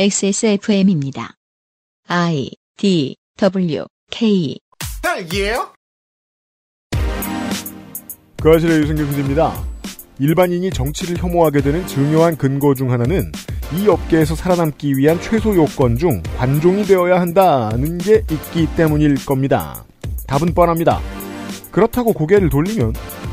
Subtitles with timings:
[0.00, 1.34] XSFM입니다.
[2.06, 4.56] I D W K
[5.02, 5.72] 딸기예요?
[8.40, 9.60] 그 아실의 유승균 PD입니다.
[10.20, 13.32] 일반인이 정치를 혐오하게 되는 중요한 근거 중 하나는
[13.74, 19.84] 이 업계에서 살아남기 위한 최소 요건 중 관종이 되어야 한다는 게 있기 때문일 겁니다.
[20.28, 21.00] 답은 뻔합니다.
[21.72, 22.92] 그렇다고 고개를 돌리면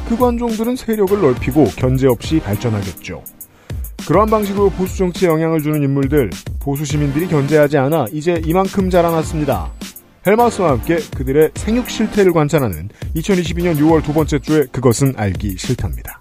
[0.09, 3.23] 그 관종들은 세력을 넓히고 견제 없이 발전하겠죠.
[4.07, 9.71] 그러한 방식으로 보수 정치에 영향을 주는 인물들, 보수 시민들이 견제하지 않아 이제 이만큼 자라났습니다.
[10.27, 16.19] 헬마우스와 함께 그들의 생육 실태를 관찰하는 2022년 6월 두 번째 주에 그것은 알기 싫답니다.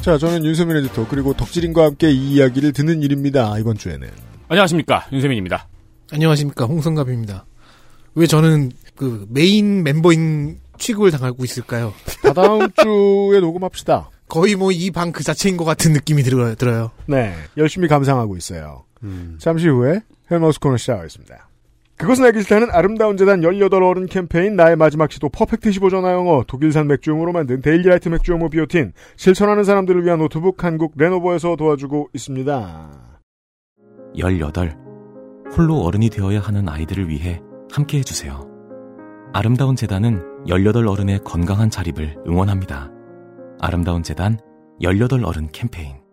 [0.00, 3.56] 자, 저는 윤세민 에디터 그리고 덕질인과 함께 이 이야기를 듣는 일입니다.
[3.58, 4.08] 이번 주에는
[4.48, 5.66] 안녕하십니까 윤세민입니다.
[6.12, 7.44] 안녕하십니까 홍성갑입니다.
[8.14, 11.92] 왜 저는 그 메인 멤버인 취급을 당하고 있을까요?
[12.22, 14.10] 다다음 주에 녹음합시다.
[14.28, 16.54] 거의 뭐 이 방 그 자체인 것 같은 느낌이 들어요.
[16.54, 16.90] 들어요.
[17.06, 18.84] 네, 열심히 감상하고 있어요.
[19.38, 21.48] 잠시 후에 헬마우스 코너 시작하겠습니다.
[21.96, 26.88] 그것은 알기 싫다는 아름다운 재단 18어른 캠페인 나의 마지막 시도 퍼펙트 15 전화 영어 독일산
[26.88, 32.90] 맥주효모로 만든 데일리라이트 맥주효모 비오틴 실천하는 사람들을 위한 노트북 한국 레노버에서 도와주고 있습니다.
[34.18, 34.85] 18.
[35.54, 38.46] 홀로 어른이 되어야 하는 아이들을 위해 함께 해주세요.
[39.32, 42.90] 아름다운 재단은 18 어른의 건강한 자립을 응원합니다.
[43.60, 44.38] 아름다운 재단
[44.80, 46.05] 18 어른 캠페인.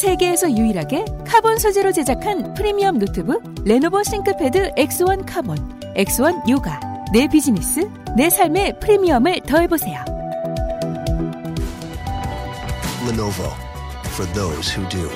[0.00, 5.56] 세계에서 유일하게 카본 소재로 제작한 프리미엄 노트북 레노버 싱크패드 X1 카본,
[5.94, 6.80] X1 요가.
[7.12, 10.02] 내 비즈니스, 내 삶의 프리미엄을 더해보세요.
[13.06, 13.52] Lenovo
[14.06, 15.10] for those who do.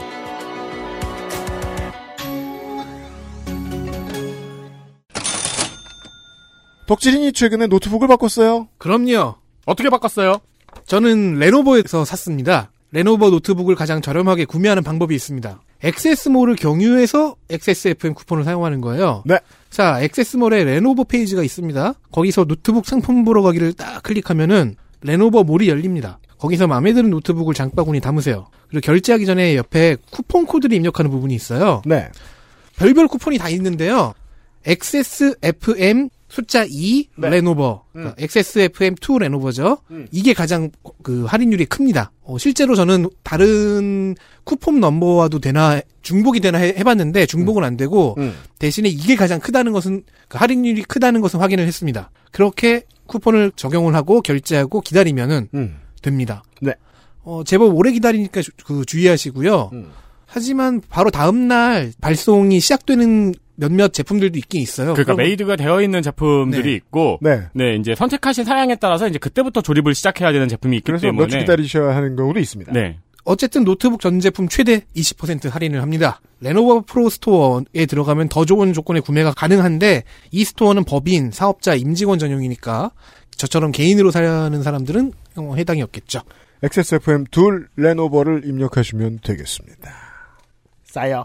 [6.86, 8.68] 덕질인이 최근에 노트북을 바꿨어요.
[8.76, 9.36] 그럼요.
[9.64, 10.40] 어떻게 바꿨어요?
[10.84, 12.70] 저는 레노버에서 샀습니다.
[12.94, 15.60] 레노버 노트북을 가장 저렴하게 구매하는 방법이 있습니다.
[15.82, 19.24] 액세스몰을 경유해서 XSFM 쿠폰을 사용하는 거예요.
[19.26, 19.40] 네.
[19.68, 21.94] 자, 액세스몰에 레노버 페이지가 있습니다.
[22.12, 26.20] 거기서 노트북 상품 보러 가기를 딱 클릭하면은 레노버 몰이 열립니다.
[26.38, 28.46] 거기서 마음에 드는 노트북을 장바구니 담으세요.
[28.68, 31.82] 그리고 결제하기 전에 옆에 쿠폰 코드를 입력하는 부분이 있어요.
[31.84, 32.08] 네.
[32.76, 34.14] 별별 쿠폰이 다 있는데요.
[34.66, 37.30] XSFM 숫자 2 네.
[37.30, 39.78] 레노버, 그러니까 XSFM2 레노버죠.
[40.10, 40.68] 이게 가장
[41.04, 42.10] 그 할인율이 큽니다.
[42.22, 48.34] 어, 실제로 저는 다른 쿠폰 넘버와도 되나 중복이 되나 해, 봤는데 중복은 안 되고 음.
[48.58, 52.10] 대신에 이게 가장 크다는 것은 그 할인율이 크다는 것은 확인을 했습니다.
[52.32, 55.76] 그렇게 쿠폰을 적용을 하고 결제하고 기다리면은 음.
[56.02, 56.42] 됩니다.
[56.60, 56.72] 네.
[57.22, 59.70] 어, 제법 오래 기다리니까 주- 그 주의하시고요.
[59.72, 59.90] 음.
[60.26, 64.94] 하지만 바로 다음 날 발송이 시작되는 몇몇 제품들도 있긴 있어요.
[64.94, 66.72] 그러니까 그럼- made가 되어 있는 제품들이 네.
[66.74, 67.42] 있고 네.
[67.52, 71.38] 네 이제 선택하신 사양에 따라서 이제 그때부터 조립을 시작해야 되는 제품이 있기 그래서 때문에 몇주
[71.38, 72.72] 기다리셔야 하는 경우도 있습니다.
[72.72, 76.20] 네 어쨌든 노트북 전 제품 최대 20% 할인을 합니다.
[76.40, 82.90] 레노버 프로 스토어에 들어가면 더 좋은 조건의 구매가 가능한데 이 스토어는 법인, 사업자, 임직원 전용이니까
[83.36, 86.20] 저처럼 개인으로 사는 사람들은 어, 해당이 없겠죠.
[86.62, 89.90] XSFM 둘 레노버를 입력하시면 되겠습니다.
[90.84, 91.24] 싸요.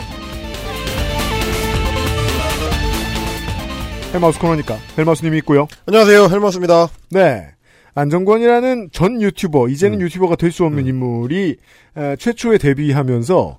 [4.13, 5.67] 헬마우스 코너니까 헬마우스님이 있고요.
[5.85, 6.87] 안녕하세요 헬마우스입니다.
[7.11, 7.47] 네.
[7.93, 10.01] 안정권이라는 전 유튜버, 이제는 음.
[10.05, 11.57] 유튜버가 될 수 없는 인물이
[11.97, 13.57] 에, 최초에 데뷔하면서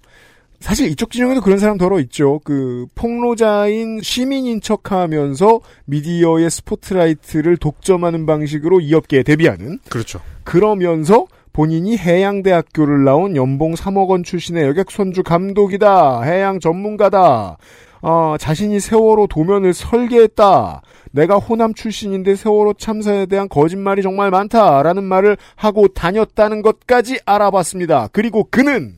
[0.60, 2.40] 사실 이쪽 진영에도 그런 사람 더러 있죠.
[2.44, 10.20] 그 폭로자인 시민인 척하면서 미디어의 스포트라이트를 독점하는 방식으로 이 업계에 데뷔하는 그렇죠.
[10.44, 16.22] 그러면서 본인이 해양대학교를 나온 연봉 3억 원 출신의 여객 선주 감독이다.
[16.22, 17.58] 해양 전문가다.
[18.02, 20.82] 어, 자신이 세월호 도면을 설계했다.
[21.12, 28.08] 내가 호남 출신인데 세월호 참사에 대한 거짓말이 정말 많다라는 말을 하고 다녔다는 것까지 알아봤습니다.
[28.12, 28.96] 그리고 그는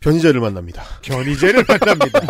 [0.00, 0.82] 변희재를 만납니다.
[1.02, 2.20] 견이제를 만납니다.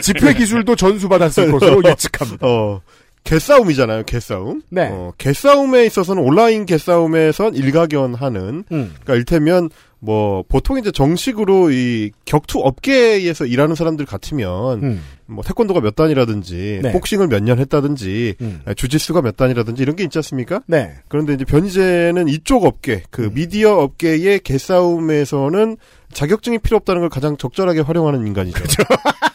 [0.00, 2.46] 집회 기술도 전수받았을 것으로 예측합니다.
[2.46, 2.80] 어,
[3.24, 4.62] 개싸움이잖아요, 개싸움.
[4.68, 4.88] 네.
[4.90, 8.94] 어, 개싸움에 있어서는 온라인 개싸움에선 일가견하는, 음.
[9.02, 9.70] 그러니까 일테면
[10.00, 15.02] 뭐 보통 이제 정식으로 이 격투 업계에서 일하는 사람들 같으면 음.
[15.26, 16.90] 뭐 태권도가 몇 단이라든지 네.
[16.92, 18.60] 복싱을 몇 년 했다든지 음.
[18.74, 20.60] 주짓수가 몇 단이라든지 이런 게 있지 않습니까?
[20.66, 20.92] 네.
[21.06, 25.76] 그런데 이제 변희재는 이쪽 업계, 그 미디어 업계의 개싸움에서는
[26.12, 28.58] 자격증이 필요 없다는 걸 가장 적절하게 활용하는 인간이죠.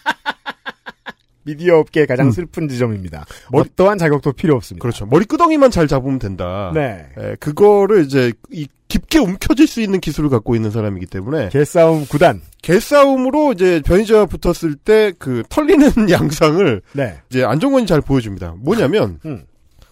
[1.48, 2.32] 미디어 업계의 가장 음.
[2.32, 3.26] 슬픈 지점입니다.
[3.54, 4.82] 어떠한 자격도 필요 없습니다.
[4.82, 5.06] 그렇죠.
[5.06, 6.72] 머리 끄덩이만 잘 잡으면 된다.
[6.74, 7.08] 네.
[7.18, 12.42] 에, 그거를 이제 이 깊게 움켜질 수 있는 기술을 갖고 있는 사람이기 때문에 개싸움 구단.
[12.62, 17.18] 개싸움으로 이제 변희재와 붙었을 때 그 털리는 양상을 네.
[17.30, 18.56] 이제 안정권이 잘 보여줍니다.
[18.58, 19.46] 뭐냐면 음.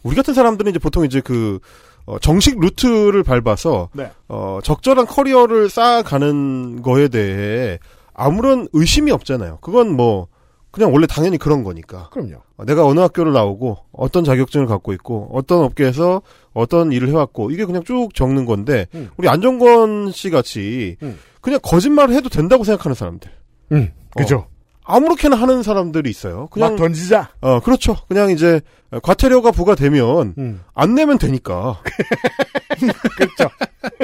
[0.03, 1.59] 우리 같은 사람들은 이제 보통 이제 그
[2.05, 4.11] 어, 정식 루트를 밟아서 네.
[4.27, 7.79] 어, 적절한 커리어를 쌓아가는 거에 대해
[8.13, 9.59] 아무런 의심이 없잖아요.
[9.61, 10.27] 그건 뭐
[10.75, 12.09] 그냥 원래 당연히 그런 거니까.
[12.11, 12.35] 그럼요.
[12.57, 16.21] 어, 내가 어느 학교를 나오고 어떤 자격증을 갖고 있고 어떤 업계에서
[16.53, 19.09] 어떤 일을 해왔고 이게 그냥 쭉 적는 건데 음.
[19.17, 21.17] 우리 안정권 씨 같이 음.
[21.41, 23.31] 그냥 거짓말을 해도 된다고 생각하는 사람들
[23.71, 23.91] 음.
[24.17, 24.47] 그죠.
[24.83, 26.47] 아무렇게나 하는 사람들이 있어요.
[26.51, 27.29] 그냥 막 던지자.
[27.41, 27.95] 어 그렇죠.
[28.07, 28.61] 그냥 이제
[29.01, 30.61] 과태료가 부과되면 음.
[30.73, 31.79] 안 내면 되니까.
[33.17, 33.45] 그렇죠.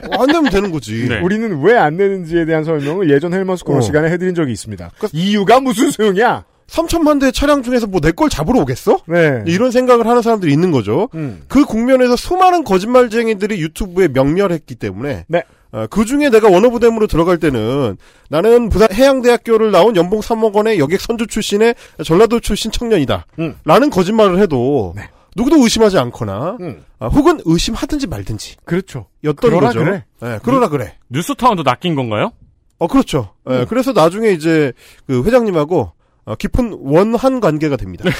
[0.09, 1.07] 어, 안 내면 되는 거지.
[1.07, 1.19] 네.
[1.21, 3.81] 우리는 왜 안 내는지에 대한 설명을 예전 헬마우스 코너 어.
[3.81, 4.91] 시간에 해드린 적이 있습니다.
[4.99, 6.45] 그- 이유가 무슨 소용이야?
[6.71, 8.99] 3천만 대 차량 중에서 뭐 내 걸 잡으러 오겠어?
[9.07, 9.43] 네.
[9.45, 11.09] 이런 생각을 하는 사람들이 있는 거죠.
[11.15, 11.43] 음.
[11.47, 15.43] 그 국면에서 수많은 거짓말쟁이들이 유튜브에 명멸했기 때문에 네.
[15.73, 17.97] 어, 그 중에 내가 원어부대무로 들어갈 때는
[18.29, 21.75] 나는 부산 해양대학교를 나온 연봉 3억 원의 여객 선주 출신의
[22.05, 23.25] 전라도 출신 청년이다.
[23.39, 23.55] 음.
[23.65, 25.03] 라는 거짓말을 해도 네.
[25.35, 26.83] 누구도 의심하지 않거나 음.
[26.99, 29.07] 아, 혹은 의심하든지 말든지 그렇죠.
[29.23, 29.79] 였던 그러라 거죠.
[29.83, 30.03] 그래.
[30.21, 30.95] 네, 그러라 그래.
[31.09, 32.31] 뉴스타운도 낚인 건가요?
[32.79, 33.33] 어 그렇죠.
[33.49, 34.73] 예, 그래서 나중에 이제
[35.07, 35.93] 그 회장님하고 어,
[36.37, 38.05] 깊은 원한 관계가 됩니다.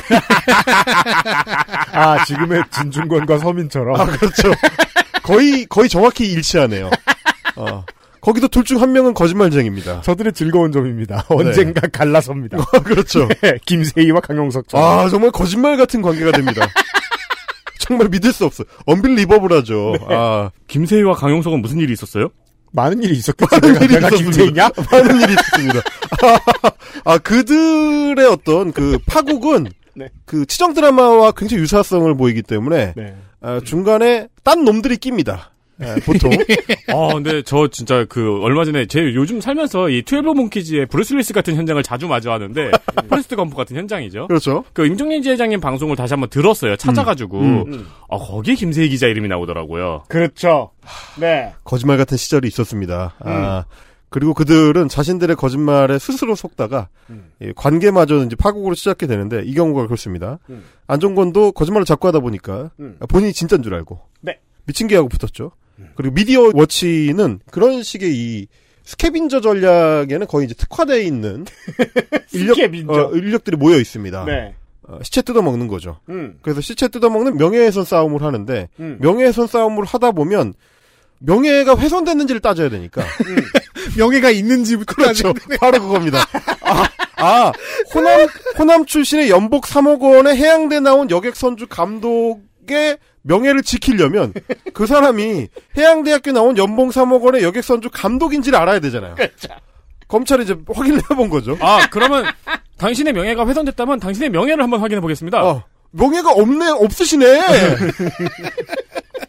[1.94, 4.00] 아, 지금의 진중권과 서민처럼.
[4.00, 4.52] 아, 그렇죠.
[5.24, 6.90] 거의, 거의 정확히 일치하네요.
[7.56, 7.84] 어,
[8.22, 10.02] 거기도 둘 중 한 명은 거짓말쟁입니다.
[10.02, 11.26] 저들의 즐거운 점입니다.
[11.30, 12.58] 언젠가 갈라섭니다.
[12.84, 13.28] 그렇죠.
[13.42, 14.86] 네, 김세의와 강용석처럼.
[15.00, 16.68] 아, 정말 거짓말 같은 관계가 됩니다.
[17.80, 18.66] 정말 믿을 수 없어요.
[18.86, 19.96] unbelievable하죠.
[20.08, 22.30] 아, 김세의와 강용석은 무슨 일이 있었어요?
[22.72, 23.62] 많은 일이 있었겠지.
[23.62, 24.70] 내가, 일이 내가 있었습니다.
[24.92, 25.82] 많은 일이 있었습니다.
[27.06, 30.10] 아, 그들의 어떤 그 파국은 네.
[30.26, 33.16] 그 치정 드라마와 굉장히 유사성을 보이기 때문에 네.
[33.42, 35.51] 아, 중간에 딴 놈들이 낍니다.
[35.82, 36.32] 예, 보통.
[36.88, 41.34] 아, 근데 저 진짜 그 얼마 전에 제 요즘 살면서 이 Twelve Monkeys의 브루스 윌리스
[41.34, 42.72] 같은 현장을 자주 마주하는데
[43.10, 44.28] Forrest Gump 같은 현장이죠.
[44.28, 44.64] 그렇죠.
[44.74, 46.76] 그 임종민 지회장님 방송을 다시 한번 들었어요.
[46.76, 50.04] 찾아가지고 음, 아, 거기에 김세의 기자 이름이 나오더라고요.
[50.08, 50.72] 그렇죠.
[51.20, 51.54] 네.
[51.64, 53.16] 거짓말 같은 시절이 있었습니다.
[53.20, 53.66] 아,
[54.12, 57.32] 그리고 그들은 자신들의 거짓말에 스스로 속다가 음.
[57.42, 60.38] 이 관계마저 이제 파국으로 시작게 되는데 이 경우가 그렇습니다.
[60.50, 60.66] 음.
[60.88, 62.98] 안정권도 거짓말을 자꾸 하다 보니까 음.
[63.08, 64.40] 본인이 진짜인 줄 알고 네.
[64.66, 65.52] 미친 개하고 붙었죠.
[65.96, 68.48] 그리고 미디어 워치는 그런 식의 이
[68.84, 71.46] 스캐빈저 전략에는 거의 이제 특화되어 있는
[72.34, 72.58] 인력.
[72.90, 74.26] 어, 인력들이 모여 있습니다.
[74.26, 74.56] 네.
[74.84, 76.00] 어, 시체 뜯어먹는 거죠.
[76.10, 76.38] 음.
[76.42, 78.98] 그래서 시체 뜯어먹는 명예훼손 싸움을 하는데 음.
[79.00, 80.54] 명예훼손 싸움을 하다 보면
[81.20, 83.04] 명예가 훼손됐는지를 따져야 되니까
[83.98, 85.34] 명예가 있는지부터 그렇죠.
[85.60, 86.20] 바로 그겁니다.
[86.62, 87.52] 아, 아,
[87.94, 94.34] 호남 호남 출신의 연복 3억 원의 해양대 나온 여객 선주 감독 의 명예를 지키려면
[94.74, 99.16] 그 사람이 해양대학교 나온 연봉 3억 원의 여객 선주 감독인지를 알아야 되잖아요.
[100.08, 101.58] 검찰이 이제 확인을 해본 거죠.
[101.62, 102.26] 아, 그러면
[102.78, 105.44] 당신의 명예가 훼손됐다면 당신의 명예를 한번 확인해 보겠습니다.
[105.44, 107.42] 어, 명예가 없네, 없으시네.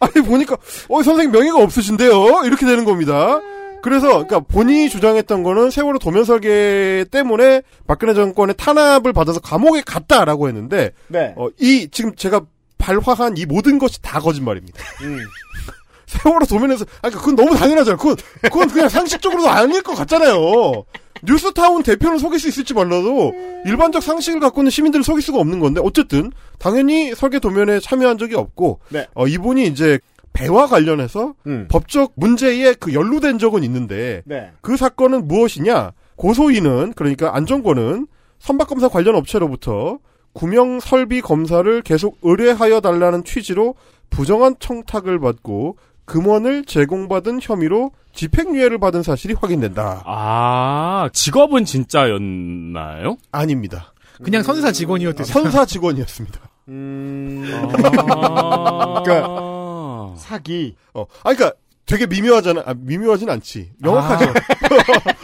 [0.01, 0.57] 아니, 보니까,
[0.89, 2.43] 어, 선생님 명예가 없으신데요?
[2.45, 3.41] 이렇게 되는 겁니다.
[3.83, 10.49] 그래서, 그러니까 본인이 주장했던 거는 세월호 도면 설계 때문에 박근혜 정권의 탄압을 받아서 감옥에 갔다라고
[10.49, 11.35] 했는데, 네.
[11.37, 12.43] 어, 이, 지금 제가
[12.83, 14.79] 발화한 이 모든 것이 다 거짓말입니다.
[15.03, 15.21] 음.
[16.07, 17.97] 세월호 도면에서, 아, 그러니까 그건 너무 당연하잖아요.
[17.97, 20.85] 그건, 그건 그냥 상식적으로도 아닐 것 같잖아요.
[21.23, 23.33] 뉴스타운 대표를 속일 수 있을지 몰라도
[23.65, 28.35] 일반적 상식을 갖고 있는 시민들을 속일 수가 없는 건데 어쨌든 당연히 설계 도면에 참여한 적이
[28.35, 29.07] 없고 네.
[29.15, 30.01] 어, 이분이 이제
[30.33, 31.69] 배와 관련해서 음.
[31.71, 34.51] 법적 문제에 그 연루된 적은 있는데 네.
[34.61, 38.09] 그 사건은 무엇이냐 고소인은 그러니까 안전권은
[38.41, 39.99] 선박검사 관련 업체로부터
[40.33, 43.75] 구명 설비 검사를 계속 의뢰하여 달라는 취지로
[44.11, 50.03] 부정한 청탁을 받고 금원을 제공받은 혐의로 집행유예를 받은 사실이 확인된다.
[50.05, 53.17] 아, 직업은 진짜였나요?
[53.31, 53.93] 아닙니다.
[54.23, 55.25] 그냥 선사 직원이었대요.
[55.25, 56.41] 선사 직원이었습니다.
[56.69, 57.45] 음.
[58.11, 59.03] 아.
[59.03, 60.77] 그러니까 사기.
[60.95, 61.53] 어, 아, 그러니까
[61.93, 62.63] 되게 미묘하잖아.
[62.65, 63.69] 아, 미묘하진 않지.
[63.81, 64.33] 명확하죠.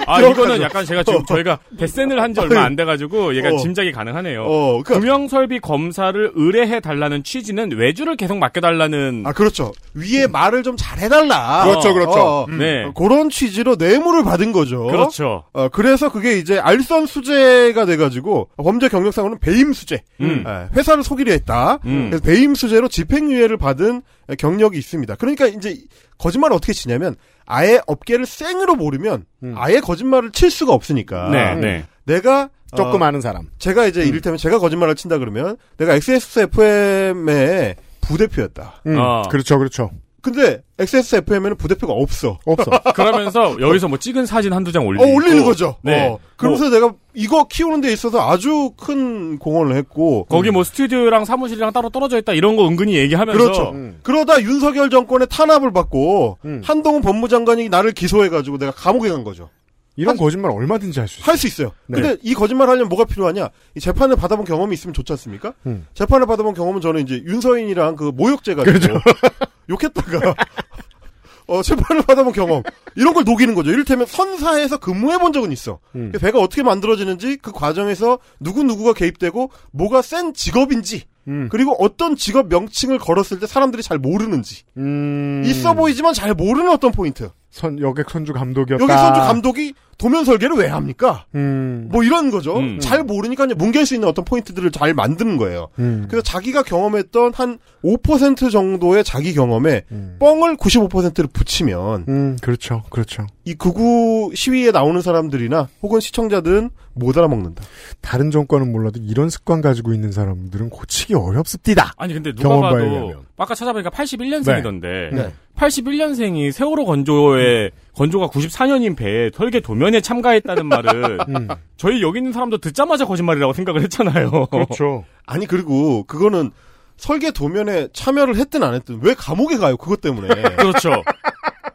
[0.06, 0.30] 아, 들어가죠.
[0.30, 3.56] 이거는 약간 제가 지금 저희가 데센을 한 지 얼마 안 돼가지고 얘가 어.
[3.56, 4.44] 짐작이 가능하네요.
[4.44, 9.22] 어, 그러니까 금융설비 검사를 의뢰해 달라는 취지는 외주를 계속 맡겨달라는.
[9.26, 9.72] 아 그렇죠.
[9.94, 11.64] 위에 말을 좀 잘해달라.
[11.64, 12.20] 그렇죠, 그렇죠.
[12.20, 12.58] 어, 음.
[12.58, 12.84] 네.
[12.84, 14.84] 어, 그런 취지로 뇌물을 받은 거죠.
[14.88, 15.44] 그렇죠.
[15.54, 20.02] 어, 그래서 그게 이제 알선 수재가 돼가지고 범죄 경력상으로는 배임 수재.
[20.20, 20.44] 음.
[20.46, 21.78] 예, 회사를 속이려 했다.
[21.86, 22.10] 음.
[22.10, 24.02] 그래서 배임 수재로 집행유예를 받은
[24.38, 25.14] 경력이 있습니다.
[25.14, 25.74] 그러니까 이제
[26.18, 29.54] 거짓말을 어떻게 치냐면 아예 업계를 생으로 모르면 음.
[29.56, 31.30] 아예 거짓말을 칠 수가 없으니까.
[31.30, 31.84] 네, 네.
[32.04, 33.48] 내가 조금 어, 아는 사람.
[33.58, 38.82] 제가 이제 이를테면 제가 거짓말을 친다 그러면 내가 XSFM의 부대표였다.
[38.86, 39.22] 음, 어.
[39.30, 39.90] 그렇죠, 그렇죠.
[40.20, 42.38] 근데 XSFM에는 부대표가 없어.
[42.44, 42.70] 없어.
[42.94, 45.04] 그러면서 여기서 뭐 찍은 사진 한두 장 올리고.
[45.04, 45.76] 어, 올리는 거죠.
[45.82, 46.08] 네.
[46.08, 50.24] 어, 그러면서 내가 이거 키우는 데 있어서 아주 큰 공헌을 했고.
[50.28, 53.38] 거기 뭐 스튜디오랑 사무실이랑 따로 떨어져 있다 이런 거 은근히 얘기하면서.
[53.40, 53.70] 그렇죠.
[53.70, 54.00] 음.
[54.02, 56.62] 그러다 윤석열 정권의 탄압을 받고 음.
[56.64, 59.50] 한동훈 법무장관이 나를 기소해가지고 내가 감옥에 간 거죠.
[59.96, 61.28] 이런 거짓말 얼마든지 할 수 있어요.
[61.32, 61.72] 할 수 있어요.
[61.86, 62.00] 네.
[62.00, 63.48] 근데 이 거짓말 하려면 뭐가 필요하냐?
[63.76, 65.54] 이 재판을 받아본 경험이 있으면 좋지 않습니까?
[65.66, 65.86] 음.
[65.94, 69.00] 재판을 받아본 경험은 저는 이제 윤서인이랑 그 모욕죄 가지고 그렇죠.
[69.68, 70.34] 욕했다가
[71.48, 72.62] 어, 재판을 받아본 경험
[72.94, 73.70] 이런 걸 녹이는 거죠.
[73.70, 75.80] 이를테면 선사에서 근무해 본 적은 있어.
[75.96, 76.12] 음.
[76.12, 81.48] 배가 어떻게 만들어지는지 그 과정에서 누구 누구가 개입되고 뭐가 센 직업인지 음.
[81.50, 85.42] 그리고 어떤 직업 명칭을 걸었을 때 사람들이 잘 모르는지 음.
[85.46, 87.30] 있어 보이지만 잘 모르는 어떤 포인트.
[87.50, 88.82] 선, 여객 선주 감독이었다.
[88.82, 91.26] 여기 선주 감독이 도면 설계를 왜 합니까?
[91.34, 91.88] 음.
[91.90, 92.56] 뭐 이런 거죠.
[92.56, 92.78] 음.
[92.80, 95.68] 잘 모르니까 이제 뭉갤 수 있는 어떤 포인트들을 잘 만드는 거예요.
[95.80, 96.06] 음.
[96.08, 100.16] 그래서 자기가 경험했던 한 5% 정도의 자기 경험에 음.
[100.20, 103.26] 뻥을 95%를 붙이면 음, 그렇죠, 그렇죠.
[103.44, 107.64] 이 극우 시위에 나오는 사람들이나 혹은 시청자들은 못 알아먹는다.
[108.00, 111.92] 다른 정권은 몰라도 이런 습관 가지고 있는 사람들은 고치기 어렵습니다.
[111.96, 113.24] 아니 근데 누가 봐도.
[113.36, 115.32] 아까 찾아보니까 81년생이던데 네.
[115.56, 121.48] 81년생이 세월호 건조에 건조가 94년인 배에 설계 도면에 참가했다는 말은 음.
[121.76, 124.46] 저희 여기 있는 사람도 듣자마자 거짓말이라고 생각을 했잖아요.
[124.46, 125.04] 그렇죠.
[125.26, 126.52] 아니 그리고 그거는
[126.96, 129.76] 설계 도면에 참여를 했든 안 했든 왜 감옥에 가요?
[129.76, 130.28] 그것 때문에.
[130.56, 131.02] 그렇죠.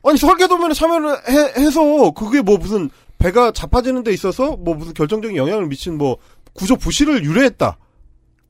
[0.05, 1.09] 아니 설계 도면에 참여를
[1.57, 6.17] 해, 서 그게 뭐 무슨 배가 자빠지는 데 있어서 뭐 무슨 결정적인 영향을 미친 뭐
[6.53, 7.77] 구조 부실을 유래했다.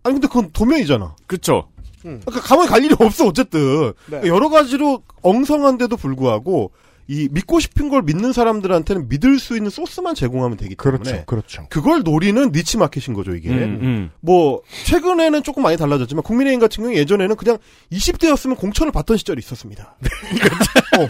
[0.03, 1.15] 아니 근데 그건 도면이잖아.
[1.25, 1.69] 그렇죠.
[2.03, 4.21] 그러니까 감옥에 갈 일이 없어 어쨌든 네.
[4.25, 6.71] 여러 가지로 엉성한데도 불구하고
[7.07, 11.65] 이 믿고 싶은 걸 믿는 사람들한테는 믿을 수 있는 소스만 제공하면 되기 때문에 그렇죠, 그렇죠.
[11.69, 13.49] 그걸 노리는 니치 마켓인 거죠 이게.
[13.49, 14.11] 음, 음.
[14.21, 17.57] 뭐 최근에는 조금 많이 달라졌지만 국민의힘 같은 경우 예전에는 그냥
[17.91, 19.95] 20대였으면 공천을 받던 시절이 있었습니다.
[20.97, 21.07] 어,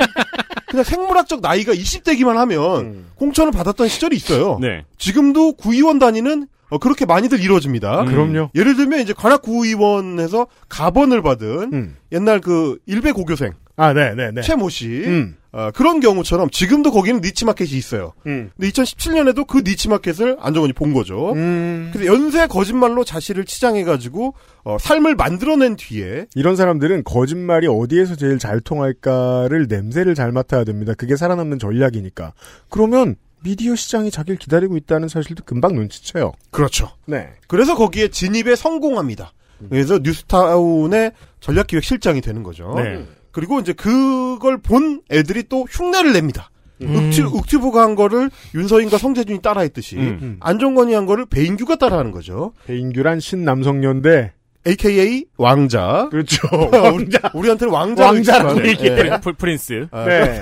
[0.67, 3.05] 그냥 생물학적 나이가 20대기만 하면 음.
[3.15, 4.57] 공천을 받았던 시절이 있어요.
[4.59, 4.85] 네.
[4.97, 8.01] 지금도 구의원 단위는 어, 그렇게 많이들 이루어집니다.
[8.01, 8.05] 음.
[8.07, 8.50] 그럼요.
[8.55, 11.95] 예를 들면 이제 관악 구의원에서 가번을 받은 음.
[12.12, 14.41] 옛날 그 일베 고교생 아, 네, 네, 네.
[14.41, 15.35] 최모 씨 음.
[15.53, 18.13] 어, 그런 경우처럼 지금도 거기는 니치 마켓이 있어요.
[18.25, 18.50] 음.
[18.57, 21.31] 근데 2017년에도 그 니치 마켓을 안정원이 본 거죠.
[21.33, 21.91] 음.
[21.93, 24.33] 그래서 연쇄 거짓말로 자신을 치장해가지고
[24.63, 30.93] 어, 삶을 만들어낸 뒤에 이런 사람들은 거짓말이 어디에서 제일 잘 통할까를 냄새를 잘 맡아야 됩니다.
[30.98, 32.33] 그게 살아남는 전략이니까.
[32.69, 36.31] 그러면 미디어 시장이 자기를 기다리고 있다는 사실도 금방 눈치채요.
[36.50, 36.89] 그렇죠.
[37.05, 37.29] 네.
[37.48, 39.33] 그래서 거기에 진입에 성공합니다.
[39.69, 42.74] 그래서 뉴스타운의 전략기획실장이 되는 거죠.
[42.75, 43.05] 네.
[43.33, 46.49] 그리고 이제 그걸 본 애들이 또 흉내를 냅니다.
[46.81, 46.95] 음.
[46.95, 50.37] 욱튜, 욱튜브가 한 거를 윤서인과 성재준이 따라했듯이 음.
[50.39, 52.53] 안정건이 한 거를 배인규가 따라하는 거죠.
[52.65, 54.33] 배인규란 신남성년대.
[54.65, 56.08] AKA 왕자.
[56.10, 56.38] 그렇죠.
[56.72, 57.20] 왕자.
[57.34, 58.05] 우리한테는 왕자.
[58.05, 58.96] 왕자라고 얘기해.
[58.96, 59.88] 프린- 프린스.
[59.91, 60.41] 네.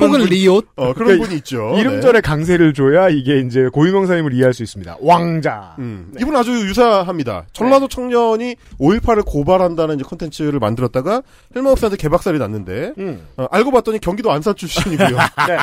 [0.00, 0.66] 혹은 리옷.
[0.76, 1.74] 어, 그런 그러니까 분이 있죠.
[1.78, 4.96] 이름절에 강세를 줘야 이게 이제 고유명사임을 이해할 수 있습니다.
[5.00, 5.74] 왕자.
[5.78, 5.84] 네.
[5.84, 7.44] 음, 이분 아주 유사합니다.
[7.52, 11.22] 전라도 청년이 5.18을 고발한다는 이제 콘텐츠를 만들었다가
[11.54, 13.26] 헬마우스한테 개박살이 났는데 음.
[13.36, 15.16] 어, 알고 봤더니 경기도 안산 출신이고요.
[15.46, 15.58] 네.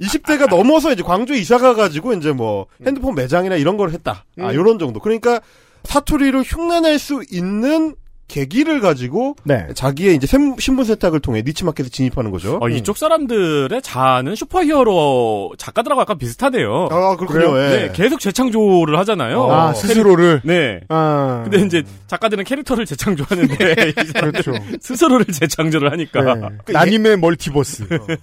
[0.00, 4.24] 20대가 넘어서 이제 광주에 이사 가가지고 이제 뭐 핸드폰 매장이나 이런 걸 했다.
[4.40, 4.54] 아, 음.
[4.54, 5.00] 요런 정도.
[5.00, 5.40] 그러니까
[5.84, 7.94] 사투리를 흉내낼 수 있는
[8.28, 9.68] 계기를 가지고 네.
[9.74, 12.58] 자기의 이제 샘- 신분 세탁을 통해 니치마켓에 진입하는 거죠.
[12.60, 16.88] 어, 이쪽 사람들의 자아는 슈퍼히어로 작가들하고 약간 비슷하대요.
[16.90, 17.52] 아, 그렇군요.
[17.52, 17.56] 그래요?
[17.56, 17.86] 예.
[17.86, 19.50] 네, 계속 재창조를 하잖아요.
[19.50, 20.42] 아, 스스로를.
[20.44, 20.80] 네.
[20.90, 21.40] 아.
[21.48, 23.54] 근데 이제 작가들은 캐릭터를 재창조하는데
[23.96, 24.52] 이 사람들은 그렇죠.
[24.82, 26.48] 스스로를 재창조를 하니까 네.
[26.70, 27.86] 나님의 멀티버스.
[27.88, 28.16] 그러니까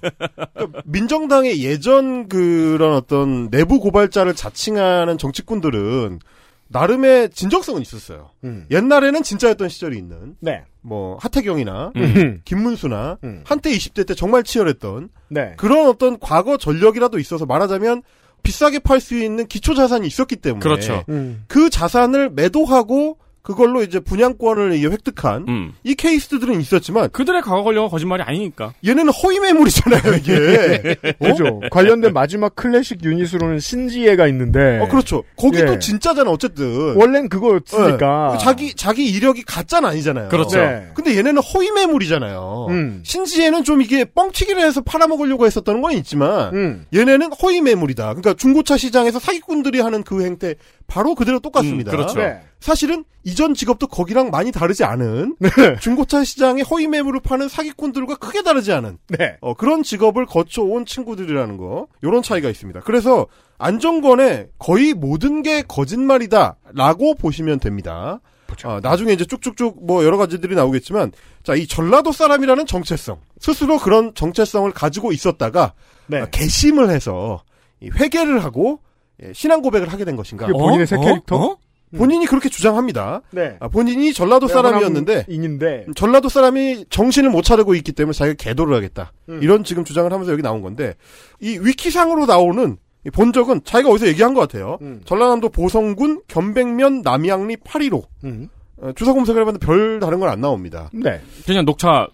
[0.86, 6.20] 민정당의 예전 그런 어떤 내부 고발자를 자칭하는 정치꾼들은
[6.68, 8.32] 나름의 진정성은 있었어요.
[8.44, 8.66] 음.
[8.72, 10.64] 옛날에는 진짜였던 시절이 있는 네.
[10.82, 12.42] 뭐 하태경이나 음.
[12.46, 13.44] 김문수나 음.
[13.46, 15.54] 한때 20대 때 정말 치열했던 네.
[15.58, 18.04] 그런 어떤 과거 전력이라도 있어서 말하자면
[18.44, 21.04] 비싸게 팔 수 있는 기초 자산이 있었기 때문에 그렇죠.
[21.10, 21.44] 음.
[21.48, 25.74] 그 자산을 매도하고 그걸로 이제 분양권을 획득한 음.
[25.84, 28.74] 이 케이스들은 있었지만 그들의 과거 권력은 거짓말이 아니니까.
[28.84, 30.98] 얘네는 허위 매물이잖아요 이게.
[31.20, 31.28] 어?
[31.30, 31.60] 그죠.
[31.70, 34.80] 관련된 마지막 클래식 유닛으로는 신지혜가 있는데.
[34.80, 35.24] 어 그렇죠.
[35.38, 35.80] 거기도 예.
[35.80, 36.96] 진짜잖아 어쨌든.
[36.96, 38.32] 원래는 그거였으니까.
[38.34, 38.44] 예.
[38.44, 40.30] 자기 자기 이력이 가짜는 아니잖아요.
[40.30, 40.58] 그렇죠.
[40.58, 40.88] 네.
[40.96, 42.68] 근데 얘네는 허위 매물이잖아요.
[42.72, 43.02] 음.
[43.04, 46.86] 신지혜는 좀 이게 뻥튀기를 해서 팔아먹으려고 했었다는 건 있지만 음.
[46.96, 48.06] 얘네는 허위 매물이다.
[48.06, 50.56] 그러니까 중고차 시장에서 사기꾼들이 하는 그 행태
[50.88, 51.92] 바로 그대로 똑같습니다.
[51.92, 52.20] 음, 그렇죠.
[52.20, 52.42] 네.
[52.66, 55.36] 사실은 이전 직업도 거기랑 많이 다르지 않은
[55.82, 59.38] 중고차 시장에 허위 매물을 파는 사기꾼들과 크게 다르지 않은 네.
[59.42, 62.80] 어, 그런 직업을 거쳐온 친구들이라는 거 이런 차이가 있습니다.
[62.80, 63.28] 그래서
[63.60, 68.20] 안정권의 거의 모든 게 거짓말이다라고 보시면 됩니다.
[68.64, 71.12] 아, 나중에 이제 쭉쭉쭉 뭐 여러 가지들이 나오겠지만
[71.44, 75.74] 자 이 전라도 사람이라는 정체성 스스로 그런 정체성을 가지고 있었다가
[76.08, 76.22] 네.
[76.22, 77.44] 아, 개심을 해서
[77.80, 78.80] 이 회개를 하고
[79.24, 80.48] 예, 신앙 고백을 하게 된 것인가?
[80.48, 81.58] 그게 본인의 새 캐릭터?
[81.96, 81.98] 어?
[81.98, 83.22] 본인이 그렇게 주장합니다.
[83.32, 83.58] 네.
[83.60, 85.86] 아, 본인이 전라도 사람이었는데 인인데.
[85.96, 89.12] 전라도 사람이 정신을 못 차리고 있기 때문에 자기가 개도를 하겠다.
[89.30, 89.40] 음.
[89.42, 90.96] 이런 지금 주장을 하면서 여기 나온 건데
[91.40, 94.78] 이 위키상으로 나오는 이 본적은 자기가 어디서 얘기한 것 같아요.
[94.82, 95.02] 음.
[95.06, 98.50] 전라남도 보성군 견백면 남양리 815 음.
[98.78, 100.90] 어, 주소 검색을 해봤는데 별 다른 건 안 나옵니다.
[100.94, 101.22] 네.
[101.46, 102.08] 그냥 녹차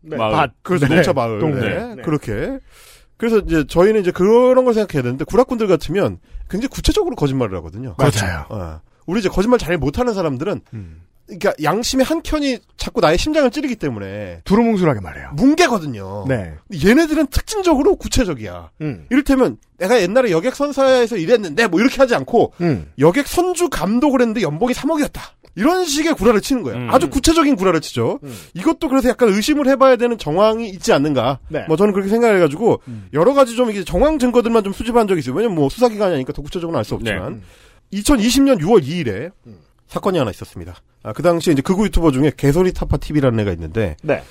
[0.00, 0.16] 네.
[0.16, 0.32] 마을.
[0.32, 0.50] 밭.
[0.62, 0.96] 그래서 네.
[0.96, 1.60] 녹차 마을 동네.
[1.60, 1.94] 네.
[1.96, 2.02] 네.
[2.02, 2.58] 그렇게
[3.18, 6.18] 그래서 이제 저희는 이제 그런 걸 생각해야 되는데 구락꾼들 같으면
[6.48, 7.94] 굉장히 구체적으로 거짓말을 하거든요.
[7.98, 8.46] 맞아요.
[8.48, 8.80] 어.
[9.10, 11.02] 우리 이제 거짓말 잘 못하는 사람들은 음.
[11.26, 15.30] 그러니까 양심의 한 켠이 자꾸 나의 심장을 찌르기 때문에 두루뭉술하게 말해요.
[15.34, 16.24] 뭉개거든요.
[16.28, 16.54] 네.
[16.84, 18.70] 얘네들은 특징적으로 구체적이야.
[18.80, 19.06] 음.
[19.10, 22.90] 이를테면 내가 옛날에 여객 선사에서 일했는데 뭐 이렇게 하지 않고 음.
[22.98, 25.20] 여객 선주 감독을 했는데 연봉이 3억이었다.
[25.56, 26.78] 이런 식의 구라를 치는 거예요.
[26.78, 26.88] 음.
[26.90, 28.18] 아주 구체적인 구라를 치죠.
[28.24, 28.36] 음.
[28.54, 31.38] 이것도 그래서 약간 의심을 해봐야 되는 정황이 있지 않는가.
[31.48, 31.64] 네.
[31.68, 33.08] 뭐 저는 그렇게 생각해가지고 음.
[33.12, 35.34] 여러 가지 좀 이게 정황 증거들만 좀 수집한 적이 있어요.
[35.36, 37.42] 왜냐면 뭐 수사기관이 아니니까 더 구체적으로는 알 수 없지만.
[37.92, 39.58] 2020년 6월 2일에 음.
[39.88, 40.76] 사건이 하나 있었습니다.
[41.02, 44.22] 아, 그 당시에 이제 극우 유튜버 중에 개소리 타파 TV라는 애가 있는데 네.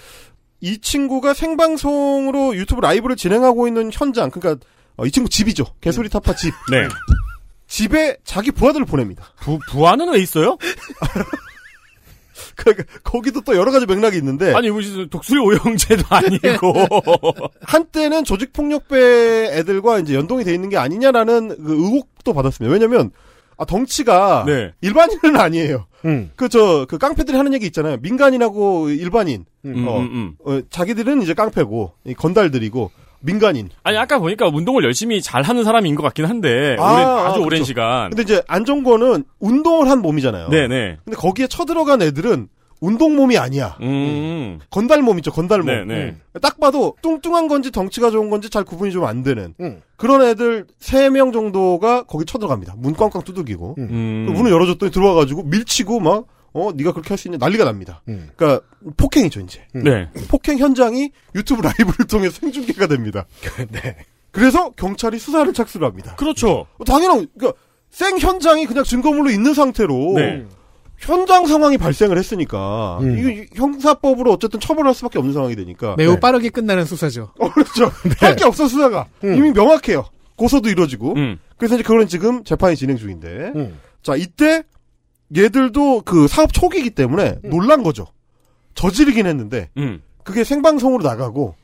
[0.61, 4.65] 이 친구가 생방송으로 유튜브 라이브를 진행하고 있는 현장, 그러니까
[4.97, 5.65] 어, 이 친구 집이죠.
[5.81, 6.53] 개소리 타파 집.
[6.71, 6.87] 네.
[7.67, 9.25] 집에 자기 부하들을 보냅니다.
[9.39, 10.57] 부, 부하는 왜 있어요?
[12.55, 16.73] 그러니까 거기도 또 여러 가지 맥락이 있는데 아니, 무슨 독수리 오형제도 아니고.
[17.61, 22.71] 한때는 조직 폭력배 애들과 이제 연동이 돼 있는 게 아니냐라는 그 의혹도 받았습니다.
[22.73, 23.11] 왜냐면
[23.59, 24.71] 아 덩치가 네.
[24.81, 25.85] 일반인은 아니에요.
[26.05, 26.31] 음.
[26.37, 27.97] 그저그 깡패들이 하는 얘기 있잖아요.
[28.01, 29.45] 민간인하고 일반인.
[29.65, 30.35] 음, 어, 음, 음.
[30.45, 33.69] 어, 자기들은 이제 깡패고 이 건달들이고 민간인.
[33.83, 37.39] 아니, 아까 보니까 운동을 열심히 잘 하는 사람인 것 같긴 한데, 아, 오랜- 아, 아주
[37.39, 37.63] 오랜 그렇죠.
[37.65, 38.09] 시간.
[38.11, 40.47] 근데 이제 안정권은 운동을 한 몸이잖아요.
[40.47, 40.97] 네네.
[41.03, 42.47] 근데 거기에 쳐들어간 애들은
[42.81, 43.77] 운동 몸이 아니야.
[43.81, 44.59] 음.
[44.69, 45.67] 건달 몸 있죠, 건달 몸.
[45.67, 46.15] 네네.
[46.41, 49.81] 딱 봐도 뚱뚱한 건지 덩치가 좋은 건지 잘 구분이 좀 안 되는 음.
[49.97, 52.75] 그런 애들 3명 정도가 거기 쳐들어갑니다.
[52.77, 53.75] 문 꽝꽝 두들기고.
[53.77, 54.25] 음.
[54.27, 58.01] 그 문을 열어줬더니 들어와가지고 밀치고 막, 어, 네가 그렇게 할 수 있냐 난리가 납니다.
[58.07, 58.29] 음.
[58.35, 58.65] 그러니까
[58.97, 59.61] 폭행이죠, 이제.
[59.73, 60.09] 네.
[60.29, 63.25] 폭행 현장이 유튜브 라이브를 통해 생중계가 됩니다.
[63.71, 63.97] 네.
[64.31, 66.15] 그래서 경찰이 수사를 착수를 합니다.
[66.15, 66.67] 그렇죠.
[66.85, 70.45] 당연한, 그러니까 생 현장이 그냥 증거물로 있는 상태로 네.
[70.99, 73.17] 현장 상황이 발생을 했으니까 음.
[73.17, 76.19] 이게 형사법으로 어쨌든 처벌할 수밖에 없는 상황이 되니까 매우 네.
[76.19, 77.31] 빠르게 끝나는 수사죠.
[77.39, 77.91] 어, 그렇죠.
[78.19, 79.35] 할게 없어 수사가 음.
[79.35, 80.05] 이미 명확해요.
[80.35, 81.39] 고소도 이루어지고 음.
[81.57, 83.79] 그래서 이제 그거는 지금 재판이 진행 중인데 음.
[84.03, 84.63] 자 이때
[85.35, 88.07] 얘들도 그 사업 초기이기 때문에 놀란 거죠.
[88.75, 90.01] 저지르긴 했는데 음.
[90.23, 91.55] 그게 생방송으로 나가고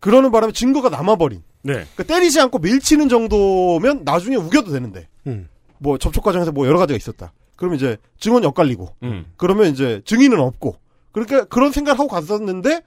[0.00, 1.42] 그러는 바람에 증거가 남아버린.
[1.62, 1.72] 네.
[1.72, 5.48] 그러니까 때리지 않고 밀치는 정도면 나중에 우겨도 되는데 음.
[5.78, 7.32] 뭐 접촉 과정에서 뭐 여러 가지가 있었다.
[7.58, 9.26] 그러면 이제 증언이 엇갈리고 음.
[9.36, 10.76] 그러면 이제 증인은 없고
[11.12, 12.82] 그러니까 그런 생각을 하고 갔었는데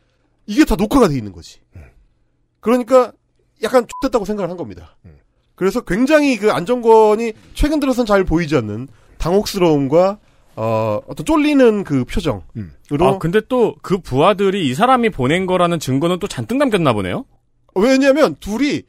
[0.47, 1.59] 이게 다 녹화가 돼 있는 거지.
[2.61, 3.11] 그러니까
[3.63, 4.97] 약간 X됐다고 생각을 한 겁니다.
[5.55, 10.17] 그래서 굉장히 그 안정권이 최근 들어선 잘 보이지 않는 당혹스러움과
[10.55, 12.41] 어, 어떤 쫄리는 그 표정으로
[13.05, 17.25] 아, 근데 또 그 부하들이 이 사람이 보낸 거라는 증거는 또 잔뜩 남겼나 보네요?
[17.75, 18.83] 왜냐면 둘이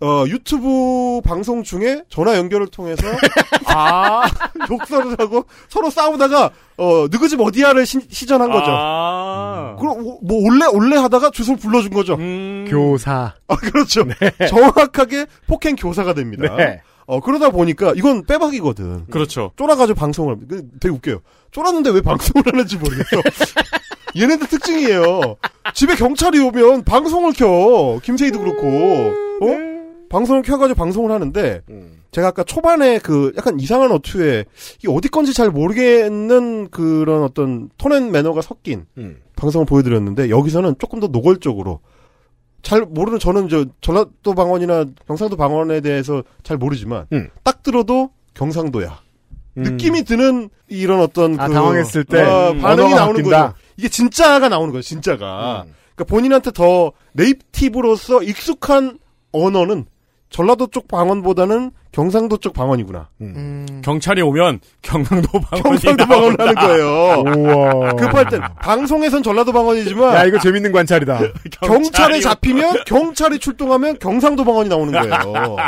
[0.00, 3.02] 어, 유튜브 방송 중에 전화 연결을 통해서
[3.66, 4.22] 아.
[4.70, 8.66] 욕설을 하고 서로 싸우다가 어, 느그집 어디야를 시, 시전한 거죠.
[8.68, 9.76] 아.
[9.80, 12.14] 그럼 뭐 올래 올래 하다가 주소를 불러준 거죠.
[12.14, 12.66] 음.
[12.68, 13.34] 교사.
[13.48, 14.04] 아 그렇죠.
[14.48, 16.54] 정확하게 폭행 교사가 됩니다.
[16.56, 16.80] 네.
[17.06, 19.06] 어 그러다 보니까 이건 빼박이거든.
[19.10, 19.50] 그렇죠.
[19.56, 21.20] 쫄아가지고 방송을 그 되게 웃겨요.
[21.50, 23.22] 쫄았는데 왜 방송을 하는지 모르겠어.
[24.16, 25.36] 얘네들 특징이에요.
[25.74, 27.98] 집에 경찰이 오면 방송을 켜.
[28.02, 28.66] 김세희도 그렇고.
[29.40, 29.77] 어?
[30.08, 31.62] 방송을 켜가지고 방송을 하는데
[32.10, 34.44] 제가 아까 초반에 그 약간 이상한 어투에
[34.78, 39.20] 이게 어디 건지 잘 모르겠는 그런 어떤 톤앤 매너가 섞인 음.
[39.36, 41.80] 방송을 보여드렸는데 여기서는 조금 더 노골적으로
[42.62, 47.28] 잘 모르는 저는 저 전라도 방언이나 경상도 방언에 대해서 잘 모르지만 음.
[47.44, 49.00] 딱 들어도 경상도야
[49.56, 53.22] 느낌이 드는 이런 어떤 아, 그, 당황했을 때 어, 음, 반응이 나오는.
[53.22, 53.54] 거죠.
[53.76, 54.82] 이게 진짜가 나오는 거예요.
[54.82, 55.64] 진짜가.
[55.66, 55.74] 음.
[55.94, 58.98] 그러니까 본인한테 더 네이티브로서 익숙한
[59.32, 59.86] 언어는
[60.30, 63.08] 전라도 쪽 방언보다는 경상도 쪽 방언이구나.
[63.22, 63.80] 음.
[63.82, 67.22] 경찰이 오면 경상도 방언이 경상도 방언을 하는 거예요.
[67.26, 67.92] 우와.
[67.94, 71.18] 급할 땐 방송에선 전라도 방언이지만 야, 이거 재밌는 관찰이다.
[71.62, 75.56] 경찰에 잡히면 경찰이 출동하면 경상도 방언이 나오는 거예요.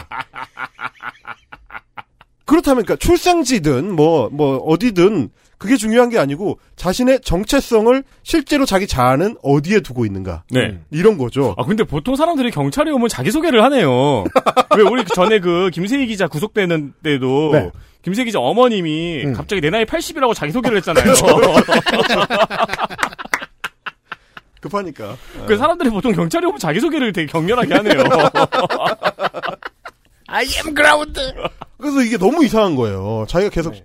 [2.45, 9.81] 그렇다면 그러니까 출생지든 뭐뭐 어디든 그게 중요한 게 아니고 자신의 정체성을 실제로 자기 자아는 어디에
[9.81, 10.79] 두고 있는가 네.
[10.91, 11.55] 이런 거죠.
[11.59, 14.25] 아 근데 보통 사람들이 경찰이 오면 자기 소개를 하네요.
[14.79, 17.71] 왜 우리 전에 그 김세희 기자 구속되는 때도 네.
[18.01, 19.35] 김세희 기자 어머님이 음.
[19.35, 21.13] 갑자기 내 나이 80이라고 자기 소개를 했잖아요.
[24.63, 25.15] 급하니까.
[25.47, 28.03] 그 사람들이 보통 경찰이 오면 자기 소개를 되게 격렬하게 하네요.
[30.27, 31.21] I am ground.
[31.77, 33.27] 그래서 이게 너무 이상한 거예요.
[33.29, 33.81] 자기가 계속 그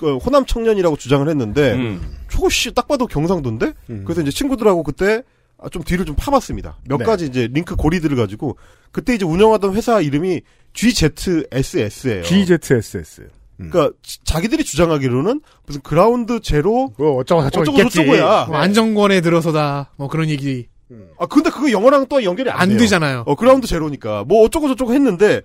[0.00, 2.16] 호남 청년이라고 주장을 했는데 음.
[2.28, 4.02] 초씨 딱 봐도 경상도인데 음.
[4.04, 5.22] 그래서 이제 친구들하고 그때
[5.58, 6.78] 아, 좀 뒤를 좀 파봤습니다.
[6.88, 7.04] 몇 네.
[7.04, 8.56] 가지 이제 링크 고리들을 가지고
[8.92, 10.42] 그때 이제 운영하던 회사 이름이
[10.74, 12.22] GZSS예요.
[12.22, 13.28] GZSS.
[13.60, 13.70] 음.
[13.70, 17.76] 그러니까 지- 자기들이 주장하기로는 무슨 그라운드 제로 뭐 어쩌고 저쩌고.
[17.84, 18.46] 저쩌고야.
[18.46, 19.90] 뭐 안정권에 들어서다.
[19.96, 20.66] 뭐 그런 얘기
[21.18, 22.78] 아 근데 그거 영어랑 또 연결이 안, 안 돼요.
[22.78, 23.22] 되잖아요.
[23.26, 25.40] 어 그라운드 제로니까 뭐 어쩌고 저쩌고 했는데 어,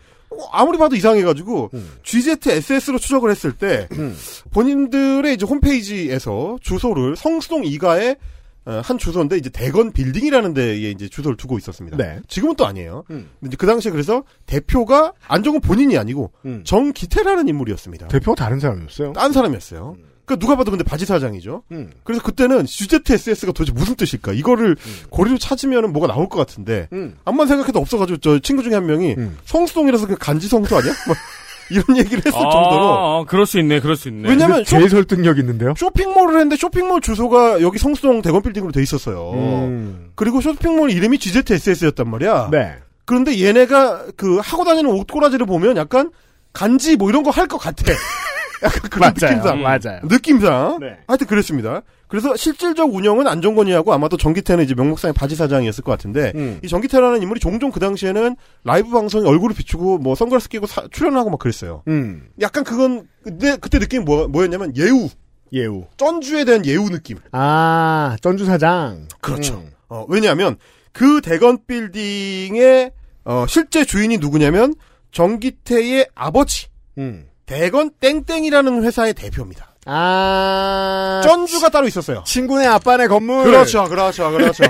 [0.52, 1.92] 아무리 봐도 이상해가지고 음.
[2.04, 4.15] GZSS로 추적을 했을 때 음.
[4.52, 8.18] 본인들의 이제 홈페이지에서 주소를 성수동 이가의
[8.65, 11.98] 어, 한 주소인데 이제 대건 빌딩이라는 데에 이제 주소를 두고 있었습니다.
[11.98, 12.20] 네.
[12.28, 13.04] 지금은 또 아니에요.
[13.10, 13.30] 음.
[13.39, 16.62] 근데 그 당시에 그래서 대표가 안정은 본인이 아니고 음.
[16.65, 18.10] 정기태라는 인물이었습니다.
[18.10, 19.13] 대표가 다른 사람이었어요.
[19.13, 19.96] 딴 사람이었어요.
[20.30, 21.63] 그러니까 누가 봐도 근데 바지 사장이죠.
[21.72, 21.89] 음.
[22.04, 24.34] 그래서 그때는 GZSS가 도대체 무슨 뜻일까?
[24.34, 24.76] 이거를
[25.10, 27.15] 고리로 찾으면 뭐가 나올 것 같은데 음.
[27.26, 29.38] 암만 생각해도 없어가지고 저 친구 중에 한 명이 음.
[29.46, 30.94] 성수동이라서 그 간지 성수 아니야?
[31.08, 31.15] 뭐
[31.72, 34.28] 이런 얘기를 했을 정도로 아, 아, 그럴 수 있네, 그럴 수 있네.
[34.30, 35.74] 왜냐면 쇼, 제일 설득력 있는데요.
[35.78, 39.32] 쇼핑몰을 했는데 쇼핑몰 주소가 여기 성수동 대건 빌딩으로 돼 있었어요.
[39.34, 40.10] 음.
[40.15, 42.50] 그리고 쇼핑몰 이름이 GZSS였단 말이야.
[42.52, 42.76] 네.
[43.06, 46.12] 그런데 얘네가 그 하고 다니는 옷꼬라지를 보면 약간
[46.54, 47.84] 간지 뭐 이런 거 할 것 같아.
[48.63, 49.36] 약간 그런 맞아요.
[49.36, 49.62] 느낌상.
[49.62, 50.00] 맞아요.
[50.04, 50.78] 느낌상.
[50.82, 50.98] 네.
[51.08, 51.82] 하여튼 그랬습니다.
[52.08, 56.60] 그래서 실질적 운영은 안정권이하고 아마도 정기태는 이제 명목상의 바지 사장이었을 것 같은데 음.
[56.63, 61.30] 이 정기태라는 인물이 종종 그 당시에는 라이브 방송에 얼굴을 비추고 뭐 선글라스 끼고 사- 출연하고
[61.30, 61.84] 막 그랬어요.
[61.88, 62.30] 음.
[62.41, 65.10] 약간 그건 그때 그때 느낌이 뭐, 뭐였냐면 예우
[65.54, 65.86] 예우.
[65.98, 67.17] 쩐주에 대한 예우 느낌.
[67.32, 69.08] 아, 전주 사장.
[69.22, 69.56] 그렇죠.
[69.56, 69.72] 음.
[69.89, 70.58] 어, 왜냐하면
[70.91, 72.91] 그 대건 빌딩의
[73.26, 74.74] 어, 실제 주인이 누구냐면
[75.12, 76.67] 정기태의 아버지
[76.98, 77.26] 음.
[77.50, 79.74] 대건 땡땡이라는 회사의 대표입니다.
[79.88, 81.20] 아.
[81.24, 82.24] 쩐주가 따로 있었어요.
[82.24, 83.44] 친구네 아빠네 건물.
[83.44, 84.64] 그렇죠, 그렇죠, 그렇죠.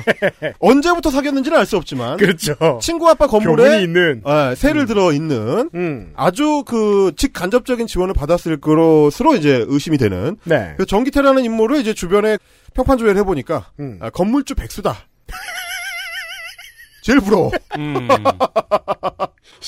[0.59, 2.55] 언제부터 사귀었는지는 알 수 없지만 그렇죠.
[2.81, 4.21] 친구 아빠 건물에 있는.
[4.23, 6.13] 어, 새를 들어 있는 음.
[6.15, 10.75] 아주 그 직간접적인 지원을 받았을 것으로 이제 의심이 되는 네.
[10.77, 12.37] 그 정기태라는 인물을 이제 주변에
[12.75, 13.99] 평판 조회를 해보니까 음.
[14.01, 14.95] 아, 건물주 백수다.
[17.03, 17.51] 제일 부러워.
[17.77, 18.07] 음.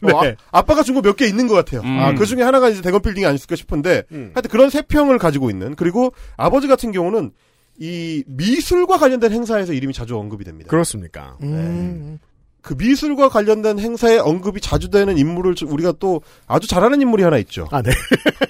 [0.00, 0.10] 신.
[0.14, 0.36] 어, 네.
[0.52, 1.80] 아, 빠가 준 거 몇 개 있는 것 같아요.
[1.82, 1.98] 음.
[2.00, 4.30] 아, 그 중에 하나가 이제 대건 빌딩이 아닐까 싶은데, 음.
[4.34, 7.32] 하여튼 그런 세 평을 가지고 있는, 그리고 아버지 같은 경우는
[7.80, 10.68] 이 미술과 관련된 행사에서 이름이 자주 언급이 됩니다.
[10.68, 11.36] 그렇습니까?
[11.42, 12.18] 음.
[12.60, 17.38] 그 미술과 관련된 행사에 언급이 자주 되는 인물을 좀 우리가 또 아주 잘하는 인물이 하나
[17.38, 17.68] 있죠.
[17.70, 17.90] 아, 네.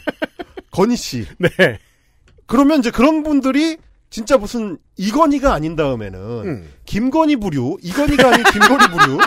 [0.71, 1.27] 건희 씨.
[1.39, 1.49] 네.
[2.47, 3.77] 그러면 이제 그런 분들이
[4.11, 6.69] 진짜 무슨 이건희가 아닌 다음에는 음.
[6.87, 9.19] 김건희 부류, 이건희가 아닌 김건희 부류.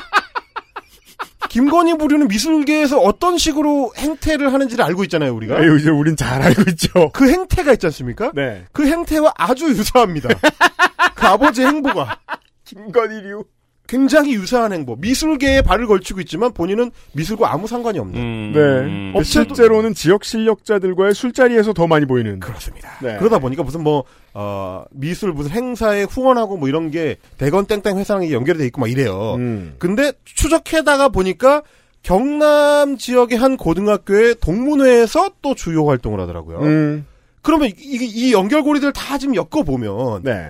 [1.52, 5.58] 김건희 부류는 미술계에서 어떤 식으로 행태를 하는지를 알고 있잖아요, 우리가.
[5.58, 7.12] 아유, 이제 우린 잘 알고 있죠.
[7.12, 8.32] 그 행태가 있지 않습니까?
[8.34, 8.64] 네.
[8.72, 10.30] 그 행태와 아주 유사합니다.
[11.14, 12.22] 그 아버지의 행보가
[12.64, 13.44] 김건희류.
[13.91, 14.95] 굉장히 유사한 행보.
[14.95, 18.15] 미술계에 발을 걸치고 있지만 본인은 미술과 아무 상관이 없는.
[18.17, 18.51] 음.
[18.56, 18.60] 네.
[18.62, 19.13] 음.
[19.17, 22.39] 업체도- 실제로는 지역 실력자들과의 술자리에서 더 많이 보이는.
[22.39, 22.89] 그렇습니다.
[23.01, 23.17] 네.
[23.17, 28.23] 그러다 보니까 무슨 뭐, 어, 미술 무슨 행사에 후원하고 뭐 이런 게 대건 땡땡 회사랑
[28.23, 29.34] 이게 연결이 돼 있고 막 이래요.
[29.36, 29.75] 음.
[29.77, 31.62] 근데 추적해다가 보니까
[32.01, 36.60] 경남 지역의 한 고등학교의 동문회에서 또 주요 활동을 하더라고요.
[36.62, 37.06] 음.
[37.41, 40.49] 그러면 이, 이 연결고리들 다 지금 엮어보면 네.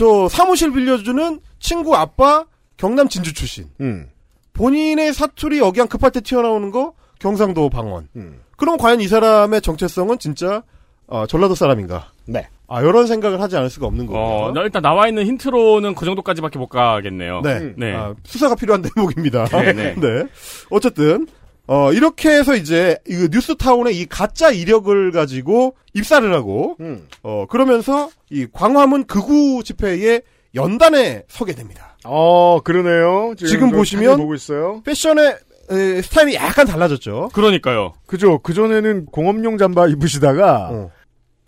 [0.00, 2.46] 저 사무실 빌려주는 친구 아빠
[2.78, 3.66] 경남 진주 출신.
[3.82, 4.08] 음.
[4.54, 8.08] 본인의 사투리 억양 급할 때 튀어나오는 거 경상도 방언.
[8.16, 8.40] 음.
[8.56, 10.62] 그럼 과연 이 사람의 정체성은 진짜
[11.06, 12.12] 어, 전라도 사람인가?
[12.24, 12.48] 네.
[12.66, 14.22] 아 이런 생각을 하지 않을 수가 없는 거고요.
[14.22, 17.42] 어, 나 일단 나와 있는 힌트로는 그 정도까지밖에 못 가겠네요.
[17.42, 17.58] 네.
[17.58, 17.74] 음.
[17.76, 17.92] 네.
[17.92, 19.44] 아, 수사가 필요한 대목입니다.
[19.48, 20.24] 네, 네.
[20.70, 21.26] 어쨌든
[21.72, 27.06] 어, 이렇게 해서 이제 이 뉴스타운의 이 가짜 이력을 가지고 입사를 하고 음.
[27.22, 30.22] 어, 그러면서 이 광화문 극우 집회에
[30.56, 31.96] 연단에 서게 됩니다.
[32.04, 33.34] 어, 그러네요.
[33.36, 34.82] 지금, 지금 저 보시면- 보고 있어요.
[34.84, 35.36] 패션의
[35.70, 37.28] 에, 스타일이 약간 달라졌죠.
[37.32, 37.92] 그러니까요.
[38.06, 38.40] 그죠.
[38.40, 40.90] 그전에는 공업용 잠바 입으시다가 어.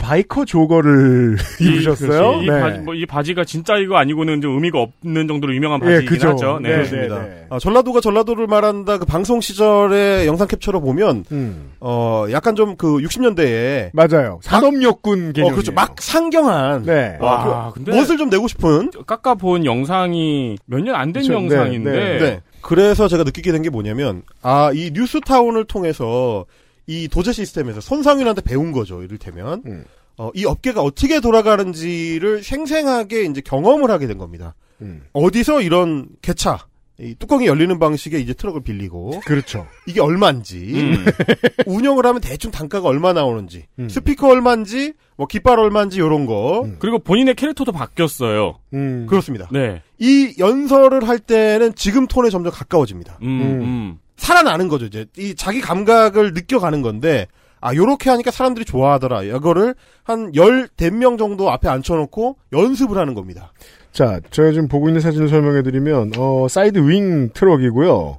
[0.03, 2.43] 바이커 조거를 입으셨어요.
[2.43, 2.61] 이, 네.
[2.61, 6.29] 바지, 뭐, 이 바지가 진짜 이거 아니고는 좀 의미가 없는 정도로 유명한 예, 바지이긴 그죠.
[6.31, 6.59] 하죠.
[6.61, 6.69] 네.
[6.71, 7.23] 네, 그렇습니다.
[7.23, 7.47] 네, 네.
[7.51, 11.71] 아, 전라도가 전라도를 말한다 그 방송 시절의 영상 캡처로 보면 음.
[11.81, 14.41] 어 약간 좀 그 60년대에 맞아요.
[14.43, 15.51] 산업역군 개념.
[15.51, 17.17] 어 그렇죠 막 상경한 네.
[17.21, 22.19] 와, 근데 멋을 좀 내고 싶은 깎아 본 영상이 몇 년 안된 그쵸, 영상인데 네,
[22.19, 22.41] 네.
[22.61, 26.45] 그래서 제가 느끼게 된 게 뭐냐면 아 이 뉴스타운을 통해서
[26.87, 29.85] 이 도제 시스템에서 손상윤한테 배운 거죠 이를테면 음.
[30.19, 34.55] 어, 이 업계가 어떻게 돌아가는지를 생생하게 이제 경험을 하게 된 겁니다.
[34.81, 35.03] 음.
[35.13, 36.67] 어디서 이런 개차
[37.01, 39.67] 이 뚜껑이 열리는 방식의 이제 트럭을 빌리고 그렇죠.
[39.87, 41.05] 이게 얼마인지 음.
[41.67, 43.89] 운영을 하면 대충 단가가 얼마 나오는지 음.
[43.89, 46.77] 스피커 얼마인지 뭐 깃발 얼마인지 요런 거 음.
[46.79, 48.59] 그리고 본인의 캐릭터도 바뀌었어요.
[48.75, 49.07] 음.
[49.09, 49.49] 그렇습니다.
[49.51, 49.83] 네.
[49.99, 53.19] 이 연설을 할 때는 지금 톤에 점점 가까워집니다.
[53.23, 53.99] 음.
[54.17, 54.87] 살아나는 거죠.
[54.87, 57.27] 이제 이 자기 감각을 느껴가는 건데
[57.61, 59.23] 아 요렇게 하니까 사람들이 좋아하더라.
[59.23, 63.53] 이거를 한 열 댓 명 정도 앞에 앉혀놓고 연습을 하는 겁니다.
[63.93, 68.19] 자, 제가 지금 보고 있는 사진을 설명해드리면, 어, side wing 트럭이고요.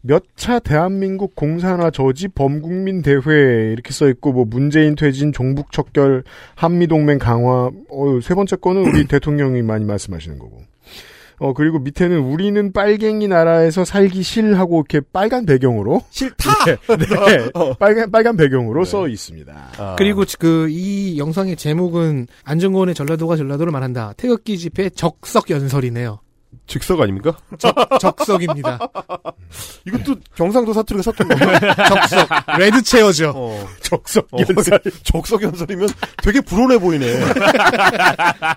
[0.00, 6.24] 몇 차 대한민국 공산화 저지 범국민 대회 이렇게 써 있고 뭐 문재인 퇴진 종북 척결
[6.56, 10.60] 한미 동맹 강화 어, 세 번째 거는 우리 대통령이 많이 말씀하시는 거고.
[11.42, 16.64] 어 그리고 밑에는 우리는 빨갱이 나라에서 살기 싫하고 이렇게 빨간 배경으로 싫다.
[16.96, 17.74] 네, 어.
[17.74, 19.52] 빨간 빨간 배경으로 써 있습니다.
[19.78, 19.96] 아.
[19.98, 24.14] 그리고 그 이 영상의 제목은 안정권의 전라도가 전라도를 말한다.
[24.16, 26.20] 태극기 집회 적석 연설이네요.
[26.72, 27.36] 즉석 아닙니까?
[28.00, 28.78] 적석입니다.
[29.86, 31.58] 이것도 경상도 사투리가 섞인 건가요?
[31.86, 32.28] 적석.
[32.58, 33.32] 레드 체어죠.
[33.36, 33.68] 어.
[33.82, 34.80] 적석 어, 연설.
[35.02, 35.90] 적석 연설이면
[36.22, 37.20] 되게 불온해 보이네.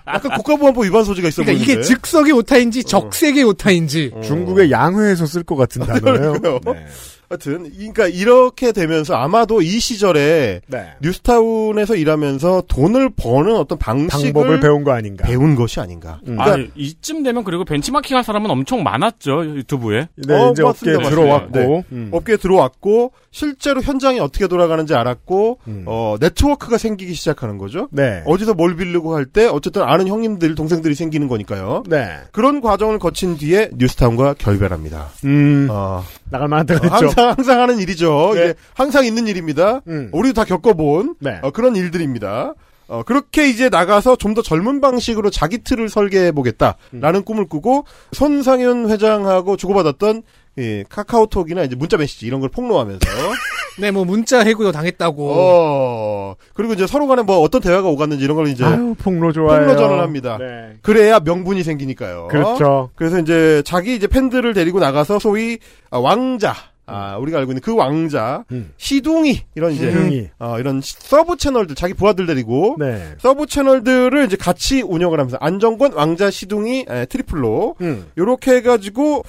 [0.06, 1.72] 약간 국가보안법 위반 소지가 있어 그러니까 보이는데.
[1.72, 4.12] 이게 즉석의 오타인지 적색의 오타인지.
[4.14, 4.20] 어.
[4.22, 6.32] 중국의 양회에서 쓸 것 같은 단어예요.
[6.40, 6.60] 그러니까요.
[6.72, 6.86] 네.
[7.28, 10.86] 하여튼 그러니까 이렇게 되면서 아마도 이 시절에 네.
[11.02, 15.24] 뉴스타운에서 일하면서 돈을 버는 어떤 방식을 방법을 배운 거 아닌가.
[15.26, 16.20] 배운 것이 아닌가.
[16.28, 16.36] 음.
[16.36, 20.08] 그러니까 아, 이쯤 되면 그리고 벤치마킹 할 사람은 엄청 많았죠 유튜브에.
[20.16, 21.10] 네, 어, 이제 맞습니다, 맞습니다.
[21.10, 21.52] 들어왔고.
[21.52, 21.82] 네.
[21.92, 22.08] 음.
[22.12, 25.82] 업계에 들어왔고 실제로 현장이 어떻게 돌아가는지 알았고 음.
[25.86, 27.88] 어, 네트워크가 생기기 시작하는 거죠.
[27.92, 28.22] 네.
[28.24, 31.82] 어디서 뭘 빌리고 할 때 어쨌든 아는 형님들 동생들이 생기는 거니까요.
[31.88, 32.06] 네.
[32.30, 35.08] 그런 과정을 거친 뒤에 뉴스타운과 결별합니다.
[35.24, 35.66] 음.
[35.68, 37.12] 어, 나갈 만한 때가 됐죠.
[37.16, 38.32] 항상 항상 하는 일이죠.
[38.34, 38.40] 네.
[38.40, 39.80] 이게 항상 있는 일입니다.
[39.88, 40.10] 음.
[40.12, 41.38] 우리도 다 겪어본 네.
[41.42, 42.54] 어, 그런 일들입니다.
[42.88, 48.90] 어, 그렇게 이제 나가서 좀 더 젊은 방식으로 자기 틀을 설계해 보겠다라는 꿈을 꾸고 손상현
[48.90, 50.22] 회장하고 주고받았던
[50.58, 53.00] 이 카카오톡이나 이제 문자 메시지 이런 걸 폭로하면서
[53.80, 55.32] 네, 뭐 문자 해고도 당했다고.
[55.34, 59.60] 어 그리고 이제 서로 간에 뭐 어떤 대화가 오갔는지 이런 걸 이제 아유, 폭로 좋아요.
[59.60, 60.38] 폭로전을 합니다.
[60.38, 60.74] 네.
[60.82, 62.28] 그래야 명분이 생기니까요.
[62.28, 62.90] 그렇죠.
[62.94, 65.58] 그래서 이제 자기 이제 팬들을 데리고 나가서 소위
[65.90, 66.54] 아, 왕자
[66.86, 68.72] 아, 우리가 알고 있는 그 왕자 음.
[68.76, 70.28] 시둥이 이런 이제 시둥이.
[70.38, 73.14] 어, 이런 시- sub 채널들 자기 부하들 데리고 네.
[73.18, 78.06] sub 채널들을 이제 같이 운영을 하면서 안정권 왕자 시둥이 에, 트리플로 음.
[78.16, 79.24] 요렇게 해가지고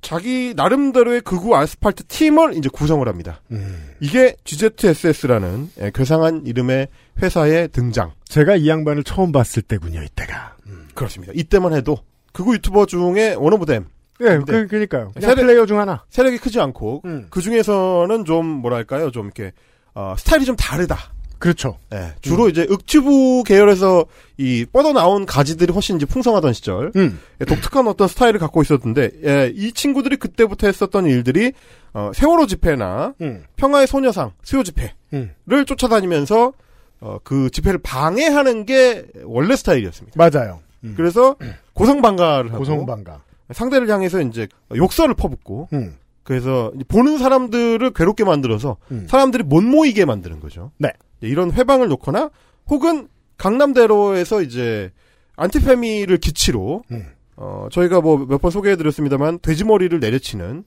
[0.00, 3.40] 자기 나름대로의 극우 아스팔트 팀을 이제 구성을 합니다.
[3.52, 3.90] 음.
[4.00, 6.88] 이게 GZSS라는 에, 괴상한 이름의
[7.22, 8.12] 회사의 등장.
[8.26, 10.56] 제가 이 양반을 처음 봤을 때군요, 이때가.
[10.94, 11.32] 그렇습니다.
[11.36, 11.96] 이때만 해도
[12.32, 13.86] 극우 유튜버 중에 원오브댐
[14.20, 14.44] 네, 네.
[14.46, 15.12] 그, 그니까요.
[15.20, 16.04] 세대- 플레이어 중 하나.
[16.10, 17.26] 세력이 크지 않고 음.
[17.30, 19.52] 그 중에서는 좀 뭐랄까요 좀 이렇게
[19.94, 20.98] 어, 스타일이 좀 다르다.
[21.38, 21.76] 그렇죠.
[21.92, 22.10] 예, 음.
[22.22, 24.06] 주로 이제 윽튜브 계열에서
[24.38, 27.20] 이 뻗어 나온 가지들이 훨씬 이제 풍성하던 시절 음.
[27.40, 31.52] 예, 독특한 어떤 스타일을 갖고 있었는데 예, 이 친구들이 그때부터 했었던 일들이
[31.92, 33.44] 어, 세월호 집회나 음.
[33.56, 35.34] 평화의 소녀상 수요 집회를 음.
[35.66, 36.52] 쫓아다니면서
[37.00, 40.16] 어, 그 집회를 방해하는 게 원래 스타일이었습니다.
[40.16, 40.60] 맞아요.
[40.84, 40.94] 음.
[40.96, 41.36] 그래서
[41.74, 43.20] 고성방가를 하고 고성방가.
[43.52, 45.96] 상대를 향해서 이제 욕설을 퍼붓고 음.
[46.22, 49.06] 그래서 보는 사람들을 괴롭게 만들어서 음.
[49.08, 50.70] 사람들이 못 모이게 만드는 거죠.
[50.78, 50.90] 네.
[51.20, 52.30] 이런 회방을 놓거나
[52.68, 54.90] 혹은 강남대로에서 이제
[55.36, 57.06] 안티페미를 기치로 음.
[57.36, 60.64] 어 저희가 뭐 몇 번 소개해드렸습니다만 돼지머리를 내려치는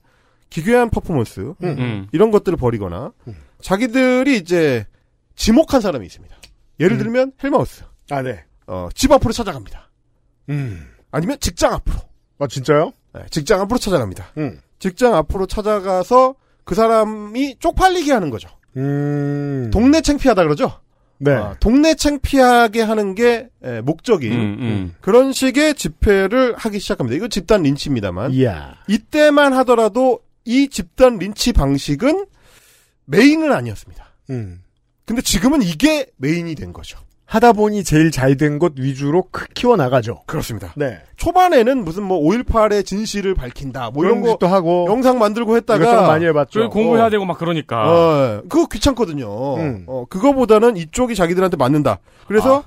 [0.50, 1.56] 기괴한 퍼포먼스 음.
[1.64, 2.08] 음.
[2.12, 3.36] 이런 것들을 벌이거나 음.
[3.62, 4.86] 자기들이 이제
[5.36, 6.36] 지목한 사람이 있습니다.
[6.80, 7.00] 예를 음.
[7.00, 8.44] 들면 헬마우스 아, 네.
[8.68, 9.90] 어, 집 앞으로 찾아갑니다.
[10.50, 10.88] 음.
[11.12, 11.98] 아니면 직장 앞으로
[12.40, 12.94] 아, 진짜요?
[13.14, 14.34] 네, 직장 앞으로 찾아갑니다.
[14.38, 14.60] 음.
[14.80, 18.50] 직장 앞으로 찾아가서 그 사람이 쪽팔리게 하는 거죠.
[18.76, 19.70] 음.
[19.72, 20.80] 동네 창피하다 그러죠.
[21.20, 21.32] 네.
[21.34, 24.96] 아, 동네 창피하게 하는 게 에, 목적인 음, 음.
[25.02, 27.16] 그런 식의 집회를 하기 시작합니다.
[27.16, 28.76] 이거 집단 린치입니다만 이야.
[28.88, 32.28] 이때만 하더라도 이 집단 린치 방식은
[33.06, 34.06] 메인은 아니었습니다.
[34.30, 34.62] 음.
[35.06, 37.00] 근데 지금은 이게 메인이 된 거죠.
[37.28, 40.22] 하다 보니 제일 잘 된 것 위주로 크 키워 나가죠.
[40.28, 40.74] 그렇습니다.
[40.78, 41.00] 네.
[41.18, 46.26] 초반에는 무슨 뭐 5.18의 진실을 밝힌다 뭐 이런 것도 하고 영상 만들고 이것저것 했다가 많이
[46.26, 46.70] 해봤죠.
[46.70, 47.10] 공부해야 어.
[47.10, 47.84] 되고 막 그러니까.
[47.86, 49.56] 어, 그거 귀찮거든요.
[49.58, 49.84] 음.
[49.88, 52.00] 어, 그거보다는 이쪽이 자기들한테 맞는다.
[52.28, 52.64] 그래서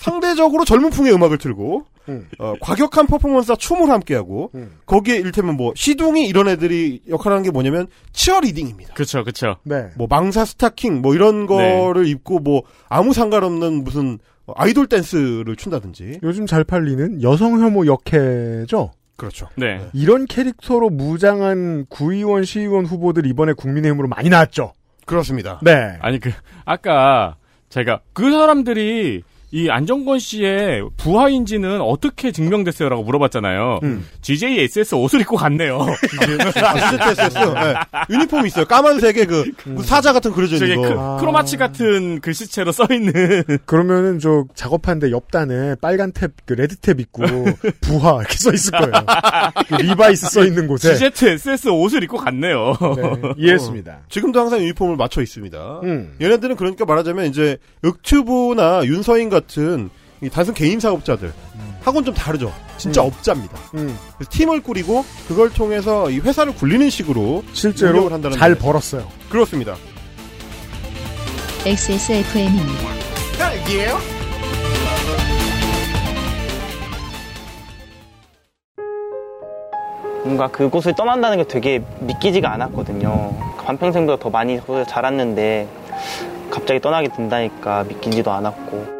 [0.00, 2.26] 상대적으로 젊은 풍의 음악을 틀고 음.
[2.38, 4.72] 어, 과격한 퍼포먼스와 춤을 함께하고 음.
[4.86, 8.94] 거기에 이를테면 뭐 시둥이 이런 애들이 역할하는 게 뭐냐면 치어리딩입니다.
[8.94, 9.56] 그쵸, 그쵸.
[9.62, 9.90] 네.
[9.96, 16.20] 뭐 망사 스타킹 뭐 이런 거를 입고 뭐 아무 상관없는 무슨 어, 아이돌 댄스를 춘다든지
[16.22, 18.92] 요즘 잘 팔리는 여성 혐오 역해죠.
[19.16, 19.48] 그렇죠.
[19.56, 19.86] 네.
[19.92, 24.72] 이런 캐릭터로 무장한 구의원, 시의원 후보들 이번에 국민의힘으로 많이 나왔죠.
[25.04, 25.60] 그렇습니다.
[25.62, 25.98] 네.
[26.00, 26.30] 아니, 그,
[26.64, 27.36] 아까,
[27.68, 33.80] 제가, 그 사람들이, 이 안정권 씨의 부하인지는 어떻게 증명됐어요라고 물어봤잖아요.
[33.82, 34.06] 음.
[34.22, 35.80] GZSS 옷을 입고 갔네요.
[35.82, 37.54] 아, 댄스였어요.
[37.54, 37.74] 네.
[38.10, 38.64] 유니폼이 있어요.
[38.66, 39.50] 까만색에 그
[39.82, 41.00] 사자 같은 그려져 있는 크, 거.
[41.00, 41.16] 아.
[41.18, 43.12] Chrome Hearts 같은 글씨체로 써 있는.
[43.66, 47.22] 그러면은 저 작업하는데 옆단에 빨간 탭, 그 red tab 있고
[47.80, 48.92] 부하 이렇게 써 있을 거예요.
[49.66, 50.94] 그 리바이스 써 있는 곳에.
[50.94, 52.76] GZSS 옷을 입고 갔네요.
[52.96, 54.00] 네, 이해했습니다.
[54.08, 55.80] 지금도 항상 유니폼을 맞춰 있습니다.
[55.82, 56.14] 음.
[56.20, 59.90] 얘네들은 그러니까 말하자면 이제 윽튜브나 윤서인 같은
[60.22, 61.32] 이 단순 개인 사업자들
[61.82, 62.52] 하고는 좀 다르죠.
[62.76, 63.06] 진짜 음.
[63.06, 63.56] 업자입니다.
[63.74, 63.98] 음.
[64.16, 68.64] 그래서 팀을 꾸리고 그걸 통해서 이 회사를 굴리는 식으로 실제로 한다는 잘 거예요.
[68.64, 69.08] 벌었어요.
[69.30, 69.76] 그렇습니다.
[71.64, 72.82] XSFM입니다.
[73.38, 73.98] 딸기예요?
[80.22, 83.34] 뭔가 그곳을 떠난다는 게 되게 믿기지가 않았거든요.
[83.64, 85.66] 반평생보다 더 많이 거기서 자랐는데
[86.50, 88.99] 갑자기 떠나게 된다니까 믿기지도 않았고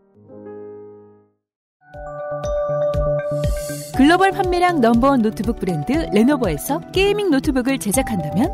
[4.01, 8.51] 글로벌 판매량 number one 노트북 브랜드 레노버에서 gaming 노트북을 제작한다면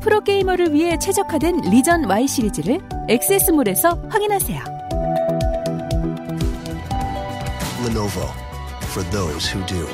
[0.00, 4.60] 프로게이머를 위해 최적화된 Legion Y 시리즈를 XS몰에서 확인하세요.
[7.86, 8.26] Lenovo
[8.86, 9.86] for those who do.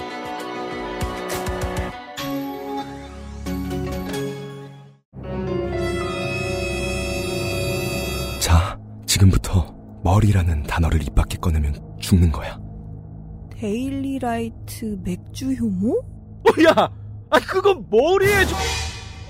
[8.40, 12.63] 자, 지금부터 머리라는 단어를 입 밖에 꺼내면 죽는 거야.
[13.64, 16.03] 데일리 라이트 맥주 효모?
[16.68, 16.92] 야,
[17.31, 18.59] 아 그건 머리에 좀.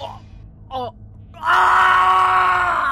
[0.00, 0.20] 어,
[0.76, 0.90] 어,
[1.34, 2.88] 아!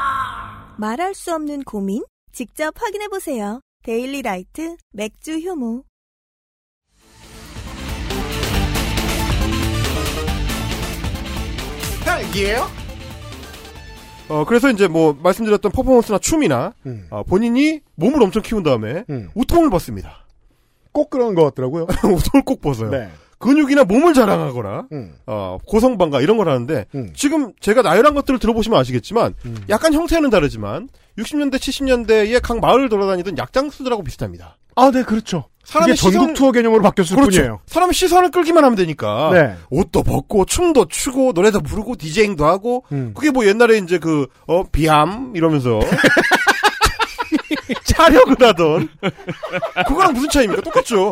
[0.79, 2.05] 말할 수 없는 고민?
[2.31, 3.61] 직접 확인해 보세요.
[3.83, 5.83] 데일리 라이트 맥주 효모.
[12.05, 12.69] 딸기예요?
[14.29, 17.09] 어 그래서 이제 뭐 말씀드렸던 퍼포먼스나 춤이나 음.
[17.11, 19.29] 어, 본인이 몸을 엄청 키운 다음에 음.
[19.35, 20.23] 우통을 벗습니다.
[20.93, 21.85] 꼭 그런 것 같더라고요.
[22.05, 22.91] 우통을 꼭 벗어요.
[22.91, 23.09] 네.
[23.39, 25.15] 근육이나 몸을 자랑하거나 음.
[25.27, 27.11] 어, 고성방가 이런 걸 하는데 음.
[27.15, 29.57] 지금 제가 나열한 것들을 들어보시면 아시겠지만 음.
[29.69, 34.59] 약간 형태는 다르지만 60년대 70년대에 각 마을을 돌아다니던 약장수들하고 비슷합니다.
[34.77, 35.47] 아, 네, 그렇죠.
[35.65, 37.31] 사람의 그게 전국 시선- 투어 개념으로 바뀌었을 그렇죠.
[37.37, 37.61] 뿐이에요.
[37.67, 39.55] 사람의 시선을 끌기만 하면 되니까 네.
[39.71, 43.13] 옷도 벗고 춤도 추고 노래도 부르고 디제잉도 하고 음.
[43.15, 45.79] 그게 뭐 옛날에 이제 그 어 비암 이러면서
[47.85, 48.89] 차력을 하던
[49.87, 50.63] 그거랑 무슨 차이입니까?
[50.63, 51.11] 똑같죠.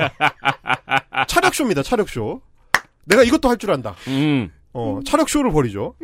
[1.29, 1.83] 차력쇼입니다.
[1.83, 2.41] 차력쇼.
[3.05, 3.95] 내가 이것도 할 줄 안다.
[4.09, 4.51] 음.
[4.73, 5.95] 어, 차력쇼를 벌이죠.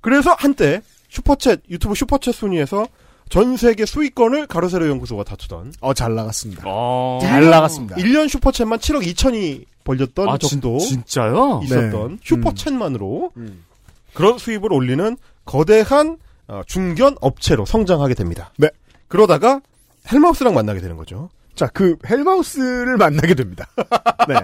[0.00, 2.86] 그래서 한때 슈퍼챗 유튜브 슈퍼챗 순위에서
[3.30, 6.62] 전 세계 수익권을 가로세로 연구소가 다투던 어, 잘 나갔습니다.
[6.66, 7.18] 어.
[7.22, 7.96] 잘 나갔습니다.
[7.96, 11.60] 1년 슈퍼챗만 7억 2천이 벌렸던 아, 진- 적도 진 짜요?
[11.64, 12.22] 있었던 네.
[12.24, 13.64] 슈퍼챗만으로 음.
[14.12, 18.52] 그런 수입을 올리는 거대한 어, 중견 업체로 성장하게 됩니다.
[18.58, 18.68] 네.
[19.08, 19.60] 그러다가
[20.10, 21.30] 헬마우스랑 만나게 되는 거죠.
[21.54, 23.66] 자, 그 헬마우스를 만나게 됩니다.
[24.28, 24.34] 네.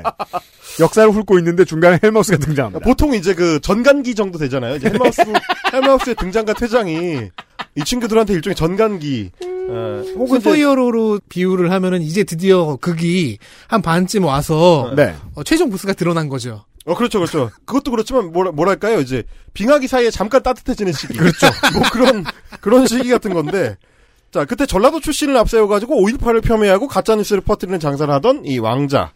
[0.79, 2.85] 역사를 훑고 있는데 중간에 헬마우스가 등장합니다.
[2.85, 4.77] 보통 이제 그 전간기 정도 되잖아요.
[4.77, 5.23] 이제 헬마우스
[5.73, 7.31] 헬마우스의 등장과 퇴장이
[7.75, 14.93] 이 친구들한테 일종의 전간기 어, 혹은 슈퍼히어로로 비유를 하면은 이제 드디어 극이 한 반쯤 와서
[14.97, 15.15] 네.
[15.35, 16.65] 어, 최종 보스가 드러난 거죠.
[16.87, 17.51] 어 그렇죠 그렇죠.
[17.67, 21.15] 그것도 그렇지만 뭐라, 뭐랄까요 이제 빙하기 사이에 잠깐 따뜻해지는 시기.
[21.15, 21.47] 그렇죠.
[21.75, 22.25] 뭐 그런
[22.61, 23.77] 그런 시기 같은 건데.
[24.31, 29.13] 자 그때 전라도 출신을 앞세워가지고 5.18을 폄훼하고 가짜뉴스를 퍼뜨리는 장사를 하던 이 왕자가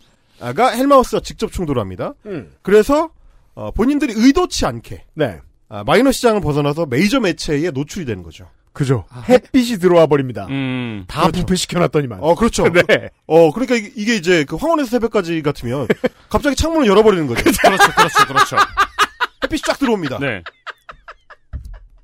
[0.75, 2.15] 헬마우스와 직접 충돌합니다.
[2.27, 2.53] 음.
[2.63, 3.11] 그래서
[3.55, 5.41] 어, 본인들이 의도치 않게 네.
[5.69, 8.49] 아, 마이너 시장을 벗어나서 메이저 매체에 노출이 되는 거죠.
[8.73, 9.05] 그죠.
[9.29, 10.49] 햇빛이 들어와 버립니다.
[10.51, 11.05] 음.
[11.07, 12.19] 다 부패 시켜놨더니만.
[12.21, 12.65] 어, 그렇죠.
[12.73, 13.09] 네.
[13.27, 15.87] 어, 그러니까 이게, 이제 그 황혼에서 새벽까지 같으면
[16.29, 17.45] 갑자기 창문을 열어버리는 거죠.
[17.45, 18.57] 그렇죠, 그렇죠, 그렇죠.
[19.45, 20.19] 햇빛이 쫙 들어옵니다.
[20.19, 20.43] 네.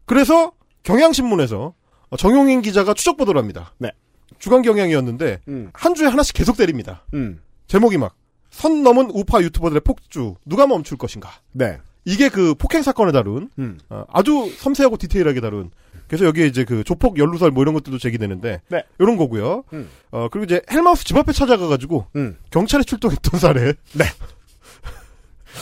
[0.07, 0.53] 그래서
[0.85, 1.75] 경향신문에서 어,
[2.17, 3.73] 정용인 기자가 추적 보도를 합니다.
[3.79, 3.91] 네.
[4.39, 5.71] 주간 경향이었는데 음.
[5.75, 7.05] 한 주에 하나씩 계속 때립니다.
[7.15, 7.41] 음.
[7.67, 8.15] 제목이 막
[8.51, 11.31] 선 넘은 우파 유튜버들의 폭주 누가 멈출 것인가.
[11.53, 11.79] 네.
[12.05, 13.79] 이게 그 폭행 사건을 다룬 음.
[13.89, 15.71] 어, 아주 섬세하고 디테일하게 다룬
[16.09, 18.83] 그래서 여기에 이제 그 조폭 연루설 뭐 이런 것들도 제기되는데 네.
[18.99, 19.63] 이런 거고요.
[19.73, 19.89] 음.
[20.11, 22.37] 어 그리고 이제 헬마우스 집 앞에 찾아가 가지고 음.
[22.51, 23.75] 경찰에 출동했던 사례.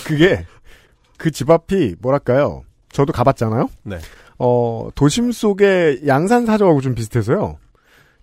[0.06, 0.46] 그게
[1.18, 2.64] 그 집 앞이 뭐랄까요?
[2.90, 3.68] 저도 가봤잖아요.
[3.82, 3.98] 네.
[4.38, 7.56] 어 도심 속의 양산 사저하고 좀 비슷해서요.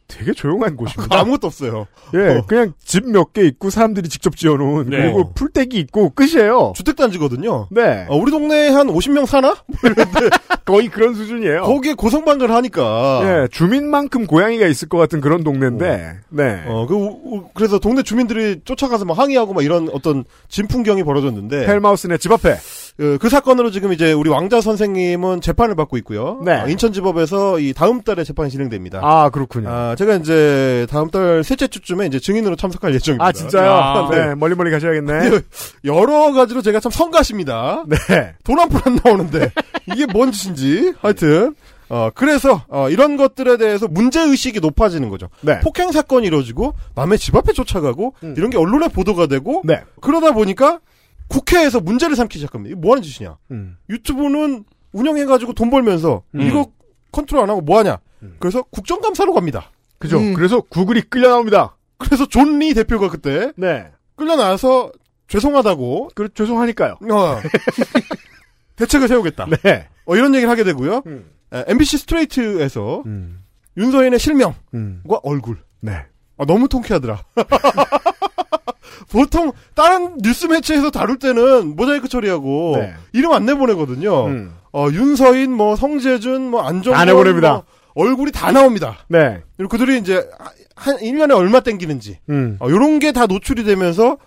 [0.07, 1.19] 되게 조용한 곳입니다.
[1.19, 1.87] 아무것도 없어요.
[2.13, 2.45] 예, 어.
[2.45, 4.97] 그냥 집 몇 개 있고 사람들이 직접 지어놓은 네.
[5.01, 6.73] 그리고 풀떼기 있고 끝이에요.
[6.75, 7.69] 주택단지거든요.
[7.71, 9.55] 네, 어, 우리 동네에 한 50명 사나?
[10.63, 11.63] 거의 그런 수준이에요.
[11.63, 13.21] 거기에 고성방가를 하니까.
[13.23, 16.63] 예, 주민만큼 고양이가 있을 것 같은 그런 동네인데, 네.
[16.67, 21.67] 어, 그, 우- 우- 그래서 동네 주민들이 쫓아가서 막 항의하고 막 이런 어떤 진풍경이 벌어졌는데.
[21.67, 22.57] 헬마우스네 집 앞에.
[22.97, 26.39] 그, 그 사건으로 지금 이제 우리 왕자 선생님은 재판을 받고 있고요.
[26.45, 26.61] 네.
[26.61, 29.01] 어, 인천지법에서 이 다음 달에 재판이 진행됩니다.
[29.03, 29.69] 아 그렇군요.
[29.69, 33.25] 아, 제가 이제 다음 달 셋째 주쯤에 이제 증인으로 참석할 예정입니다.
[33.25, 33.69] 아, 진짜요?
[33.71, 35.41] 아, 네, 멀리 멀리 가셔야겠네.
[35.83, 37.83] 여러 가지로 제가 참 성가십니다.
[37.87, 37.97] 네.
[38.45, 39.51] 돈 한 푼 안 나오는데
[39.93, 41.53] 이게 뭔 짓인지 하여튼
[41.89, 45.27] 어 그래서 어, 이런 것들에 대해서 문제 의식이 높아지는 거죠.
[45.41, 45.59] 네.
[45.59, 48.33] 폭행 사건이 이루어지고 남의 집 앞에 쫓아가고 음.
[48.37, 49.81] 이런 게 언론에 보도가 되고 네.
[50.01, 50.79] 그러다 보니까
[51.27, 52.75] 국회에서 문제를 삼기 시작합니다.
[52.79, 53.37] 뭐 하는 짓이냐?
[53.51, 53.77] 음.
[53.89, 56.41] 유튜브는 운영해가지고 돈 벌면서 음.
[56.41, 56.71] 이거
[57.11, 57.97] 컨트롤 안 하고 뭐 하냐?
[58.23, 58.35] 음.
[58.39, 59.71] 그래서 국정감사로 갑니다.
[59.97, 60.17] 그죠.
[60.19, 60.33] 음.
[60.33, 61.75] 그래서 구글이 끌려 나옵니다.
[61.97, 63.89] 그래서 존 리 대표가 그때 네.
[64.15, 64.91] 끌려 나와서
[65.27, 66.99] 죄송하다고 그 죄송하니까요.
[67.11, 67.39] 어,
[68.75, 69.47] 대책을 세우겠다.
[69.63, 69.87] 네.
[70.05, 71.01] 어, 이런 얘기를 하게 되고요.
[71.07, 71.25] 음.
[71.53, 73.41] 에, MBC 스트레이트에서 음.
[73.77, 75.01] 윤서인의 실명과 음.
[75.23, 75.57] 얼굴.
[75.81, 76.05] 네.
[76.37, 77.23] 아, 너무 통쾌하더라.
[79.11, 82.93] 보통 다른 뉴스 매체에서 다룰 때는 모자이크 처리하고 네.
[83.13, 84.25] 이름 안 내보내거든요.
[84.27, 84.53] 음.
[84.73, 87.49] 어, 윤서인, 뭐 성재준, 뭐 안정권 다 내보냅니다.
[87.51, 87.63] 뭐
[87.95, 88.97] 얼굴이 다 나옵니다.
[89.07, 89.41] 네.
[89.55, 90.27] 그리고 그들이 이제
[90.75, 92.57] 한 1년에 얼마 땡기는지 음.
[92.59, 94.17] 어, 요런 게 다 노출이 되면서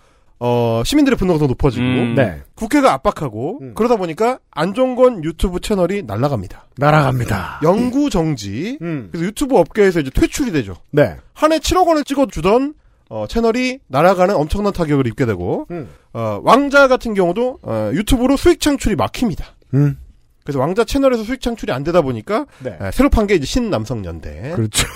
[0.41, 2.15] 어, 시민들의 분노가 더 높아지고 음.
[2.15, 2.41] 네.
[2.55, 3.73] 국회가 압박하고 음.
[3.75, 6.67] 그러다 보니까 안정권 유튜브 채널이 날아갑니다.
[6.77, 7.59] 날아갑니다.
[7.63, 8.77] 영구 정지.
[8.81, 9.09] 음.
[9.11, 10.75] 그래서 유튜브 업계에서 이제 퇴출이 되죠.
[10.91, 11.17] 네.
[11.33, 12.73] 한 해 7억 원을 찍어주던
[13.09, 15.89] 어, 채널이 날아가는 엄청난 타격을 입게 되고 음.
[16.13, 19.45] 어, 왕자 같은 경우도 어, 유튜브로 수익 창출이 막힙니다.
[19.73, 19.97] 음.
[20.45, 22.77] 그래서 왕자 채널에서 수익 창출이 안 되다 보니까 네.
[22.79, 24.53] 에, 새로 판 게 이제 신남성연대.
[24.55, 24.87] 그렇죠.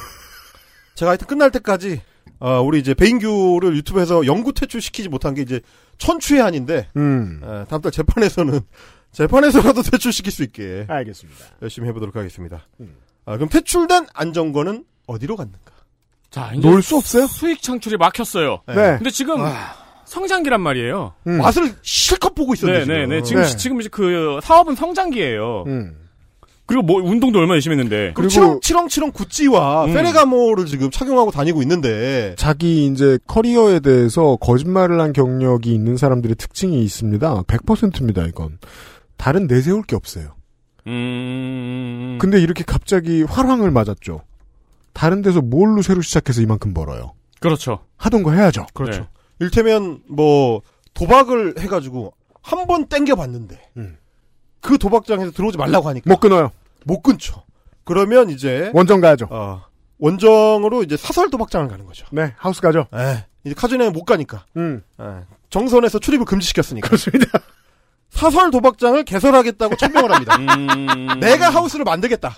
[0.96, 2.02] 제가 하여튼 끝날 때까지
[2.44, 5.62] 어, 우리 이제 배인규를 유튜브에서 영구 퇴출시키지 못한 게 이제
[5.98, 7.39] 천추의 한인데 음.
[7.41, 8.60] 에, 다음 달 재판에서는
[9.14, 11.39] 재판에서라도 퇴출시킬 수 있게 알겠습니다.
[11.62, 12.68] 열심히 해보도록 하겠습니다.
[12.82, 12.96] 음.
[13.26, 15.72] 아, 그럼 퇴출된 안정권은 어디로 갔는가?
[16.32, 17.28] 자, 이제 놀수 없어요?
[17.28, 18.64] 수익 창출이 막혔어요.
[18.68, 18.98] 네.
[18.98, 19.38] 근데 지금
[20.04, 21.14] 성장기란 말이에요.
[21.28, 21.38] 음.
[21.38, 23.24] 맛을 실컷 보고 있었는데 네, 네, 네.
[23.24, 23.44] 지금.
[23.46, 25.64] 지금 지금 이제 그 사업은 성장기예요.
[25.68, 25.96] 음.
[26.66, 28.14] 그리고 뭐 운동도 얼마나 열심히 했는데.
[28.16, 29.93] 그리고 그리고- 치렁 치렁 구찌와 음.
[29.93, 36.82] 페레가모를 지금 착용하고 다니고 있는데 자기 이제 커리어에 대해서 거짓말을 한 경력이 있는 사람들의 특징이
[36.84, 37.43] 있습니다.
[37.43, 38.59] 100%입니다, 이건.
[39.18, 40.36] 다른 내세울 게 없어요.
[40.88, 42.18] 음.
[42.20, 44.22] 근데 이렇게 갑자기 활황을 맞았죠.
[44.93, 47.14] 다른 데서 뭘로 새로 시작해서 이만큼 벌어요.
[47.39, 47.80] 그렇죠.
[47.97, 48.66] 하던 거 해야죠.
[48.74, 49.01] 그렇죠.
[49.01, 49.07] 네.
[49.39, 50.61] 일테면 뭐
[50.93, 53.97] 도박을 해 가지고 한 번 땡겨 봤는데 음.
[54.64, 56.51] 그 도박장에서 들어오지 말라고 하니까 못 끊어요.
[56.86, 57.43] 못 끊죠.
[57.84, 59.28] 그러면 이제 원정 가야죠.
[59.30, 59.61] 어,
[59.99, 62.07] 원정으로 이제 사설 도박장을 가는 거죠.
[62.11, 62.88] 네, 하우스 가죠.
[62.95, 64.82] 에, 이제 카지노에 못 가니까 음.
[64.99, 65.03] 에,
[65.49, 67.28] 정선에서 출입을 금지시켰으니까 그렇습니다.
[68.09, 70.36] 사설 도박장을 개설하겠다고 천명을 합니다.
[70.39, 71.20] 음.
[71.20, 72.36] 내가 하우스를 만들겠다.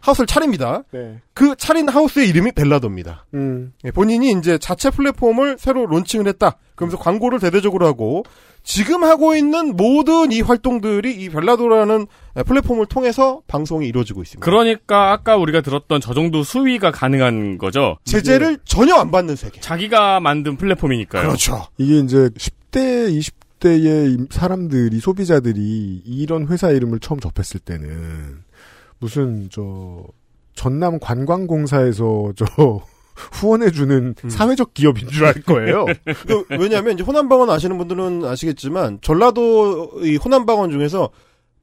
[0.00, 0.82] 하우스를 차립니다.
[0.92, 1.20] 네.
[1.34, 3.26] 그 차린 하우스의 이름이 벨라도입니다.
[3.34, 3.72] 음.
[3.84, 6.56] 예, 본인이 이제 자체 플랫폼을 새로 론칭을 했다.
[6.74, 8.24] 그러면서 광고를 대대적으로 하고
[8.62, 12.06] 지금 하고 있는 모든 이 활동들이 이 벨라도라는
[12.46, 14.44] 플랫폼을 통해서 방송이 이루어지고 있습니다.
[14.44, 17.96] 그러니까 아까 우리가 들었던 저 정도 수위가 가능한 거죠.
[18.04, 19.60] 제재를 전혀 안 받는 세계.
[19.60, 21.26] 자기가 만든 플랫폼이니까요.
[21.26, 21.66] 그렇죠.
[21.78, 23.18] 이게 이제 10대,
[23.60, 28.42] 20대의 사람들이, 소비자들이 이런 회사 이름을 처음 접했을 때는
[28.98, 30.04] 무슨 저
[30.54, 32.44] 전남 관광공사에서 저
[33.32, 35.86] 후원해주는 사회적 기업인 줄 알 거예요.
[36.26, 41.10] 그, 왜냐하면 이제 호남방언 아시는 분들은 아시겠지만 전라도 이 호남방언 중에서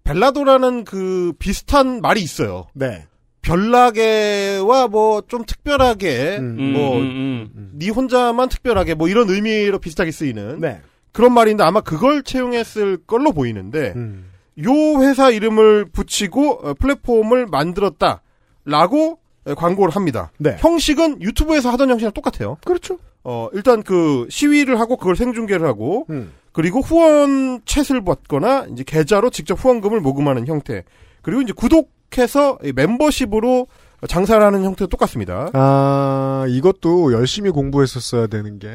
[0.04, 2.68] 벨라도라는 그 비슷한 말이 있어요.
[2.74, 3.06] 네.
[3.42, 6.74] 별나게와 뭐 좀 특별하게 음.
[6.74, 10.82] 뭐 음, 음, 네 혼자만 특별하게 뭐 이런 의미로 비슷하게 쓰이는 네.
[11.12, 14.30] 그런 말인데 아마 그걸 채용했을 걸로 보이는데 음.
[14.64, 18.22] 요 회사 이름을 붙이고 어, 플랫폼을 만들었다.
[18.66, 20.32] 라고 에, 광고를 합니다.
[20.38, 20.56] 네.
[20.60, 22.58] 형식은 유튜브에서 하던 형식이랑 똑같아요.
[22.66, 22.98] 그렇죠.
[23.24, 26.32] 어, 일단 그 시위를 하고 그걸 생중계를 하고 음.
[26.52, 30.84] 그리고 후원 챗을 받거나 이제 계좌로 직접 후원금을 모금하는 형태.
[31.22, 33.68] 그리고 이제 구독해서 이 멤버십으로
[34.08, 35.50] 장사를 하는 형태도 똑같습니다.
[35.54, 38.70] 아, 이것도 열심히 공부했었어야 되는 게,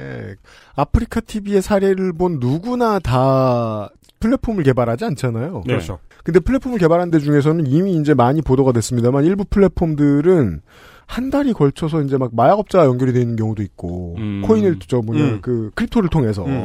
[0.75, 5.63] 아프리카 TV의 사례를 본 누구나 다 플랫폼을 개발하지 않잖아요.
[5.67, 5.75] 네.
[5.75, 5.99] 그렇죠.
[6.23, 10.61] 근데 플랫폼을 개발한 데 중에서는 이미 이제 많이 보도가 됐습니다만, 일부 플랫폼들은
[11.07, 14.43] 한 달이 걸쳐서 이제 막 마약업자와 연결이 되는 경우도 있고, 음.
[14.47, 15.39] 코인을, 저 뭐냐, 음.
[15.43, 16.45] 그, 크립토를 통해서.
[16.45, 16.63] 음.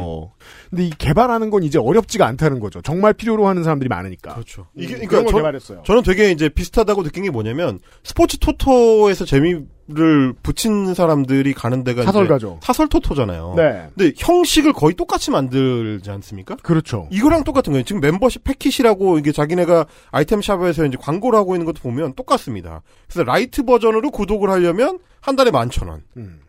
[0.69, 2.81] 근데 이 개발하는 건 이제 어렵지가 않다는 거죠.
[2.81, 4.33] 정말 필요로 하는 사람들이 많으니까.
[4.33, 4.67] 그렇죠.
[4.75, 5.83] 이게, 그런 그러니까 걸 저, 개발했어요.
[5.85, 9.59] 저는 되게 이제 비슷하다고 느낀 게 뭐냐면 스포츠 토토에서 재미
[9.89, 12.59] 를 붙인 사람들이 가는 데가 사설가죠.
[12.61, 13.53] 사설 토토잖아요.
[13.55, 13.87] 네.
[13.95, 16.57] 근데 형식을 거의 똑같이 만들지 않습니까?
[16.61, 17.07] 그렇죠.
[17.09, 17.85] 이거랑 똑같은 거예요.
[17.85, 22.81] 지금 멤버십 패킷이라고 이게 자기네가 아이템 샵에서 이제 광고를 하고 있는 것도 보면 똑같습니다.
[23.07, 26.03] 그래서 light 버전으로 구독을 하려면 한 달에 만 천 원.
[26.17, 26.41] 음.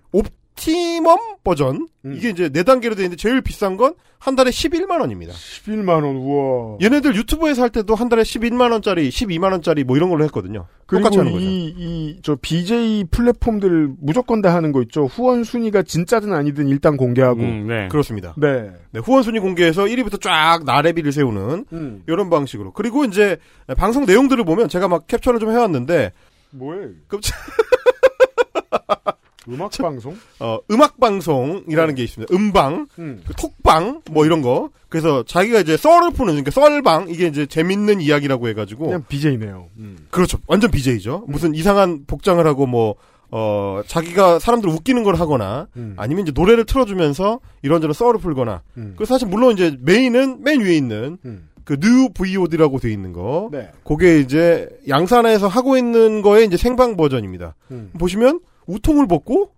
[0.59, 5.33] optimum 버전 이게 이제 네 단계로 되어 있는데 제일 비싼 건 한 달에 11만 원입니다.
[5.33, 6.79] 11만 원, 우와.
[6.83, 10.67] 얘네들 유튜브에서 할 때도 한 달에 11만 원짜리, 12만 원짜리 뭐 이런 걸로 했거든요.
[10.89, 11.45] 똑같이 그리고 하는 거죠.
[11.45, 15.07] 이, 이, 저, BJ 플랫폼들 무조건 다 하는 거 있죠.
[15.07, 17.41] 후원 순위가 진짜든 아니든 일단 공개하고.
[17.41, 17.89] 음, 네.
[17.89, 18.35] 그렇습니다.
[18.37, 18.73] 네.
[18.91, 22.03] 네, 후원 순위 공개해서 1위부터 쫙 나래비를 세우는 음.
[22.09, 22.73] 이런 방식으로.
[22.73, 23.37] 그리고 이제
[23.77, 26.13] 방송 내용들을 보면 제가 막 캡처를 좀 해왔는데
[26.51, 26.89] 뭐예요?
[27.07, 27.37] 깜짝
[29.49, 30.17] 음악 방송?
[30.41, 32.35] 어, 음악 방송이라는 게 있습니다.
[32.35, 33.23] 음방, 음.
[33.27, 34.71] 그 톡방 뭐 이런 거.
[34.89, 39.69] 그래서 자기가 이제 썰을 푸는 그러니까 썰방 이게 이제 재밌는 이야기라고 해 가지고 그냥 BJ네요.
[40.11, 40.39] 그렇죠.
[40.47, 41.25] 완전 BJ죠.
[41.27, 42.95] 무슨 이상한 복장을 하고 뭐,
[43.31, 45.95] 어, 자기가 사람들 웃기는 걸 하거나, 음.
[45.99, 48.95] 아니면 이제 노래를 틀어주면서 이런저런 썰을 풀거나, 음.
[48.97, 51.49] 그 사실 물론 이제 메인은 맨 위에 있는, 음.
[51.69, 53.51] 그뉴 VOD라고 돼 있는 거.
[53.53, 53.69] 네.
[53.85, 57.57] 그게 이제 양산에서 하고 있는 거의 이제 생방 버전입니다.
[57.71, 57.91] 음.
[57.99, 59.51] 보시면 우통을 벗고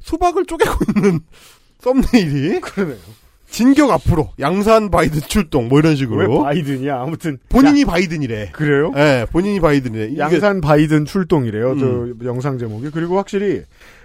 [0.00, 1.20] 수박을 쪼개고 있는
[1.80, 2.96] 썸네일이 그러네요.
[3.50, 7.00] 진격 앞으로 양산 바이든 출동 뭐 이런 식으로 왜 바이든이야?
[7.00, 7.38] 아무튼.
[7.48, 8.50] 본인이 야- 바이든이래.
[8.52, 8.92] 그래요?
[8.96, 10.16] 예, 본인이 바이든이래.
[10.18, 11.72] 양산 바이든 출동이래요.
[11.72, 12.16] 음.
[12.20, 12.90] 저 영상 제목이.
[12.90, 13.62] 그리고 확실히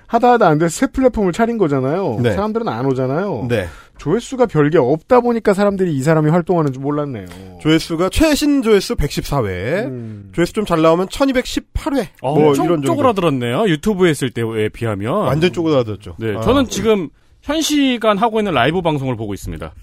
[0.08, 2.20] 하다 하다 안 돼서 새 플랫폼을 차린 거잖아요.
[2.22, 2.32] 네.
[2.34, 3.48] 사람들은 안 오잖아요.
[3.50, 3.68] 네.
[4.00, 7.26] 조회수가 별게 없다 보니까 사람들이 이 사람이 활동하는 줄 몰랐네요.
[7.62, 10.30] 조회수가 최신 조회수 114회, 음.
[10.34, 12.08] 조회수 좀 잘 나오면 1218회.
[12.22, 12.88] 어, 뭐 엄청 이런 정도.
[12.88, 13.68] 쪼그라들었네요.
[13.68, 15.14] 유튜브 했을 때에 비하면.
[15.14, 16.16] 완전 쪼그라들었죠.
[16.18, 16.42] 네, 아.
[16.42, 17.10] 저는 지금
[17.42, 19.74] 현 시간 하고 있는 라이브 방송을 보고 있습니다.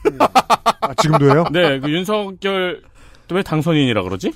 [0.81, 1.45] 아, 지금도 해요?
[1.53, 2.83] 네, 그 윤석열
[3.33, 4.33] 왜 당선인이라 그러지?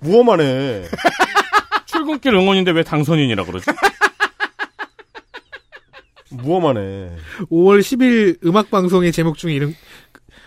[0.00, 0.84] 무엄하네.
[1.86, 3.66] 출근길 응원인데 왜 당선인이라 그러지?
[6.32, 7.10] 무엄하네.
[7.50, 9.74] 5월 10일 음악 방송의 제목 중에 이런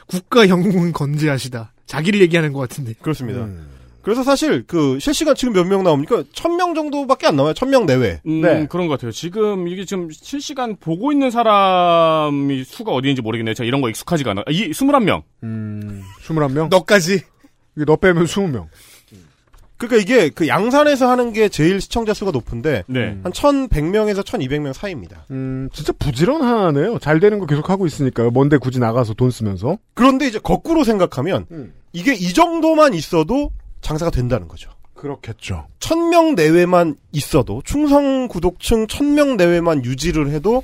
[0.07, 1.73] 국가 영웅은 건재하시다.
[1.85, 2.93] 자기를 얘기하는 것 같은데.
[3.01, 3.41] 그렇습니다.
[3.45, 3.67] 음.
[4.01, 6.23] 그래서 사실 그 실시간 지금 몇 명 나옵니까?
[6.31, 7.53] 1000명 정도밖에 안 나와요.
[7.53, 8.21] 1000명 내외.
[8.27, 8.67] 음, 네.
[8.69, 9.11] 그런 것 같아요.
[9.11, 13.55] 지금 이게 지금 실시간 보고 있는 사람이 수가 어디인지 모르겠네요.
[13.55, 14.43] 제가 이런 거 익숙하지가 않아.
[14.49, 15.23] 이 21명.
[15.43, 16.69] 음, 21명?
[16.69, 17.21] 너까지.
[17.75, 18.67] 이게 너 빼면 20명.
[19.77, 23.17] 그러니까 이게 그 양산에서 하는 게 제일 시청자 수가 높은데 네.
[23.23, 25.25] 한 1100명에서 1200명 사이입니다.
[25.31, 26.99] 음, 진짜 부지런하네요.
[26.99, 28.31] 잘 되는 거 계속 하고 있으니까요.
[28.31, 29.77] 뭔데 굳이 나가서 돈 쓰면서.
[29.93, 31.73] 그런데 이제 거꾸로 생각하면 음.
[31.91, 33.51] 이게 이 정도만 있어도
[33.81, 34.69] 장사가 된다는 거죠.
[34.93, 35.67] 그렇겠죠.
[35.79, 40.63] 1000명 내외만 있어도 충성 구독층 1000명 내외만 유지를 해도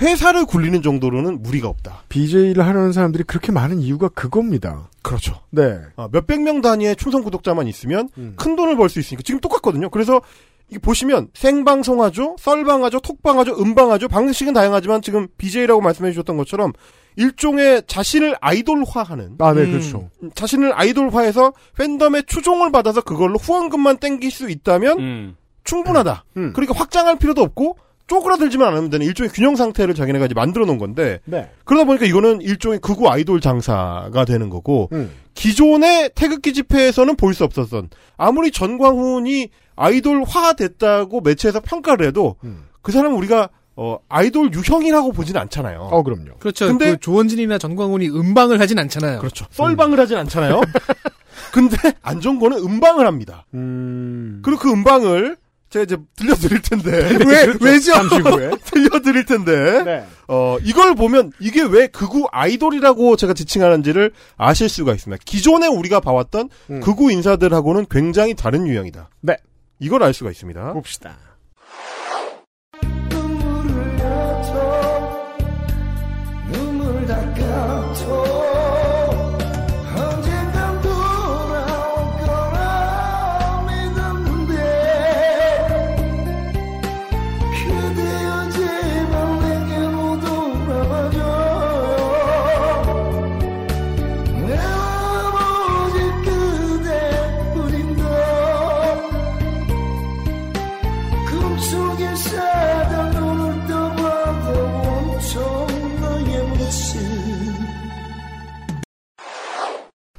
[0.00, 2.02] 회사를 굴리는 정도로는 무리가 없다.
[2.08, 4.88] BJ를 하려는 사람들이 그렇게 많은 이유가 그겁니다.
[5.02, 5.34] 그렇죠.
[5.50, 5.78] 네.
[5.96, 8.34] 아, 몇백 명 단위의 충성 구독자만 있으면 음.
[8.36, 9.90] 큰 돈을 벌 수 있으니까 지금 똑같거든요.
[9.90, 10.20] 그래서
[10.68, 14.08] 이게 보시면 생방송하죠, 썰방하죠, 톡방하죠, 음방하죠.
[14.08, 16.72] 방식은 다양하지만 지금 BJ라고 말씀해 주셨던 것처럼
[17.16, 19.70] 일종의 자신을 아이돌화하는 아, 네, 음.
[19.72, 20.08] 그렇죠.
[20.34, 25.36] 자신을 아이돌화해서 팬덤의 추종을 받아서 그걸로 후원금만 땡길 수 있다면 음.
[25.64, 26.24] 충분하다.
[26.38, 26.52] 음.
[26.54, 27.76] 그러니까 확장할 필요도 없고
[28.12, 31.48] 쪼그라들지만 않으면 되는 일종의 균형 상태를 자기네가 이제 만들어 놓은 건데 네.
[31.64, 35.10] 그러다 보니까 이거는 일종의 극우 아이돌 장사가 되는 거고 음.
[35.34, 37.88] 기존의 태극기 집회에서는 볼 수 없었던
[38.18, 42.64] 아무리 전광훈이 아이돌화 됐다고 매체에서 평가를 해도 음.
[42.82, 45.88] 그 사람은 우리가 어 아이돌 유형이라고 보지는 않잖아요.
[45.90, 46.34] 어, 그럼요.
[46.38, 46.66] 그렇죠.
[46.68, 49.20] 근데- 그 조원진이나 전광훈이 음방을 하진 않잖아요.
[49.20, 49.46] 그렇죠.
[49.52, 50.60] 썰방을 하진 않잖아요.
[51.54, 53.46] 근데 안정권은 음방을 합니다.
[53.54, 54.40] 음.
[54.44, 55.38] 그리고 그 음방을
[55.72, 56.90] 제가 이제 들려드릴 텐데
[57.26, 57.92] 왜, 왜죠?
[57.92, 58.50] 잠시 후에.
[58.62, 60.06] 들려드릴 텐데 네.
[60.28, 65.22] 어, 이걸 보면 이게 왜 극우 아이돌이라고 제가 지칭하는지를 아실 수가 있습니다.
[65.24, 66.80] 기존에 우리가 봐왔던 음.
[66.80, 69.08] 극우 인사들하고는 굉장히 다른 유형이다.
[69.22, 69.36] 네.
[69.78, 70.74] 이걸 알 수가 있습니다.
[70.74, 71.16] 봅시다.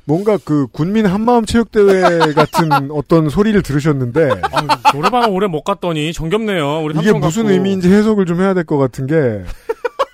[0.06, 4.41] 뭔가 그 군민 한마음 체육대회 같은 어떤 소리를 들으셨는데
[4.93, 6.82] 노래방을 오래 못 갔더니 정겹네요.
[6.84, 7.54] 우리 이게 무슨 갖고.
[7.54, 9.43] 의미인지 해석을 좀 해야 될 것 같은 게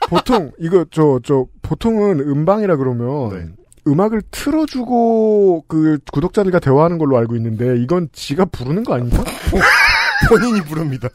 [0.10, 3.46] 보통 이거 저저 보통은 음방이라 그러면 네.
[3.92, 9.24] 음악을 틀어주고 그 구독자들과 대화하는 걸로 알고 있는데 이건 지가 부르는 거 아닌가?
[10.30, 11.10] 본인이 부릅니다.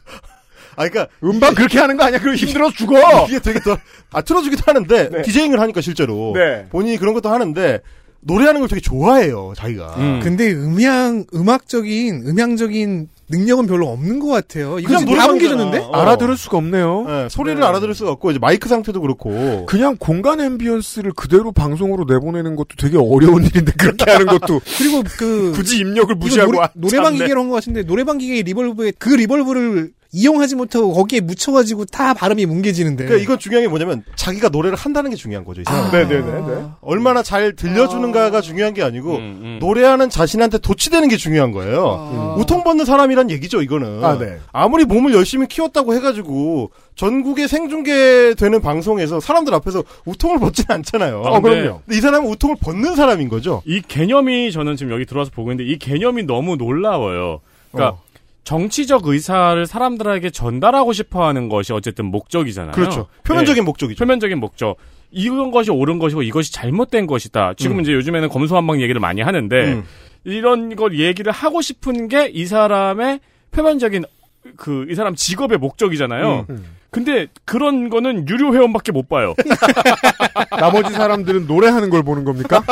[0.77, 2.19] 아, 그러니까 음방 그렇게 하는 거 아니야?
[2.19, 3.25] 그럼 힘들어 죽어.
[3.27, 3.77] 이게 되게 더,
[4.11, 5.21] 아, 틀어주기도 하는데, 네.
[5.21, 6.33] DJing을 하니까 실제로.
[6.35, 6.65] 네.
[6.69, 7.79] 본인이 그런 것도 하는데,
[8.25, 9.95] 노래하는 걸 되게 좋아해요, 자기가.
[9.97, 10.19] 음.
[10.23, 14.75] 근데 음향 음악적인 음향적인 능력은 별로 없는 것 같아요.
[14.75, 15.27] 그냥 노래방이잖아.
[15.31, 15.77] 뭉개졌는데?
[15.79, 15.91] 어.
[15.93, 17.05] 알아들을 수가 없네요.
[17.07, 17.65] 네, 소리를 네.
[17.65, 19.65] 알아들을 수가 없고, 이제 마이크 상태도 그렇고.
[19.65, 25.51] 그냥 공간 ambience를 그대로 방송으로 내보내는 것도 되게 어려운 일인데 그렇게 하는 것도 그리고 그
[25.55, 27.17] 굳이 입력을 무시하고 노래, 아, 노래방 참네.
[27.19, 32.45] 기계로 한 것 같은데 노래방 기계의 reverb에 그 reverb를 이용하지 못하고 거기에 묻혀가지고 다 발음이
[32.45, 33.03] 뭉개지는데.
[33.03, 35.91] 그러니까 이건 중요한 게 뭐냐면, 자기가 노래를 한다는 게 중요한 거죠, 이 사람.
[35.91, 36.63] 네네네.
[36.79, 39.57] 얼마나 잘 들려주는가가 중요한 게 아니고, 음, 음.
[39.59, 42.37] 노래하는 자신한테 도취되는 게 중요한 거예요.
[42.39, 44.03] 우통받는 사람이란 얘기죠, 이거는.
[44.05, 44.39] 아, 네.
[44.53, 51.23] 아무리 몸을 열심히 키웠다고 해가지고, 전국에 생중계되는 방송에서 사람들 앞에서 우통을 벗지는 않잖아요.
[51.25, 53.61] 아, 근데 근데 이 사람은 우통을 벗는 사람인 거죠.
[53.65, 57.41] 이 개념이 저는 지금 여기 들어와서 보고 있는데 이 개념이 너무 놀라워요.
[57.71, 58.04] 그러니까 어.
[58.45, 62.71] 정치적 의사를 사람들에게 전달하고 싶어 하는 것이 어쨌든 목적이잖아요.
[62.71, 63.07] 그렇죠.
[63.23, 63.65] 표면적인 네.
[63.65, 63.99] 목적이죠.
[64.01, 64.77] 표면적인 목적.
[65.11, 67.53] 이런 것이 옳은 것이고 이것이 잘못된 것이다.
[67.57, 67.81] 지금 음.
[67.81, 69.83] 이제 요즘에는 검소한방 얘기를 많이 하는데 음.
[70.23, 73.19] 이런 걸 얘기를 하고 싶은 게 이 사람의
[73.51, 74.05] 표면적인
[74.57, 76.45] 그 이 사람 직업의 목적이잖아요.
[76.49, 76.65] 음.
[76.91, 79.33] 근데 그런 거는 유료 회원밖에 못 봐요.
[80.59, 82.63] 나머지 사람들은 노래하는 걸 보는 겁니까?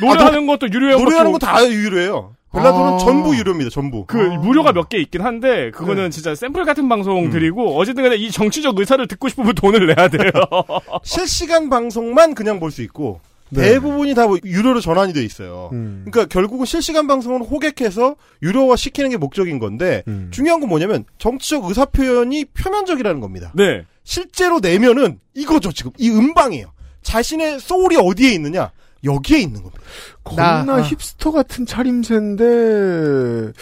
[0.00, 2.34] 노래하는 것도 유료 회원 노래하는 거 다 유료예요.
[2.52, 2.98] 벨라도는 아.
[2.98, 4.04] 전부 유료입니다, 전부.
[4.06, 6.10] 그 무료가 몇 개 있긴 한데 그거는 네.
[6.10, 6.88] 진짜 샘플 같은 음.
[6.88, 10.30] 방송들이고 어쨌든 간에 이 정치적 의사를 듣고 싶으면 돈을 내야 돼요.
[11.02, 13.20] 실시간 방송만 그냥 볼 수 있고,
[13.50, 13.62] 네.
[13.62, 15.70] 대부분이 다뭐 유료로 전환이 돼 있어요.
[15.72, 16.04] 음.
[16.08, 20.28] 그러니까 결국은 실시간 방송을 호객해서 유료화 시키는 게 목적인 건데, 음.
[20.32, 23.52] 중요한 건 뭐냐면, 정치적 의사 표현이 표면적이라는 겁니다.
[23.54, 23.84] 네.
[24.04, 25.90] 실제로 내면은 이거죠, 지금.
[25.98, 26.72] 이 음방이에요.
[27.02, 28.70] 자신의 소울이 어디에 있느냐?
[29.04, 29.82] 여기에 있는 겁니다.
[30.24, 30.82] 겁나 나- 아.
[30.82, 33.52] 힙스터 같은 차림새인데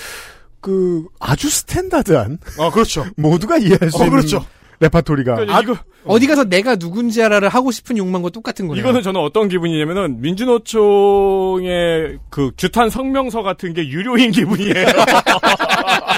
[0.61, 3.05] 그 아주 스탠다드한 아, 그렇죠.
[3.17, 4.45] 모두가 이해할 수 어, 있는 그렇죠.
[4.81, 5.77] 레파토리가 그러니까 이거
[6.07, 8.81] 어디 가서 내가 누군지 알아를 하고 싶은 욕망과 똑같은 거예요.
[8.81, 14.75] 이거는 저는 어떤 기분이냐면은 민주노총의 그 규탄 성명서 같은 게 유료인 기분이에요.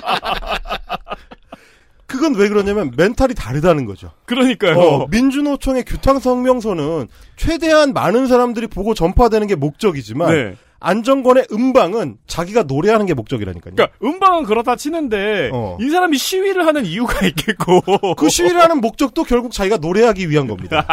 [2.27, 4.11] 그건 왜 그러냐면 멘탈이 다르다는 거죠.
[4.24, 4.79] 그러니까요.
[4.79, 7.07] 어, 민주노총의 규탄 성명서는
[7.37, 10.57] 최대한 많은 사람들이 보고 전파되는 게 목적이지만 네.
[10.81, 13.74] 안정권의 음방은 자기가 노래하는 게 목적이라니까요.
[13.77, 15.79] 그러니까 음방은 그렇다 치는데 어.
[15.81, 17.81] 이 사람이 시위를 하는 이유가 있겠고
[18.16, 20.87] 그 시위를 하는 목적도 결국 자기가 노래하기 위한 겁니다.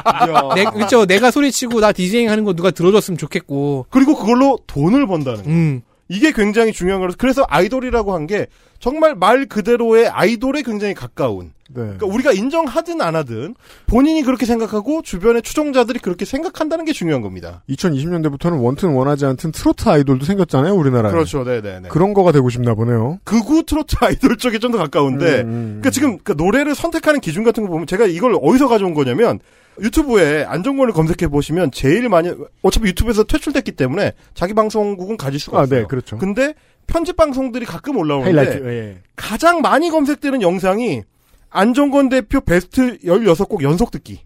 [0.56, 1.06] 내, 그렇죠.
[1.06, 3.86] 내가 소리치고 나 디제잉 하는 거 누가 들어줬으면 좋겠고.
[3.90, 5.50] 그리고 그걸로 돈을 번다는 거.
[5.50, 5.82] 음.
[6.08, 8.46] 이게 굉장히 중요한 거라서 그래서 아이돌이라고 한 게
[8.78, 11.52] 정말 말 그대로의 아이돌에 굉장히 가까운.
[11.70, 11.82] 네.
[11.82, 13.54] 그러니까 우리가 인정하든 안 하든
[13.86, 17.62] 본인이 그렇게 생각하고 주변의 추종자들이 그렇게 생각한다는 게 중요한 겁니다.
[17.68, 21.10] 2020년대부터는 원튼 원하지 않든 트로트 아이돌도 생겼잖아요, 우리나라에.
[21.12, 21.88] 그렇죠, 네네네.
[21.88, 23.18] 그런 거가 되고 싶나 보네요.
[23.24, 27.42] 극우 트로트 아이돌 쪽에 좀 더 가까운데, 음, 음, 그러니까 지금 그 노래를 선택하는 기준
[27.42, 29.40] 같은 거 보면 제가 이걸 어디서 가져온 거냐면
[29.80, 32.30] 유튜브에 안정권을 검색해 보시면 제일 많이
[32.62, 35.80] 어차피 유튜브에서 퇴출됐기 때문에 자기 방송국은 가질 수가 아, 없어요.
[35.80, 36.18] 네, 그렇죠.
[36.18, 36.54] 근데
[36.86, 39.02] 편집 방송들이 가끔 올라오는데 하이라이트, 예.
[39.16, 41.02] 가장 많이 검색되는 영상이
[41.50, 44.20] 안정권 대표 베스트 16곡 연속 듣기.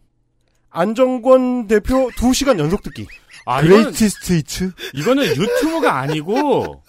[0.71, 3.07] 안정권 대표 2시간 연속 듣기.
[3.45, 4.70] 아, 이거는, greatest hits?
[4.95, 6.83] 이거는 유튜브가 아니고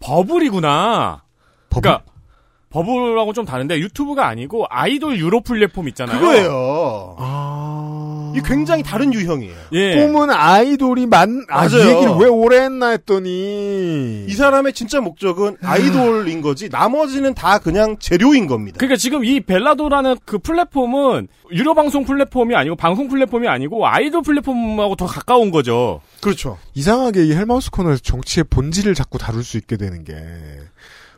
[0.00, 1.22] 버블이구나.
[1.70, 2.04] 그러니까
[2.70, 6.18] 버블하고 좀 다른데 유튜브가 아니고 아이돌 유로 플랫폼 있잖아요.
[6.18, 7.16] 그거예요.
[7.18, 7.43] 아.
[8.34, 9.54] 이 굉장히 다른 유형이에요.
[9.72, 9.94] 예.
[9.94, 11.90] 꿈은 아이돌이 만, 아, 이 맞아요.
[11.90, 14.24] 얘기를 왜 오래 했나 했더니.
[14.28, 18.78] 이 사람의 진짜 목적은 아이돌인 거지 나머지는 다 그냥 재료인 겁니다.
[18.78, 24.96] 그러니까 지금 이 벨라도라는 그 플랫폼은 유료 방송 플랫폼이 아니고 방송 플랫폼이 아니고 아이돌 플랫폼하고
[24.96, 26.00] 더 가까운 거죠.
[26.20, 26.58] 그렇죠.
[26.74, 30.14] 이상하게 이 헬마우스 코너에서 정치의 본질을 자꾸 다룰 수 있게 되는 게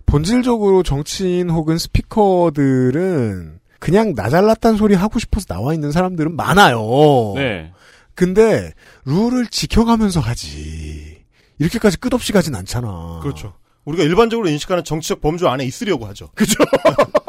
[0.05, 7.33] 본질적으로 정치인 혹은 스피커들은 그냥 나 잘났단 소리 하고 싶어서 나와 있는 사람들은 많아요.
[7.37, 7.72] 네.
[8.14, 8.72] 근데
[9.05, 11.24] 룰을 지켜가면서 하지.
[11.59, 13.20] 이렇게까지 끝없이 가진 않잖아.
[13.22, 13.55] 그렇죠.
[13.85, 16.31] 우리가 일반적으로 인식하는 정치적 범주 안에 있으려고 하죠.
[16.35, 16.55] 그죠?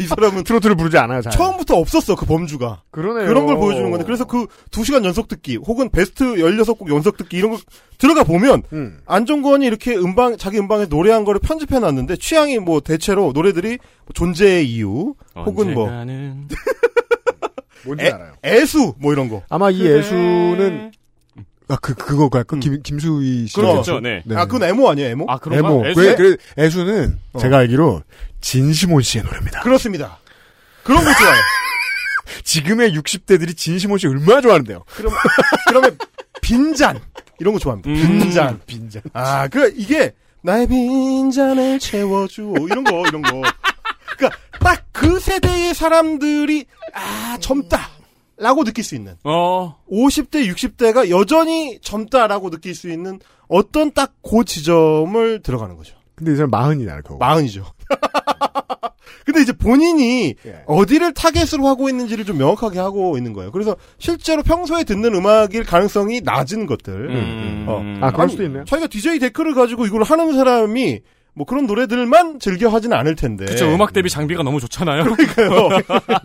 [0.00, 1.32] 이 사람은 트로트를 부르지 않아요, 잘.
[1.32, 2.82] 처음부터 없었어, 그 범주가.
[2.90, 3.26] 그러네요.
[3.28, 4.04] 그런 걸 보여주는 건데.
[4.04, 7.58] 그래서 그 2시간 연속 듣기, 혹은 베스트 16곡 연속 듣기, 이런 거
[7.98, 8.98] 들어가 보면, 음.
[9.06, 14.68] 안정권이 이렇게 음방, 자기 음방에 노래한 거를 편집해 놨는데, 취향이 뭐 대체로 노래들이 뭐 존재의
[14.70, 15.88] 이유, 혹은 뭐,
[17.84, 18.32] 뭔지 애, 알아요.
[18.44, 19.42] 애수, 뭐 이런 거.
[19.48, 20.92] 아마 이 애수는
[21.70, 23.54] 아, 그, 그거가, 그, 김, 김수희 씨.
[23.54, 24.00] 그렇죠.
[24.00, 24.22] 네.
[24.34, 25.26] 아, 그건 에모 아니에요, 에모?
[25.28, 25.68] 아, 그런가?
[25.68, 25.86] 애모.
[25.86, 26.00] 애수?
[26.00, 27.38] 왜, 그래, 애수는 어.
[27.38, 28.02] 제가 알기로
[28.40, 29.60] 진시몬 씨의 노래입니다.
[29.60, 30.18] 그렇습니다.
[30.82, 31.36] 그런 거 좋아요.
[32.44, 34.84] 지금의 60대들이 진시몬 씨 얼마나 좋아하는데요?
[34.94, 35.12] 그럼,
[35.68, 35.96] 그러면,
[36.40, 37.00] 빈잔.
[37.38, 37.88] 이런 거 좋아합니다.
[37.90, 37.94] 음.
[38.18, 38.60] 빈잔.
[38.66, 39.02] 빈잔.
[39.12, 40.12] 아, 그, 이게,
[40.42, 42.42] 나의 빈잔을 채워줘.
[42.68, 43.42] 이런 거, 이런 거.
[44.18, 47.88] 그니까, 딱 그 세대의 사람들이, 아, 젊다.
[48.40, 49.14] 라고 느낄 수 있는.
[49.24, 49.76] 어.
[49.90, 55.94] 50대, 60대가 여전히 젊다라고 느낄 수 있는 어떤 딱 그 지점을 들어가는 거죠.
[56.14, 57.16] 근데 이제 마흔이잖아요, 그거.
[57.18, 57.64] 마흔이죠.
[59.24, 60.62] 근데 이제 본인이 예.
[60.66, 63.52] 어디를 타겟으로 하고 있는지를 좀 명확하게 하고 있는 거예요.
[63.52, 67.10] 그래서 실제로 평소에 듣는 음악일 가능성이 낮은 것들.
[67.10, 67.66] 음.
[67.68, 67.82] 어.
[68.00, 68.64] 아, 그럴 수도 있네요.
[68.64, 71.00] 자기가 DJ deck을 가지고 이걸 하는 사람이
[71.34, 73.44] 뭐 그런 노래들만 즐겨 하진 않을 텐데.
[73.44, 75.04] 그쵸, 음악 대비 장비가 너무 좋잖아요.
[75.04, 75.68] 그러니까요.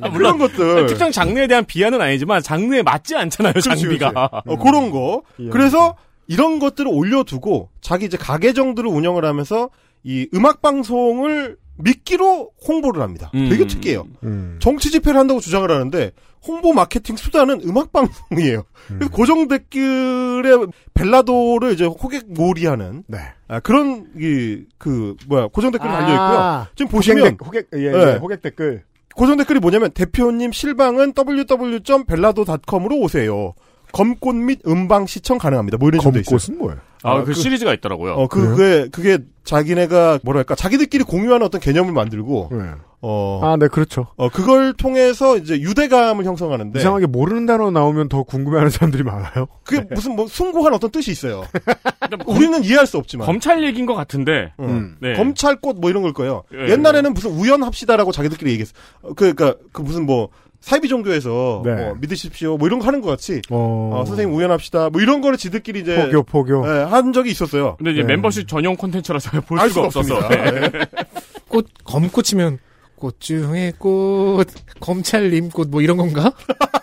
[0.11, 0.87] 물론 그런 것들.
[0.87, 4.11] 특정 장르에 대한 비하는 아니지만 장르에 맞지 않잖아요, 그렇지, 장비가.
[4.11, 4.29] 그렇지.
[4.47, 5.21] 어, 그런 거.
[5.51, 5.95] 그래서
[6.27, 9.69] 이런 것들을 올려두고 자기 이제 가게정들을 운영을 하면서
[10.03, 13.31] 이 음악 방송을 미끼로 홍보를 합니다.
[13.35, 13.49] 음.
[13.49, 14.05] 되게 특이해요.
[14.23, 14.57] 음.
[14.61, 16.11] 정치 집회를 한다고 주장을 하는데
[16.47, 18.59] 홍보 마케팅 수단은 음악 방송이에요.
[18.91, 18.95] 음.
[18.99, 20.49] 그래서 고정 댓글에
[20.93, 23.17] 벨라도를 이제 호객 몰이하는 네.
[23.47, 26.39] 아, 그런 이 그 뭐야 고정 댓글이 달려 있고요.
[26.39, 27.97] 아, 지금 보시면 호객, 호객, 예, 네.
[28.13, 28.83] 예, 호객 댓글.
[29.15, 33.53] 고정 댓글이 뭐냐면 대표님 실방은 www.벨라도.com으로 오세요.
[33.91, 35.77] 검꽃 및 음방 시청 가능합니다.
[35.77, 36.37] 뭐 이런 식으로 돼 있어요.
[36.37, 36.81] 검꽃은 뭐예요?
[37.05, 38.13] 아, 아, 그, 그- 시리즈가 있더라고요.
[38.13, 42.57] 어, 그, 그게, 그게 자기네가 뭐랄까, 자기들끼리 공유하는 어떤 개념을 만들고, 네.
[43.07, 44.07] 어, 아, 네, 그렇죠.
[44.15, 49.47] 어, 그걸 통해서 이제 유대감을 형성하는데, 이상하게 모르는 단어 나오면 더 궁금해하는 사람들이 많아요.
[49.63, 51.43] 그게 무슨 뭐 숭고한 어떤 뜻이 있어요.
[52.25, 53.27] 우리는 이해할 수 없지만.
[53.27, 54.53] 검찰 얘기인 것 같은데.
[54.57, 54.65] 어.
[54.65, 54.95] 음.
[54.99, 55.13] 네.
[55.13, 56.43] 검찰 꽃 뭐 이런 걸 거예요.
[56.53, 56.71] 예.
[56.71, 58.73] 옛날에는 무슨 우연합시다라고 자기들끼리 얘기했어.
[59.03, 60.29] 어, 그, 그니까, 그 무슨 뭐,
[60.65, 61.75] 사이비 종교에서 네.
[61.75, 65.37] 뭐 믿으십시오 뭐 이런 거 하는 것 같이 어, 어, 선생님 우연합시다 뭐 이런 거를
[65.37, 66.67] 지들끼리 이제 포교, 포교.
[66.67, 67.75] 예, 한 적이 있었어요.
[67.77, 68.07] 근데 이제 네.
[68.07, 70.25] 멤버십 전용 콘텐츠라서 볼알 수가 수가 없어서.
[70.25, 70.69] 없습니다.
[70.69, 70.85] 네.
[71.49, 72.57] 꽃 검꽃이면
[72.95, 74.47] 꽃 중에 꽃
[74.79, 76.33] 검찰님 꽃 뭐 이런 건가?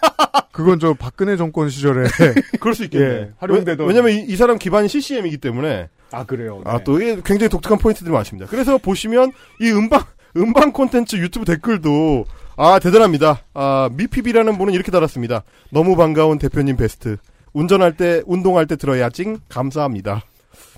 [0.53, 2.07] 그건 저 박근혜 정권 시절에.
[2.61, 3.05] 그럴 수 있겠네.
[3.05, 3.85] 예, 활용되던.
[3.85, 6.63] 왜냐면 이, 이 사람 기반이 CCM이기 때문에 아, 그래요.
[6.67, 8.49] 아, 또 이게 굉장히 독특한 포인트들이 많습니다.
[8.49, 10.05] 그래서 보시면 이 음방,
[10.37, 12.27] 음방 콘텐츠 유튜브 댓글도
[12.57, 13.41] 아, 대단합니다.
[13.55, 15.43] 아, 미피비라는 분은 이렇게 달았습니다.
[15.71, 17.17] 너무 반가운 대표님 베스트.
[17.53, 20.23] 운전할 때, 운동할 때 들어야 찡 감사합니다.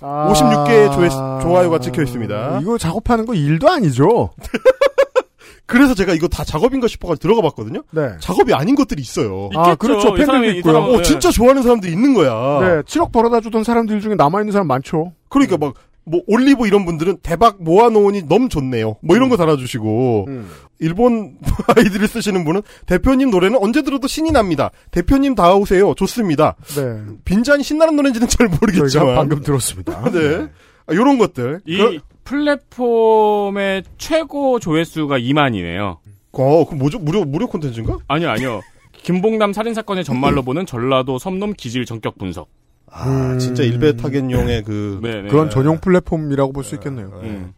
[0.01, 1.09] 아, 56개의 조회-
[1.41, 2.59] 좋아요가 찍혀 있습니다.
[2.61, 4.31] 이거 작업하는 거 일도 아니죠?
[5.67, 7.81] 그래서 제가 이거 다 작업인가 싶어가지고 들어가 봤거든요.
[7.91, 8.09] 네.
[8.19, 9.49] 작업이 아닌 것들이 있어요.
[9.55, 9.77] 아, 있겠죠.
[9.77, 10.07] 그렇죠.
[10.09, 10.73] 이 사람이- 팬들도 이 있고요.
[10.73, 12.29] 사람은- 어, 진짜 좋아하는 사람들이 있는 거야.
[12.61, 15.13] 네, 7억 벌어다 주던 사람들 중에 남아있는 사람 많죠.
[15.29, 15.73] 그러니까 막,
[16.05, 18.97] 뭐, 올리브 이런 분들은 대박 모아놓으니 너무 좋네요.
[19.01, 20.49] 뭐 이런 거 달아주시고, 음.
[20.79, 21.37] 일본
[21.75, 24.71] 아이들을 쓰시는 분은 대표님 노래는 언제 들어도 신이 납니다.
[24.91, 25.93] 대표님 다 오세요.
[25.95, 26.55] 좋습니다.
[26.75, 27.13] 네.
[27.25, 29.15] 빈잔이 신나는 노래인지는 잘 모르겠지만.
[29.15, 30.03] 방금 들었습니다.
[30.11, 30.47] 네.
[30.87, 31.61] 아, 요런 것들.
[31.65, 35.97] 이 그, 플랫폼의 최고 조회수가 2만이네요.
[36.33, 36.99] 어, 그 뭐죠?
[36.99, 37.97] 무료, 무료 콘텐츠인가?
[38.07, 38.61] 아니요, 아니요.
[38.91, 42.49] 김봉남 살인 사건의 전말로 보는 전라도 섬놈 기질 전격 분석.
[42.97, 44.99] 아, 진짜 일베 타겟용의 그.
[45.03, 45.27] 네, 네.
[45.29, 47.11] 그런 전용 플랫폼이라고 볼 수 있겠네요.
[47.23, 47.53] 음.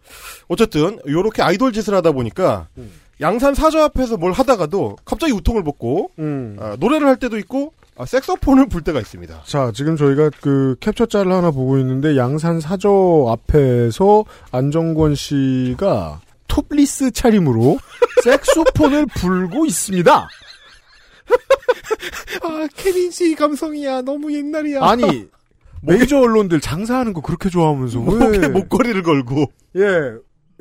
[0.48, 2.68] 어쨌든, 요렇게 아이돌 짓을 하다 보니까,
[3.22, 6.58] 양산 사저 앞에서 뭘 하다가도 갑자기 우통을 벗고, 음.
[6.60, 9.42] 아, 노래를 할 때도 있고, 아, 색소폰을 불 때가 있습니다.
[9.46, 17.10] 자, 지금 저희가 그 캡처 짤을 하나 보고 있는데 양산 사저 앞에서 안정권 씨가 톱리스
[17.12, 17.80] 차림으로
[18.24, 20.28] 색소폰을 불고 있습니다.
[22.44, 24.84] 아 케빈 씨 감성이야 너무 옛날이야.
[24.84, 25.28] 아니
[25.82, 29.52] 메이저 언론들 장사하는 거 그렇게 좋아하면서 목에 왜 목걸이를 걸고.
[29.76, 30.14] 예.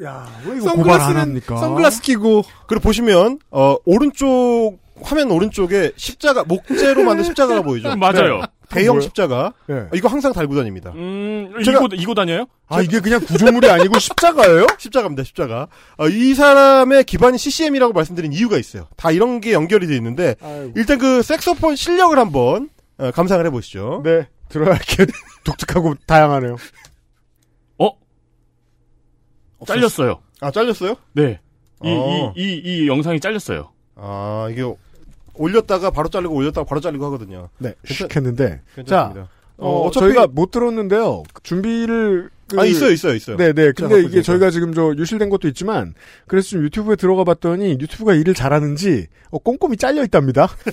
[0.04, 1.56] 야, 왜 이거 고발 안 선글라스는 합니까?
[1.56, 7.96] 선글라스 끼고 그리고 보시면, 어, 오른쪽, 화면 오른쪽에 십자가, 목재로 만든 십자가가 보이죠?
[7.96, 8.42] 맞아요.
[8.68, 9.00] 대형 뭐예요?
[9.02, 9.52] 십자가.
[9.70, 9.74] 예.
[9.74, 10.92] 어, 이거 항상 달고 다닙니다.
[10.94, 12.46] 음, 제가- 이고, 이고 다녀요?
[12.68, 14.66] 아, 이게 그냥 구조물이 아니고 십자가예요?
[14.78, 15.68] 십자가입니다, 십자가.
[15.98, 18.88] 어, 이 사람의 기반이 CCM이라고 말씀드린 이유가 있어요.
[18.96, 20.72] 다 이런 게 연결이 돼 있는데, 아이고.
[20.76, 24.02] 일단 그 색소폰 실력을 한번, 어, 감상을 해보시죠.
[24.04, 24.28] 네.
[24.48, 25.06] 들어야 이렇게
[25.44, 26.56] 독특하고 다양하네요.
[27.78, 27.90] 어?
[29.66, 30.20] 잘렸어요.
[30.40, 30.94] 아, 잘렸어요?
[31.12, 31.40] 네.
[31.84, 32.32] 이, 어.
[32.36, 33.70] 이, 이, 이 영상이 잘렸어요.
[33.96, 34.62] 아, 이게,
[35.38, 37.48] 올렸다가 바로 잘리고 올렸다가 바로 잘리고 하거든요.
[37.58, 37.74] 네.
[37.84, 38.48] 괜찮- 슉 했는데.
[38.48, 39.28] 자, 괜찮습니다.
[39.58, 41.22] 어, 어, 저희가 못 들었는데요.
[41.42, 43.36] 준비를 그- 아, 있어요, 있어요, 있어요.
[43.36, 43.72] 네, 네.
[43.72, 44.22] 근데 이게.
[44.22, 45.94] 저희가 지금 저 유실된 것도 있지만
[46.28, 50.48] 그래서 좀 유튜브에 들어가 봤더니 유튜브가 일을 잘하는지 어, 꼼꼼히 잘려 있답니다.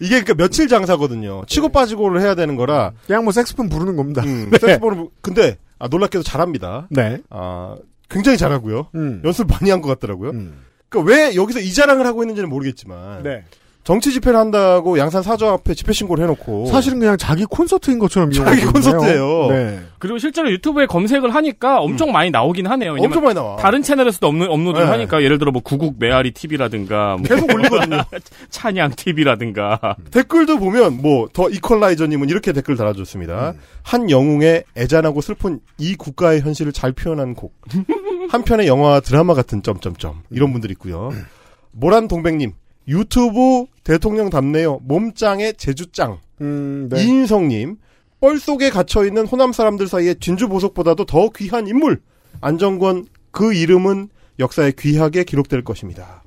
[0.00, 1.42] 이게 그러니까 며칠 장사거든요.
[1.46, 2.92] 치고 빠지고를 해야 되는 거라.
[3.06, 4.22] 그냥 뭐 색스폰 부르는 겁니다.
[4.24, 4.58] 음, 네.
[4.58, 6.86] 색소폰을 근데 아, 놀랍게도 잘합니다.
[6.90, 7.18] 네.
[7.30, 7.76] 아,
[8.08, 8.88] 굉장히 잘하고요.
[8.94, 9.22] 음.
[9.24, 10.30] 연습 많이 한 것 같더라고요.
[10.30, 10.54] 음.
[10.88, 13.44] 그러니까 왜 여기서 이 자랑을 하고 있는지는 모르겠지만 네.
[13.84, 18.60] 정치 집회를 한다고 양산 사저 앞에 집회 신고를 해놓고 사실은 그냥 자기 콘서트인 것처럼 자기
[18.66, 19.46] 콘서트예요.
[19.48, 19.80] 네.
[19.98, 22.96] 그리고 실제로 유튜브에 검색을 하니까 엄청 많이 나오긴 하네요.
[22.98, 23.56] 엄청 많이 나와.
[23.56, 24.92] 다른 채널에서도 업로, 업로드를 네.
[24.92, 28.02] 하니까 예를 들어 뭐 구국 메아리 TV라든가 뭐 계속 올리거든요.
[28.50, 33.54] 찬양 TV라든가 댓글도 보면 뭐 더 이퀄라이저님은 이렇게 댓글 달아줬습니다.
[33.84, 37.54] 한 영웅의 애잔하고 슬픈 이 국가의 현실을 잘 표현한 곡.
[38.30, 41.10] 한편의 영화와 드라마 같은 점점점 이런 분들 있고요.
[41.72, 42.52] 모란 동백님
[42.86, 44.80] 유튜브 대통령 답네요.
[44.82, 46.18] 몸짱의 제주짱.
[46.40, 47.02] 음, 네.
[47.02, 47.76] 이인성님
[48.20, 52.00] 뻘 속에 갇혀 있는 호남 사람들 사이에 진주 보석보다도 더 귀한 인물
[52.40, 54.08] 안정권 그 이름은
[54.38, 56.22] 역사에 귀하게 기록될 것입니다.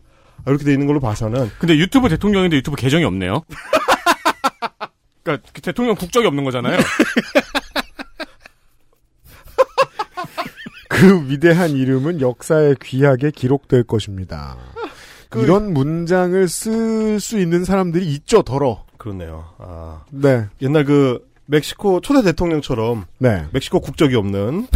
[0.47, 3.43] 이렇게 돼 있는 걸로 봐서는 근데 유튜브 대통령인데 유튜브 계정이 없네요.
[5.23, 6.79] 그러니까 그 대통령 국적이 없는 거잖아요.
[10.91, 14.57] 그 위대한 이름은 역사에 귀하게 기록될 것입니다.
[15.29, 18.83] 그 이런 문장을 쓸 수 있는 사람들이 있죠, 더러.
[18.97, 19.45] 그렇네요.
[19.57, 20.47] 아, 네.
[20.61, 23.45] 옛날 그 멕시코 초대 대통령처럼 네.
[23.51, 24.67] 멕시코 국적이 없는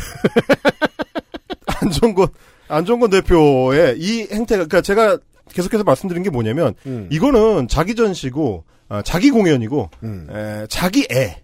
[1.82, 2.28] 안정권
[2.70, 5.18] 안정권 대표의 이 행태가 그러니까 제가
[5.50, 7.10] 계속해서 말씀드린 게 뭐냐면 음.
[7.12, 10.28] 이거는 자기 전시고 아, 자기 공연이고 음.
[10.32, 11.42] 에, 자기 애에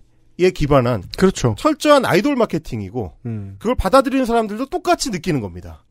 [0.50, 1.56] 기반한 그렇죠.
[1.58, 3.56] 철저한 아이돌 마케팅이고 음.
[3.60, 5.84] 그걸 받아들이는 사람들도 똑같이 느끼는 겁니다.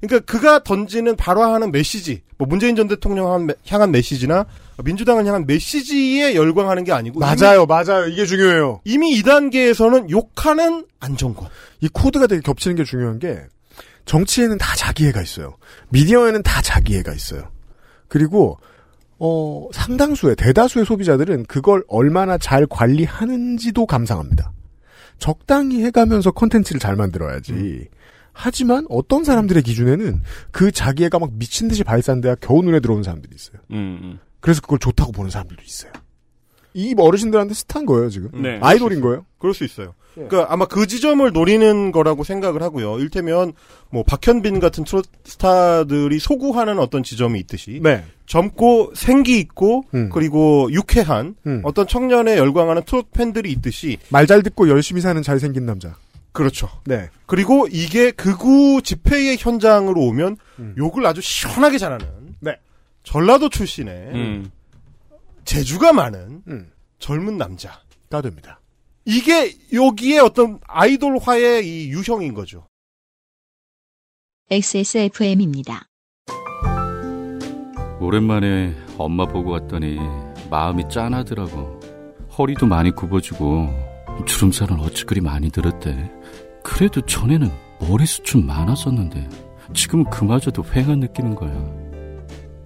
[0.00, 4.46] 그러니까 그가 던지는 발화하는 메시지, 뭐 문재인 전 대통령 한- 향한 메시지나
[4.84, 8.06] 민주당을 향한 메시지에 열광하는 게 아니고 맞아요, 맞아요.
[8.06, 8.80] 이게 중요해요.
[8.84, 11.48] 이미 이 단계에서는 욕하는 안정권.
[11.80, 13.40] 이 코드가 되게 겹치는 게 중요한 게
[14.04, 15.56] 정치에는 다 자기애가 있어요.
[15.90, 17.50] 미디어에는 다 자기애가 있어요.
[18.06, 18.58] 그리고
[19.18, 24.52] 어, 상당수의 대다수의 소비자들은 그걸 얼마나 잘 관리하는지도 감상합니다.
[25.18, 27.88] 적당히 해가면서 컨텐츠를 잘 만들어야지.
[28.32, 33.58] 하지만 어떤 사람들의 기준에는 그 자기애가 막 미친 듯이 발산돼야 겨우 눈에 들어오는 사람들이 있어요.
[33.72, 34.18] 음, 음.
[34.38, 35.92] 그래서 그걸 좋다고 보는 사람들도 있어요.
[36.74, 38.30] 이 어르신들한테 스타인 거예요, 지금.
[38.40, 38.60] 네.
[38.62, 39.26] 아이돌인 수 거예요.
[39.38, 39.94] 그럴 수 있어요.
[40.26, 42.98] 그러니까 아마 그 지점을 노리는 거라고 생각을 하고요.
[42.98, 43.52] 일테면
[43.90, 48.04] 뭐 박현빈 같은 트로트 스타들이 소구하는 어떤 지점이 있듯이 네.
[48.26, 50.10] 젊고 생기 있고 음.
[50.12, 51.62] 그리고 유쾌한 음.
[51.64, 55.96] 어떤 청년에 열광하는 트로트 팬들이 있듯이 말 잘 듣고 열심히 사는 잘생긴 남자.
[56.32, 56.68] 그렇죠.
[56.84, 57.08] 네.
[57.26, 60.36] 그리고 이게 극우 집회의 현장으로 오면
[60.76, 62.06] 욕을 아주 시원하게 잘하는
[62.40, 62.56] 네.
[63.02, 64.50] 전라도 출신의 음.
[65.44, 66.70] 재주가 많은 음.
[66.98, 67.80] 젊은 남자.
[68.10, 68.57] 가 됩니다.
[69.10, 72.68] 이게 여기에 어떤 아이돌화의 이 유형인 거죠.
[74.50, 75.88] XSFM입니다.
[78.00, 79.96] 오랜만에 엄마 보고 왔더니
[80.50, 81.80] 마음이 짠하더라고.
[82.36, 83.70] 허리도 많이 굽어지고
[84.26, 86.12] 주름살은 어찌 그리 많이 들었대.
[86.62, 87.50] 그래도 전에는
[87.80, 89.26] 머리숱 많았었는데
[89.72, 91.50] 지금은 그마저도 휑한 느낌인 거야.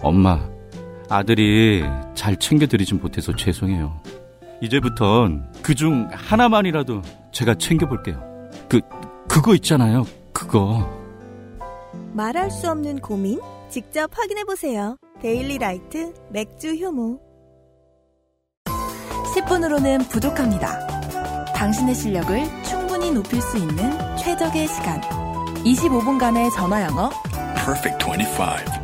[0.00, 0.50] 엄마,
[1.08, 1.84] 아들이
[2.16, 4.02] 잘 챙겨드리진 못해서 죄송해요.
[4.62, 7.02] 이제부턴 그 중 하나만이라도
[7.32, 8.22] 제가 챙겨볼게요.
[8.68, 8.80] 그,
[9.28, 10.04] 그거 있잖아요.
[10.32, 10.88] 그거.
[12.12, 13.40] 말할 수 없는 고민?
[13.68, 14.96] 직접 확인해보세요.
[15.20, 17.18] 데일리 라이트 맥주 효모.
[19.34, 20.86] 10분으로는 부족합니다.
[21.54, 25.00] 당신의 실력을 충분히 높일 수 있는 최적의 시간.
[25.64, 27.10] 25분간의 전화 영어.
[27.64, 28.81] Perfect 25.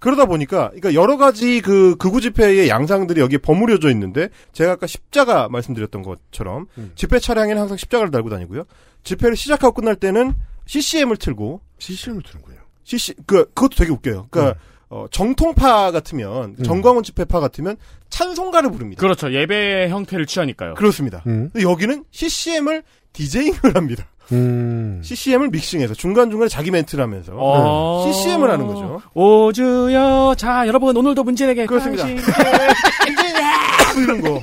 [0.00, 5.48] 그러다 보니까, 그러니까 여러 가지 그 극우 집회의 양상들이 여기에 버무려져 있는데, 제가 아까 십자가
[5.48, 8.64] 말씀드렸던 것처럼, 집회 차량에는 항상 십자가를 달고 다니고요.
[9.04, 10.34] 집회를 시작하고 끝날 때는
[10.66, 12.58] CCM을 틀고, CCM을 틀는군요.
[12.84, 14.26] CC, 그, 그것도 되게 웃겨요.
[14.30, 17.76] 그러니까, 어, 정통파 같으면, 정광훈 집회파 같으면
[18.08, 19.00] 찬송가를 부릅니다.
[19.00, 19.32] 그렇죠.
[19.32, 20.74] 예배 형태를 취하니까요.
[20.74, 21.22] 그렇습니다.
[21.26, 21.50] 음.
[21.60, 22.82] 여기는 CCM을
[23.12, 24.06] 디제잉을 합니다.
[24.32, 25.00] 음.
[25.02, 28.04] CCM을 믹싱해서 중간중간에 자기 멘트를 하면서 어.
[28.06, 29.00] CCM을 하는 거죠.
[29.14, 30.34] 오주여.
[30.36, 31.66] 자, 여러분, 오늘도 문제 내게.
[31.66, 32.06] 그렇습니다.
[32.06, 32.18] 당신.
[34.02, 34.42] 이런 거.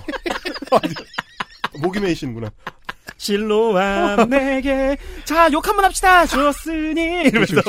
[1.79, 2.49] 목이 메이시는구나.
[3.17, 4.97] 실로암 내게.
[5.25, 6.25] 자, 욕 한번 합시다.
[6.25, 7.23] 좋으니.
[7.27, 7.61] 이러면서.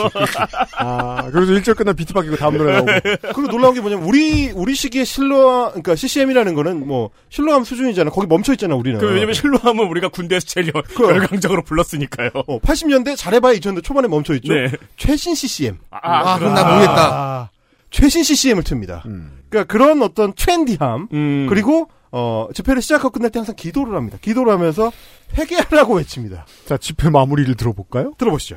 [0.77, 2.93] 아, 그래서 일절 끝나 비트 바뀌고 다음 노래 나오고.
[3.35, 8.11] 그리고 놀라운 게 뭐냐면 우리 우리 시기에 실로암 그러니까 CCM이라는 거는 뭐 실로암 수준이잖아.
[8.11, 8.99] 거기 멈춰 있잖아 우리는.
[9.01, 12.31] 그, 왜냐면 실로암은 우리가 군대에서 제일 열- 열광적으로 불렀으니까요.
[12.47, 14.53] 어, 80년대 잘해봐야 2000년대 초반에 멈춰 있죠.
[14.53, 14.71] 네.
[14.97, 15.79] 최신 CCM.
[15.91, 15.99] 아,
[16.35, 17.51] 아, 그럼 나 모르겠다.
[17.91, 19.03] 최신 CCM을 틉니다.
[19.49, 21.47] 그러니까 그런 어떤 트렌디함 음.
[21.49, 24.19] 그리고 어 집회를 시작하고 끝날 때 항상 기도를 합니다.
[24.21, 24.91] 기도를 하면서
[25.37, 26.47] 회개하라고 외칩니다.
[26.67, 28.13] 자, 집회 마무리를 들어볼까요?
[28.19, 28.57] 들어보시죠.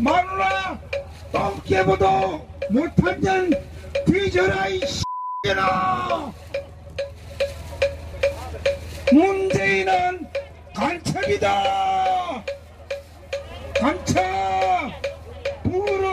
[0.00, 0.80] 마누라
[1.32, 3.50] 똥개보도 못한 년
[4.06, 4.80] 뒤져라 이
[5.44, 6.32] X년아
[9.12, 10.26] 문재인은
[10.74, 11.84] 간첩이다
[15.62, 16.03] 불어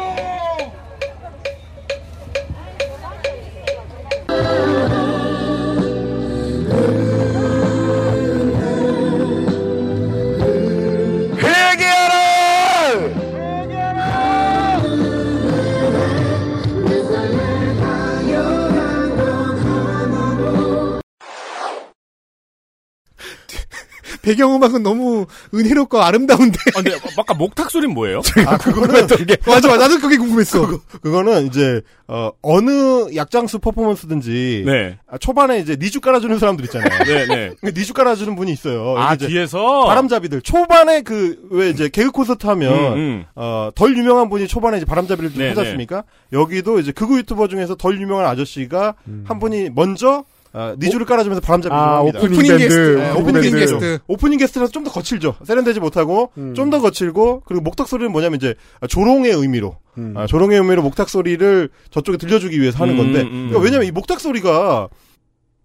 [24.22, 26.58] 배경음악은 너무 은혜롭고 아름다운데.
[26.76, 28.22] 아, 근데 아까 목탁 소리는 뭐예요?
[28.48, 29.08] 아, 그거는
[29.48, 29.78] 맞아, 맞아.
[29.78, 30.68] 나도 그게 궁금했어.
[31.02, 34.98] 그거, 는 이제 어, 어느 약장수 퍼포먼스든지 네.
[35.10, 37.04] 아, 초반에 이제 니주 깔아주는 사람들 있잖아요.
[37.04, 37.52] 네, 네.
[37.62, 38.96] 그 니주 깔아주는 분이 있어요.
[38.98, 39.86] 아, 이제 뒤에서?
[39.86, 43.26] 바람잡이들 초반에 그 왜 이제 개그 콘서트 하면 음, 음.
[43.36, 46.04] 어, 덜 유명한 분이 초반에 이제 바람잡이를 좀 네, 않습니까?
[46.32, 48.96] 여기도 이제 극우 유튜버 중에서 덜 유명한 아저씨가
[49.26, 50.24] 한 분이 먼저
[50.54, 52.20] 어, 니주를 깔아주면서 바람잡이 를 아, 합니다.
[52.20, 52.80] 오프닝 오프닝 밴드, 게스트.
[52.98, 53.58] 네, 오프닝 오프닝 밴드.
[53.60, 54.00] 게스트.
[54.08, 55.36] 오프닝 게스트라서 좀 더 거칠죠.
[55.44, 58.56] 세련되지 못하고 좀더 거칠고 그리고 목탁 소리는 뭐냐면 이제
[58.90, 59.78] 조롱의 의미로
[60.16, 63.92] 아, 조롱의 의미로 목탁 소리를 저쪽에 들려주기 위해서 하는 음, 건데 음, 그러니까 왜냐면 이
[63.92, 64.90] 목탁 소리가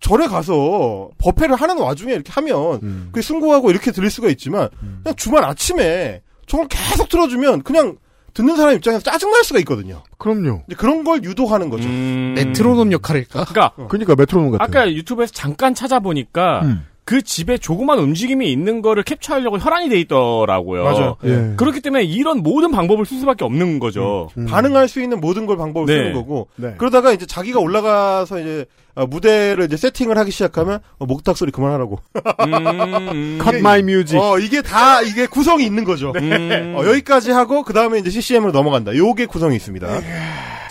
[0.00, 4.68] 절에 가서 법회를 하는 와중에 이렇게 하면 그게 숭고하고 이렇게 들릴 수가 있지만
[5.02, 7.96] 그냥 주말 아침에 저걸 계속 틀어주면 그냥
[8.36, 10.02] 듣는 사람 입장에서 짜증날 수가 있거든요.
[10.18, 10.62] 그럼요.
[10.66, 11.88] 이제 그런 걸 유도하는 거죠.
[11.88, 13.46] 메트로놈 역할일까?
[13.46, 14.64] 그러니까 그러니까 메트로놈 같아.
[14.64, 16.86] 아까 유튜브에서 잠깐 찾아보니까 음.
[17.06, 20.82] 그 집에 조그만 움직임이 있는 거를 캡처하려고 혈안이 돼 있더라고요.
[20.82, 21.16] 맞아요.
[21.22, 21.54] 예.
[21.56, 24.28] 그렇기 때문에 이런 모든 방법을 쓸 수밖에 없는 거죠.
[24.48, 26.00] 반응할 수 있는 모든 걸 방법을 네.
[26.00, 26.74] 쓰는 거고 네.
[26.76, 32.00] 그러다가 이제 자기가 올라가서 이제 어, 무대를 이제 세팅을 하기 시작하면 어, 목탁 소리 그만하라고.
[32.40, 33.38] 음.
[33.44, 34.18] Cut my music.
[34.18, 36.12] 어 이게 다 이게 구성이 있는 거죠.
[36.16, 36.74] 음.
[36.76, 38.96] 어, 여기까지 하고 그 다음에 이제 CCM으로 넘어간다.
[38.96, 39.86] 요게 구성이 있습니다.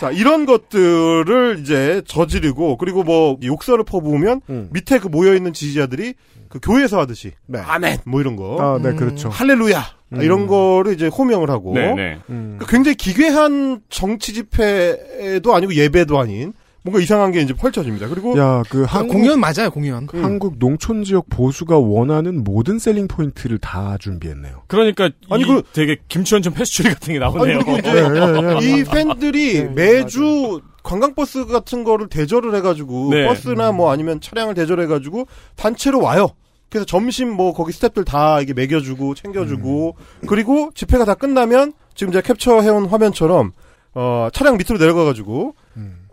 [0.00, 4.68] 자 이런 것들을 이제 저지르고 그리고 뭐 욕설을 퍼부으면 음.
[4.72, 6.14] 밑에 그 모여 있는 지지자들이
[6.48, 8.56] 그 교회에서 하듯이 아멘 뭐 이런 거.
[8.60, 9.28] 아, 네, 그렇죠.
[9.28, 9.82] 할렐루야
[10.14, 10.22] 음.
[10.22, 12.18] 이런 거를 이제 호명을 하고 네, 네.
[12.26, 16.52] 그러니까 굉장히 기괴한 정치 집회도 아니고 예배도 아닌
[16.86, 18.08] 뭔가 이상한 게 이제 펼쳐집니다.
[18.08, 20.06] 그리고 야, 그 한국, 공연 맞아요, 공연.
[20.12, 24.62] 한국 농촌 지역 보수가 원하는 모든 셀링 포인트를 다 준비했네요.
[24.68, 27.58] 그러니까 아니, 이 그- 되게 김치원전 패스츄리 같은 게 나오네요.
[27.66, 28.58] 아니, 이제 네, 네, 네.
[28.80, 33.26] 이 팬들이 매주 관광버스 같은 거를 대절을 해가지고 네.
[33.26, 35.26] 버스나 뭐 아니면 차량을 대절해가지고
[35.56, 36.28] 단체로 와요.
[36.70, 39.96] 그래서 점심 뭐 거기 스탭들 다 이게 먹여주고 챙겨주고
[40.28, 43.50] 그리고 집회가 다 끝나면 지금 제가 캡처해온 화면처럼
[43.94, 45.54] 어 차량 밑으로 내려가가지고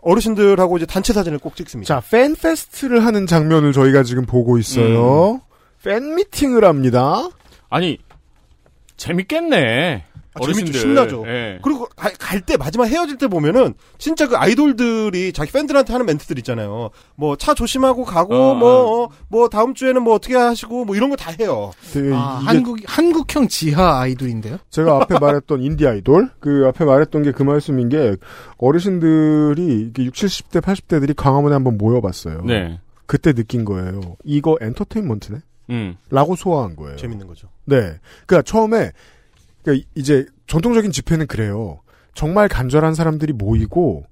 [0.04, 2.00] 어르신들하고 이제 단체 사진을 꼭 찍습니다.
[2.00, 5.40] 자, fan fest를 하는 장면을 저희가 지금 보고 있어요.
[5.82, 7.28] 팬 미팅을 합니다.
[7.70, 7.98] 아니
[8.96, 10.04] 재밌겠네.
[10.34, 10.72] 아, 어르신들.
[10.72, 11.24] 재밌죠, 신나죠.
[11.28, 11.58] 예.
[11.62, 16.90] 그리고 갈 때 마지막 헤어질 때 보면은 진짜 그 아이돌들이 자기 팬들한테 하는 멘트들 있잖아요.
[17.16, 18.54] 뭐 차 조심하고 가고 어,
[19.30, 21.70] 뭐뭐 다음 주에는 뭐 어떻게 하시고 뭐 이런 거 다 해요.
[21.92, 24.58] 되게 아, 한국, 한국형 지하 아이돌인데요?
[24.70, 28.16] 제가 앞에 말했던 인디 아이돌 그 앞에 말했던 게 그 말씀인 게
[28.58, 32.42] 어르신들이 이게 60, 70대, 80대들이 광화문에 한번 모여봤어요.
[32.44, 32.80] 네.
[33.06, 34.16] 그때 느낀 거예요.
[34.24, 35.38] 이거 엔터테인먼트네?
[35.70, 35.96] 음.
[36.10, 36.96] 라고 소화한 거예요.
[36.96, 37.48] 재밌는 거죠.
[37.64, 37.94] 네.
[38.26, 38.90] 그러니까 처음에
[39.64, 41.80] 그러니까 이제 전통적인 집회는 그래요.
[42.14, 44.04] 정말 간절한 사람들이 모이고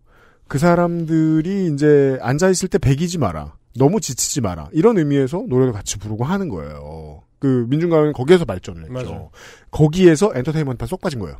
[0.48, 3.54] 그 사람들이 이제 앉아 있을 때 배기지 마라.
[3.78, 4.68] 너무 지치지 마라.
[4.72, 7.22] 이런 의미에서 노래를 같이 부르고 하는 거예요.
[7.38, 8.92] 그 민중가요는 거기에서 발전을 했죠.
[8.92, 9.30] 맞아요.
[9.70, 11.36] 거기에서 엔터테인먼트가 쏙 빠진 거예요.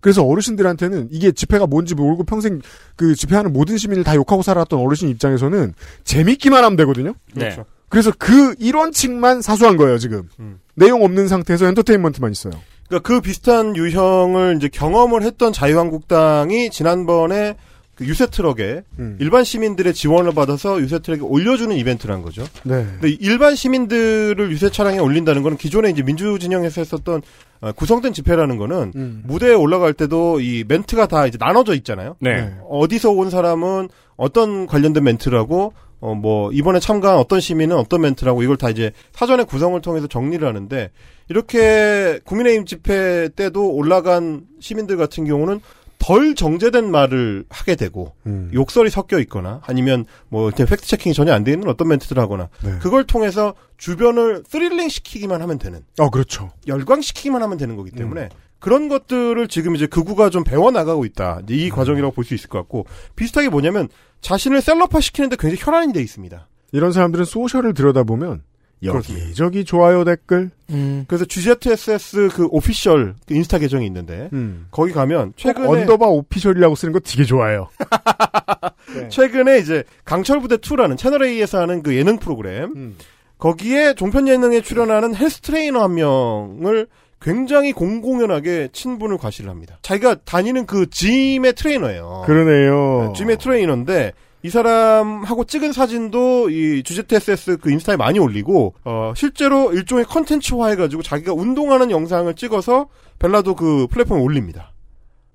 [0.00, 2.60] 그래서 어르신들한테는 이게 집회가 뭔지 모르고 평생
[2.96, 5.74] 그 집회하는 모든 시민을 다 욕하고 살았던 어르신 입장에서는
[6.04, 7.14] 재밌기만 하면 되거든요.
[7.34, 7.56] 네.
[7.88, 10.28] 그래서 그 이런 칙만 사수한 거예요, 지금.
[10.38, 10.60] 음.
[10.74, 12.52] 내용 없는 상태에서 엔터테인먼트만 있어요.
[12.88, 17.56] 그러니까 그 비슷한 유형을 이제 경험을 했던 자유한국당이 지난번에
[17.96, 19.16] 그 유세 트럭에 음.
[19.20, 22.42] 일반 시민들의 지원을 받아서 유세 트럭에 올려주는 이벤트란 거죠.
[22.62, 22.86] 네.
[23.00, 27.22] 근데 일반 시민들을 유세 차량에 올린다는 거는 기존에 이제 민주 진영에서 했었던
[27.62, 29.22] 어, 구성된 집회라는 거는 음.
[29.24, 32.16] 무대에 올라갈 때도 이 멘트가 다 이제 나눠져 있잖아요.
[32.20, 32.54] 네.
[32.68, 35.72] 어디서 온 사람은 어떤 관련된 멘트라고
[36.06, 40.46] 어 뭐 이번에 참가한 어떤 시민은 어떤 멘트라고 이걸 다 이제 사전에 구성을 통해서 정리를
[40.46, 40.90] 하는데
[41.28, 45.60] 이렇게 국민의힘 집회 때도 올라간 시민들 같은 경우는
[45.98, 48.50] 덜 정제된 말을 하게 되고 음.
[48.54, 52.50] 욕설이 섞여 있거나 아니면 뭐 이렇게 fact checking이 전혀 안 돼 있는 어떤 멘트들 하거나
[52.62, 52.78] 네.
[52.80, 56.50] 그걸 통해서 주변을 thrilling 시키기만 하면 되는 어, 그렇죠.
[56.68, 58.28] 열광시키기만 하면 되는 거기 때문에
[58.58, 61.40] 그런 것들을 지금 이제 극우가 좀 배워나가고 있다.
[61.48, 63.88] 이 과정이라고 볼 수 있을 것 같고 비슷하게 뭐냐면
[64.20, 66.48] 자신을 celeb화 시키는데 굉장히 혈안이 돼 있습니다.
[66.72, 68.42] 이런 사람들은 social을 들여다보면
[68.82, 70.50] 여기저기 좋아요 댓글.
[70.70, 71.04] 음.
[71.08, 74.66] 그래서 GZSS 그 official 그 인스타 계정이 있는데 음.
[74.70, 77.68] 거기 가면 최근에 underbar official이라고 쓰는 거 되게 좋아요.
[79.10, 82.96] 최근에 이제 강철부대 2라는 채널 A에서 하는 그 예능 프로그램 음.
[83.38, 86.86] 거기에 종편 예능에 출연하는 헬스 트레이너 한 명을
[87.26, 89.78] 굉장히 공공연하게 친분을 과시를 합니다.
[89.82, 92.22] 자기가 다니는 그 gym의 트레이너예요.
[92.24, 93.12] 그러네요.
[93.16, 94.12] gym의 트레이너인데
[94.44, 101.02] 이 사람하고 찍은 사진도 이 주제TSS 그 인스타에 많이 올리고 어 실제로 일종의 컨텐츠화 해가지고
[101.02, 102.86] 자기가 운동하는 영상을 찍어서
[103.18, 104.72] 벨라도 그 플랫폼에 올립니다.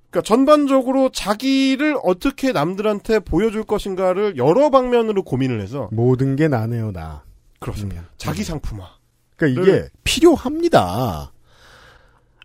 [0.10, 7.24] 그러니까 전반적으로 자기를 어떻게 남들한테 보여줄 것인가를 여러 방면으로 고민을 해서 모든 게 나네요, 나.
[7.60, 8.04] 그렇습니다.
[8.16, 8.88] 자기 상품화.
[9.36, 11.34] 그러니까 이게 필요합니다.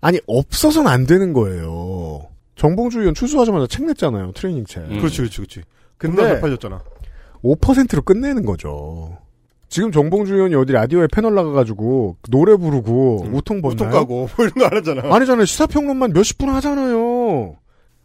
[0.01, 2.27] 아니 없어서는 안 되는 거예요.
[2.57, 4.33] 정봉주 의원 출소하자마자 책 냈잖아요.
[4.33, 4.87] 트레이닝 책.
[4.89, 5.63] 그렇지, 그렇지, 그렇지.
[5.99, 6.81] 근데 팔렸잖아.
[7.43, 9.19] 5%로 끝내는 거죠.
[9.69, 13.75] 지금 정봉주 의원이 어디 라디오에 패널 나가가지고 노래 부르고 우통 벗나요?
[13.75, 15.15] 우통 까고 뭐 이런 거 안 하잖아.
[15.15, 15.45] 아니잖아요.
[15.45, 17.57] 시사평론만 몇십 분 하잖아요.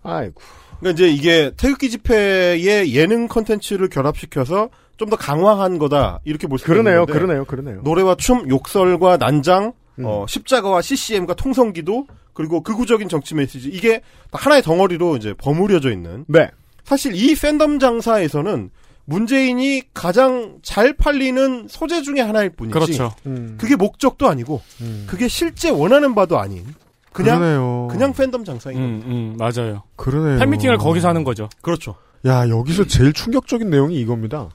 [0.04, 0.42] 아이고.
[0.80, 6.84] 그러니까 이제 이게 태극기 집회의 예능 컨텐츠를 결합시켜서 좀 더 강화한 거다 이렇게 볼수 있는
[6.84, 7.06] 그러네요.
[7.08, 7.46] 그러네요.
[7.46, 7.82] 그러네요.
[7.84, 10.06] 노래와 춤, 욕설과 난장, 음.
[10.06, 16.26] 어, 십자가와 CCM과 통성기도 그리고 극우적인 정치 메시지 이게 다 하나의 덩어리로 이제 버무려져 있는.
[16.28, 16.50] 네.
[16.84, 18.70] 사실 이 팬덤 장사에서는
[19.06, 22.74] 문재인이 가장 잘 팔리는 소재 중에 하나일 뿐이지.
[22.74, 23.14] 그렇죠.
[23.26, 23.58] 음.
[23.60, 24.62] 그게 목적도 아니고
[25.08, 26.66] 그게 실제 원하는 바도 아닌
[27.12, 27.88] 그냥 그러네요.
[27.92, 29.08] 그냥 팬덤 장사인 음, 겁니다.
[29.10, 29.84] 음, 맞아요.
[29.96, 30.40] 그러네요.
[30.40, 31.50] 팬미팅을 거기서 하는 거죠.
[31.62, 31.96] 그렇죠.
[32.26, 34.50] 야, 여기서 제일 충격적인 내용이 이겁니다.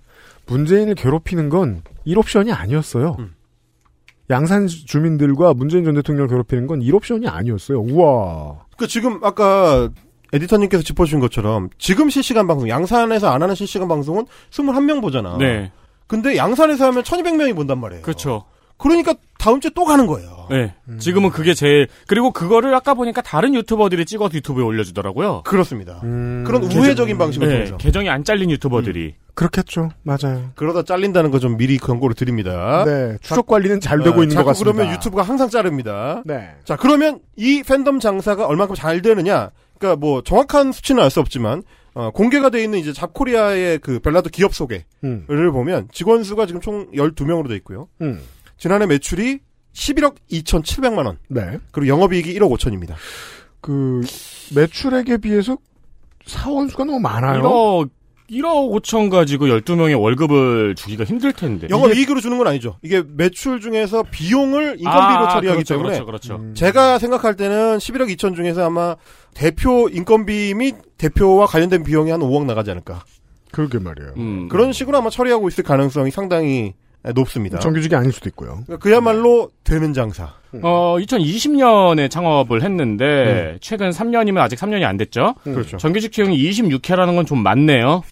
[0.46, 3.16] 문재인을 괴롭히는 건 1옵션이 아니었어요.
[3.18, 3.34] 음.
[4.30, 7.80] 양산 주민들과 문재인 전 대통령을 괴롭히는 건 1옵션이 아니었어요.
[7.80, 8.66] 우와.
[8.76, 9.88] 그 지금 아까
[10.32, 15.36] 에디터님께서 짚어주신 것처럼 지금 실시간 방송 양산에서 안 하는 실시간 방송은 21명 보잖아.
[15.38, 15.70] 네.
[16.06, 18.02] 근데 양산에서 하면 1200명이 본단 말이에요.
[18.02, 18.44] 그렇죠.
[18.78, 20.46] 그러니까 다음 주에 또 가는 거예요.
[20.50, 20.74] 네.
[20.98, 25.42] 지금은 그게 제일 그리고 그거를 아까 보니까 다른 유튜버들이 찍어서 유튜브에 올려주더라고요.
[25.44, 26.00] 그렇습니다.
[26.04, 26.44] 음.
[26.46, 27.76] 그런 우회적인 방식을 네, 통해서.
[27.78, 29.90] 계정이 안 잘린 유튜버들이 그렇겠죠.
[30.02, 30.50] 맞아요.
[30.54, 32.84] 그러다 잘린다는 거 좀 미리 경고를 드립니다.
[32.86, 33.18] 네.
[33.20, 34.72] 추적 관리는 잘 되고 어, 있는 것 같습니다.
[34.72, 36.22] 그러면 유튜브가 항상 자릅니다.
[36.24, 36.50] 네.
[36.64, 39.50] 자, 그러면 이 팬덤 장사가 얼마큼 잘 되느냐?
[39.78, 41.62] 그러니까 뭐 정확한 수치는 알 수 없지만
[41.94, 45.26] 어, 공개가 돼 있는 이제 잡코리아의 그 벨라도 기업 소개를 음.
[45.52, 47.88] 보면 직원 수가 지금 총 12명으로 돼 있고요.
[48.02, 48.20] 음.
[48.58, 49.40] 지난해 매출이
[49.72, 51.18] 11억 2,700만 원.
[51.28, 51.58] 네.
[51.70, 52.94] 그리고 영업이익이 1억 5천입니다.
[53.60, 54.00] 그
[54.54, 55.58] 매출액에 비해서
[56.24, 57.42] 사원 수가 너무 많아요.
[57.42, 57.90] 1억
[58.30, 61.68] 1억 5천 가지고 12명의 월급을 주기가 힘들 텐데.
[61.70, 62.76] 영업이익으로 주는 건 아니죠.
[62.82, 66.54] 이게 매출 중에서 비용을 인건비로 아, 처리하기 그렇죠, 때문에 그렇죠, 그렇죠.
[66.54, 68.96] 제가 생각할 때는 11억 2천 중에서 아마
[69.34, 73.04] 대표 인건비 및 대표와 관련된 비용이 한 5억 나가지 않을까.
[73.52, 74.14] 그러게 말이에요.
[74.16, 74.48] 음.
[74.48, 76.74] 그런 식으로 아마 처리하고 있을 가능성이 상당히
[77.14, 77.58] 높습니다.
[77.58, 78.60] 정규직이 아닐 수도 있고요.
[78.66, 80.32] 그러니까 그야말로 되는 장사.
[80.62, 85.34] 어, 2020년에 창업을 했는데 최근 3년이면 아직 3년이 안 됐죠.
[85.44, 85.76] 그렇죠.
[85.76, 88.02] 정규직 채용이 26회라는 건 좀 많네요.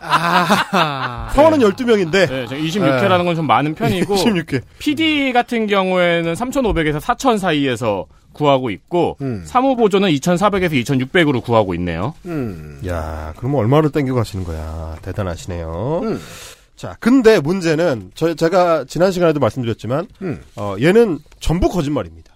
[0.00, 1.28] 아.
[1.32, 4.62] 사원은 12명인데 네, 26회라는 건 좀 많은 편이고 26회.
[4.78, 8.06] PD 같은 경우에는 3,500에서 4,000 사이에서
[8.38, 9.42] 구하고 있고 음.
[9.44, 12.14] 사무보조는 2,400에서 2,600으로 구하고 있네요.
[12.24, 12.80] 음.
[12.86, 14.96] 야, 그러면 얼마를 땡겨 가시는 거야.
[15.02, 16.02] 대단하시네요.
[16.76, 20.40] 자, 근데 문제는 저 제가 지난 시간에도 말씀드렸지만 음.
[20.56, 22.32] 어, 얘는 전부 거짓말입니다.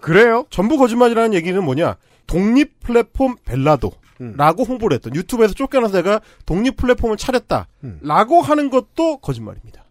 [0.00, 0.44] 그래요?
[0.50, 1.96] 전부 거짓말이라는 얘기는 뭐냐?
[2.26, 3.92] 독립 플랫폼 벨라도.
[4.18, 7.68] 라고 홍보를 했던 유튜브에서 쫓겨나서 내가 독립 플랫폼을 차렸다
[8.00, 9.84] 라고 하는 것도 거짓말입니다.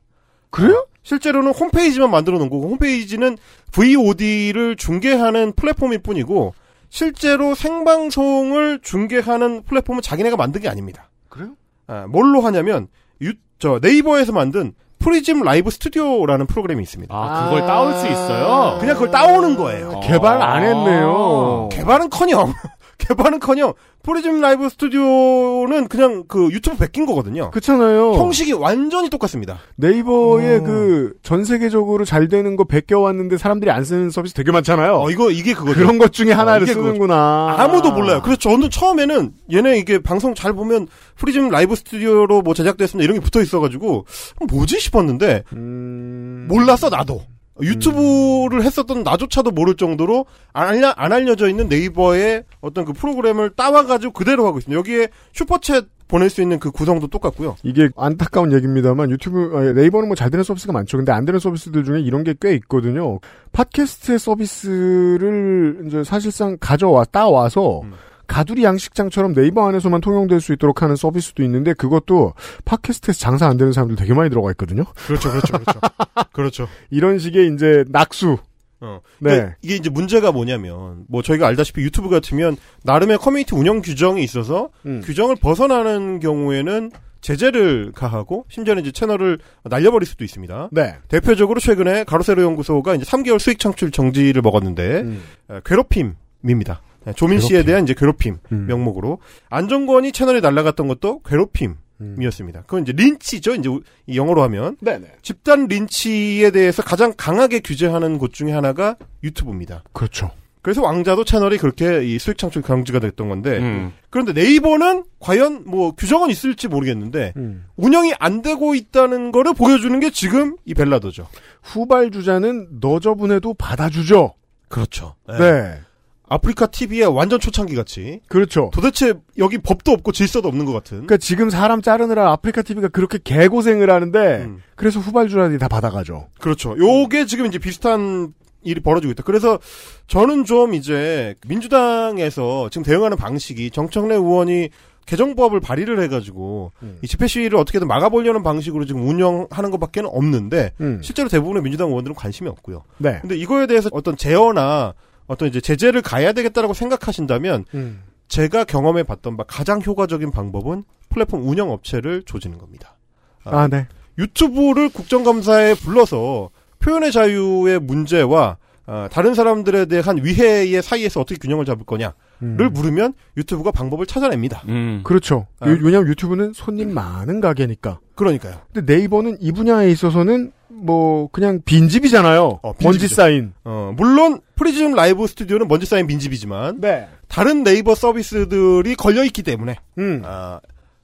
[0.55, 0.87] 그래요?
[1.03, 3.37] 실제로는 홈페이지만 만들어 놓은 거고 홈페이지는
[3.73, 6.53] VOD를 중계하는 플랫폼일 뿐이고
[6.89, 11.09] 실제로 생방송을 중계하는 플랫폼은 자기네가 만든 게 아닙니다.
[11.27, 11.49] 그래요?
[11.87, 12.87] 아, 뭘로 하냐면
[13.21, 17.13] 유, 저 네이버에서 만든 프리즘 라이브 스튜디오라는 프로그램이 있습니다.
[17.13, 18.77] 아, 그걸 따올 수 있어요?
[18.79, 19.99] 그냥 그걸 따오는 거예요.
[20.03, 21.67] 개발 안 했네요.
[21.73, 22.53] 개발은 커녕
[22.97, 23.73] 개발은커녕
[24.03, 27.49] 프리즘 라이브 스튜디오는 그냥 그 유튜브 베낀 거거든요.
[27.51, 28.13] 그렇잖아요.
[28.13, 29.57] 형식이 완전히 똑같습니다.
[29.77, 35.01] 네이버에 그전 세계적으로 잘 되는 거 베껴 왔는데 사람들이 안 쓰는 서비스 되게 많잖아요.
[35.01, 35.79] 어, 이거 이게 그거죠.
[35.79, 36.83] 그런 것 중에 하나를 그거죠.
[36.85, 37.55] 쓰는구나.
[37.57, 38.21] 아무도 몰라요.
[38.23, 43.23] 그래서 저는 처음에는 얘네 이게 방송 잘 보면 프리즘 라이브 스튜디오로 뭐 제작됐습니다 이런 게
[43.23, 44.05] 붙어 있어가지고
[44.49, 46.45] 뭐지 싶었는데 음.
[46.47, 47.23] 몰랐어 나도.
[47.61, 54.13] 유튜브를 했었던 나조차도 모를 정도로 안, 알려, 안 알려져 있는 네이버의 어떤 그 프로그램을 따와가지고
[54.13, 54.77] 그대로 하고 있습니다.
[54.77, 57.55] 여기에 Super Chat 보낼 수 있는 그 구성도 똑같고요.
[57.63, 60.97] 이게 안타까운 얘기입니다만 유튜브 아, 네이버는 뭐 잘 되는 서비스가 많죠.
[60.97, 63.19] 근데 안 되는 서비스들 중에 이런 게 꽤 있거든요.
[63.53, 67.81] 팟캐스트 서비스를 이제 사실상 가져와 따와서
[68.27, 72.33] 가두리 양식장처럼 네이버 안에서만 통용될 수 있도록 하는 서비스도 있는데 그것도
[72.65, 74.85] 팟캐스트에서 장사 안 되는 사람들 되게 많이 들어가 있거든요.
[75.07, 75.79] 그렇죠, 그렇죠, 그렇죠.
[76.33, 76.67] 그렇죠.
[76.89, 78.37] 이런 식의 이제 낙수.
[78.81, 78.99] 어.
[79.19, 79.55] 네.
[79.61, 85.01] 이게 이제 문제가 뭐냐면 뭐 저희가 알다시피 유튜브 같으면 나름의 커뮤니티 운영 규정이 있어서 음.
[85.03, 86.91] 규정을 벗어나는 경우에는
[87.21, 90.69] 제재를 가하고 심지어는 이제 채널을 날려버릴 수도 있습니다.
[90.71, 90.95] 네.
[91.07, 95.23] 대표적으로 최근에 가로세로 연구소가 이제 3개월 수익 창출 정지를 먹었는데 음.
[95.49, 96.81] 에, 괴롭힘입니다.
[97.05, 97.65] 네, 조민 씨에 괴롭힘.
[97.65, 98.65] 대한 이제 괴롭힘 음.
[98.67, 99.19] 명목으로
[99.49, 101.75] 안정권이 채널에 날라갔던 것도 괴롭힘
[102.19, 102.63] 이었습니다.
[102.63, 103.55] 그건 이제 린치죠.
[103.55, 103.69] 이제
[104.13, 105.07] 영어로 하면 네네.
[105.21, 109.83] 집단 린치에 대해서 가장 강하게 규제하는 곳 중에 하나가 유튜브입니다.
[109.93, 110.31] 그렇죠.
[110.61, 113.93] 그래서 왕자도 채널이 그렇게 이 수익 창출 강지가 됐던 건데 음.
[114.09, 117.65] 그런데 네이버는 과연 뭐 규정은 있을지 모르겠는데 음.
[117.75, 121.27] 운영이 안 되고 있다는 거를 보여주는 게 지금 이 벨라더죠.
[121.61, 124.33] 후발 주자는 너저분해도 받아주죠.
[124.67, 125.13] 그렇죠.
[125.29, 125.79] 네.
[126.27, 128.21] 아프리카 TV의 완전 초창기 같이.
[128.27, 128.71] 그렇죠.
[128.73, 130.97] 도대체 여기 법도 없고 질서도 없는 것 같은.
[130.97, 134.61] 그러니까 지금 사람 자르느라 아프리카 TV가 그렇게 개고생을 하는데 음.
[134.75, 136.27] 그래서 후발주자들이 다 받아가죠.
[136.39, 136.75] 그렇죠.
[136.77, 138.33] 요게 지금 이제 비슷한
[138.63, 139.23] 일이 벌어지고 있다.
[139.23, 139.59] 그래서
[140.07, 144.69] 저는 좀 이제 민주당에서 지금 대응하는 방식이 정청래 의원이
[145.05, 146.97] 개정법을 발의를 해가지고 음.
[147.03, 150.99] 이 집회 시위를 어떻게든 막아보려는 방식으로 지금 운영하는 것밖에 는 없는데 음.
[151.03, 152.83] 실제로 대부분의 민주당 의원들은 관심이 없고요.
[152.97, 153.19] 네.
[153.21, 154.93] 근데 이거에 대해서 어떤 제어나
[155.27, 158.03] 어떤 이제 제재를 가야 되겠다라고 생각하신다면 음.
[158.27, 162.97] 제가 경험해 봤던 바 가장 효과적인 방법은 플랫폼 운영 업체를 조지는 겁니다.
[163.43, 163.87] 아, 네.
[164.17, 166.49] 유튜브를 국정감사에 불러서
[166.79, 168.57] 표현의 자유의 문제와
[168.87, 172.73] 아, 다른 사람들에 대한 위해의 사이에서 어떻게 균형을 잡을 거냐 를 음.
[172.73, 174.63] 물으면 유튜브가 방법을 찾아냅니다.
[174.67, 175.01] 음.
[175.03, 175.47] 그렇죠.
[175.59, 175.69] 아.
[175.69, 177.99] 유- 왜냐하면 유튜브는 손님 많은 가게니까.
[178.15, 178.55] 그러니까요.
[178.73, 182.59] 근데 네이버는 이 분야에 있어서는 뭐 그냥 빈집이잖아요.
[182.61, 183.15] 어, 먼지 빈집이죠.
[183.15, 183.53] 쌓인.
[183.63, 187.07] 어, 물론 프리즘 라이브 스튜디오는 먼지 쌓인 빈집이지만 네.
[187.29, 190.21] 다른 네이버 서비스들이 걸려 있기 때문에 음.
[190.25, 190.59] 아,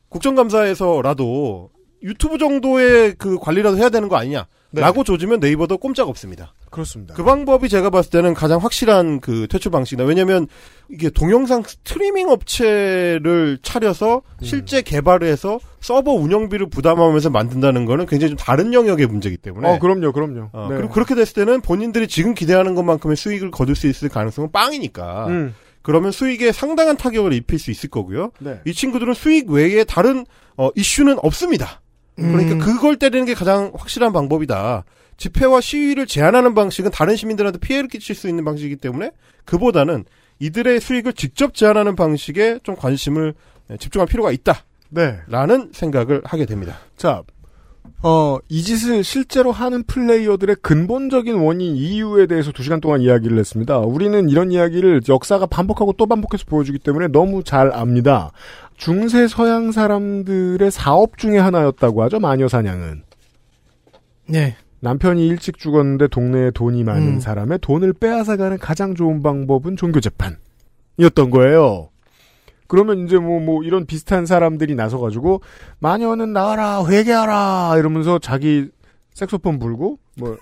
[0.10, 1.70] 국정감사에서라도
[2.04, 4.46] 유튜브 정도의 그 관리라도 해야 되는 거 아니냐?
[4.72, 4.82] 네.
[4.82, 6.54] 라고 조지면 네이버도 꼼짝 없습니다.
[6.70, 7.14] 그렇습니다.
[7.14, 10.06] 그 방법이 제가 봤을 때는 가장 확실한 그 퇴출 방식이다.
[10.06, 10.48] 왜냐면
[10.90, 14.44] 이게 동영상 스트리밍 업체를 차려서 음.
[14.46, 19.68] 실제 개발을 해서 서버 운영비를 부담하면서 만든다는 거는 굉장히 좀 다른 영역의 문제이기 때문에.
[19.68, 20.50] 어, 그럼요, 그럼요.
[20.54, 20.78] 어, 네.
[20.78, 25.28] 그리고 그렇게 됐을 때는 본인들이 지금 기대하는 것만큼의 수익을 거둘 수 있을 가능성은 빵이니까.
[25.28, 25.54] 음.
[25.82, 28.32] 그러면 수익에 상당한 타격을 입힐 수 있을 거고요.
[28.40, 28.62] 네.
[28.66, 30.26] 이 친구들은 수익 외에 다른
[30.56, 31.81] 어, 이슈는 없습니다.
[32.22, 32.60] 그러니까 음.
[32.60, 34.84] 그걸 때리는 게 가장 확실한 방법이다.
[35.18, 39.12] 집회와 시위를 제한하는 방식은 다른 시민들한테 피해를 끼칠 수 있는 방식이기 때문에
[39.46, 40.06] 그보다는
[40.40, 43.36] 이들의 수익을 직접 제한하는 방식에 좀 관심을
[43.80, 44.66] 집중할 필요가 있다.
[44.90, 45.20] 네.
[45.28, 46.78] 라는 생각을 하게 됩니다.
[46.98, 47.22] 자,
[48.04, 53.78] 어, 이 짓을 실제로 하는 플레이어들의 근본적인 원인 이유에 대해서 두 시간 동안 이야기를 했습니다.
[53.78, 58.32] 우리는 이런 이야기를 역사가 반복하고 또 반복해서 보여주기 때문에 너무 잘 압니다.
[58.82, 63.04] 중세 서양 사람들의 사업 중에 하나였다고 하죠, 마녀 사냥은.
[64.28, 64.56] 네.
[64.80, 67.20] 남편이 일찍 죽었는데 동네에 돈이 많은 음.
[67.20, 71.90] 사람의 돈을 빼앗아가는 가장 좋은 방법은 종교 재판이었던 거예요.
[72.66, 75.42] 그러면 이제 뭐, 뭐, 이런 비슷한 사람들이 나서가지고,
[75.78, 78.70] 마녀는 나와라, 회개하라, 이러면서 자기
[79.14, 80.38] 색소폰 불고, 뭐,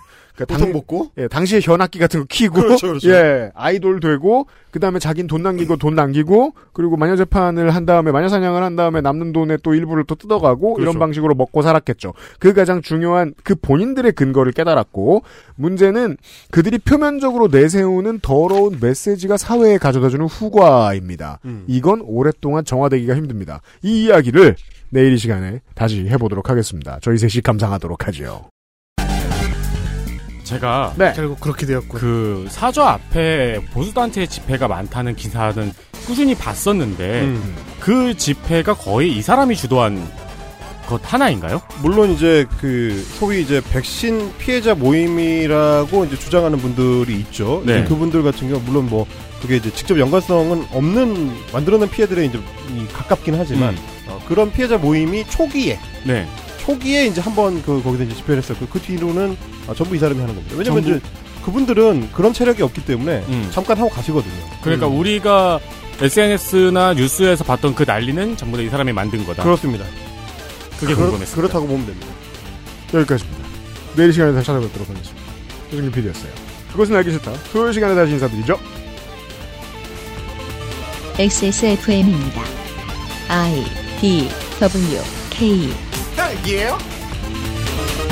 [0.45, 1.11] 그러니까 보통 먹고?
[1.17, 3.09] 예, 당시에 현악기 같은 거 키고, 그렇죠, 그렇죠.
[3.09, 8.11] 예, 아이돌 되고, 그 다음에 자긴 돈 남기고, 돈 남기고, 그리고 마녀 재판을 한 다음에,
[8.11, 10.81] 마녀 사냥을 한 다음에 남는 돈의 또 일부를 또 뜯어가고, 그렇죠.
[10.81, 12.13] 이런 방식으로 먹고 살았겠죠.
[12.39, 15.23] 그 가장 중요한 그 본인들의 근거를 깨달았고,
[15.55, 16.17] 문제는
[16.51, 21.39] 그들이 표면적으로 내세우는 더러운 메시지가 사회에 가져다주는 후과입니다.
[21.45, 21.65] 음.
[21.67, 23.61] 이건 오랫동안 정화되기가 힘듭니다.
[23.83, 24.55] 이 이야기를
[24.89, 26.99] 내일 이 시간에 다시 해보도록 하겠습니다.
[27.01, 28.49] 저희 셋이 감상하도록 하죠.
[30.49, 31.13] 제가 네.
[31.15, 31.97] 결국 그렇게 되었고.
[31.97, 35.71] 그 사저 앞에 보수단체 집회가 많다는 기사는
[36.05, 37.55] 꾸준히 봤었는데 음.
[37.79, 40.29] 그 집회가 거의 이 사람이 주도한
[40.87, 41.61] 것 하나인가요?
[41.83, 47.61] 물론 이제 그 소위 이제 백신 피해자 모임이라고 이제 주장하는 분들이 있죠.
[47.63, 47.83] 네.
[47.83, 49.05] 그분들 같은 경우 물론 뭐
[49.39, 53.79] 그게 이제 직접 연관성은 없는 만들어낸 피해들에 이제 이 가깝긴 하지만 음.
[54.07, 56.27] 어, 그런 피해자 모임이 초기에 네.
[56.69, 59.35] 초기에 이제 한번 그 거기서 이제 집회를 했었고 그 뒤로는
[59.67, 60.55] 아, 전부 이 사람이 하는 겁니다.
[60.57, 60.97] 왜냐면 전부?
[60.97, 61.07] 이제
[61.43, 63.49] 그분들은 그런 체력이 없기 때문에 음.
[63.51, 64.33] 잠깐 하고 가시거든요.
[64.61, 64.99] 그러니까 음.
[64.99, 65.59] 우리가
[65.99, 69.43] SNS나 뉴스에서 봤던 그 난리는 전부 다 이 사람이 만든 거다.
[69.43, 69.83] 그렇습니다.
[70.79, 71.35] 그게 그렇- 궁금했습니다.
[71.35, 72.07] 그렇다고 보면 됩니다.
[72.93, 73.43] 여기까지입니다.
[73.95, 75.25] 내일 이 시간에 다시 찾아뵙도록 하겠습니다.
[75.71, 76.31] 조정길 PD였어요.
[76.71, 77.33] 그것은 알기 싫다.
[77.51, 78.59] 토요일 시간에 다시 인사드리죠.
[81.17, 82.41] XSFM입니다.
[83.27, 83.63] I
[83.99, 84.29] D
[84.59, 85.01] W
[85.31, 85.69] K
[86.19, 88.08] Thank you.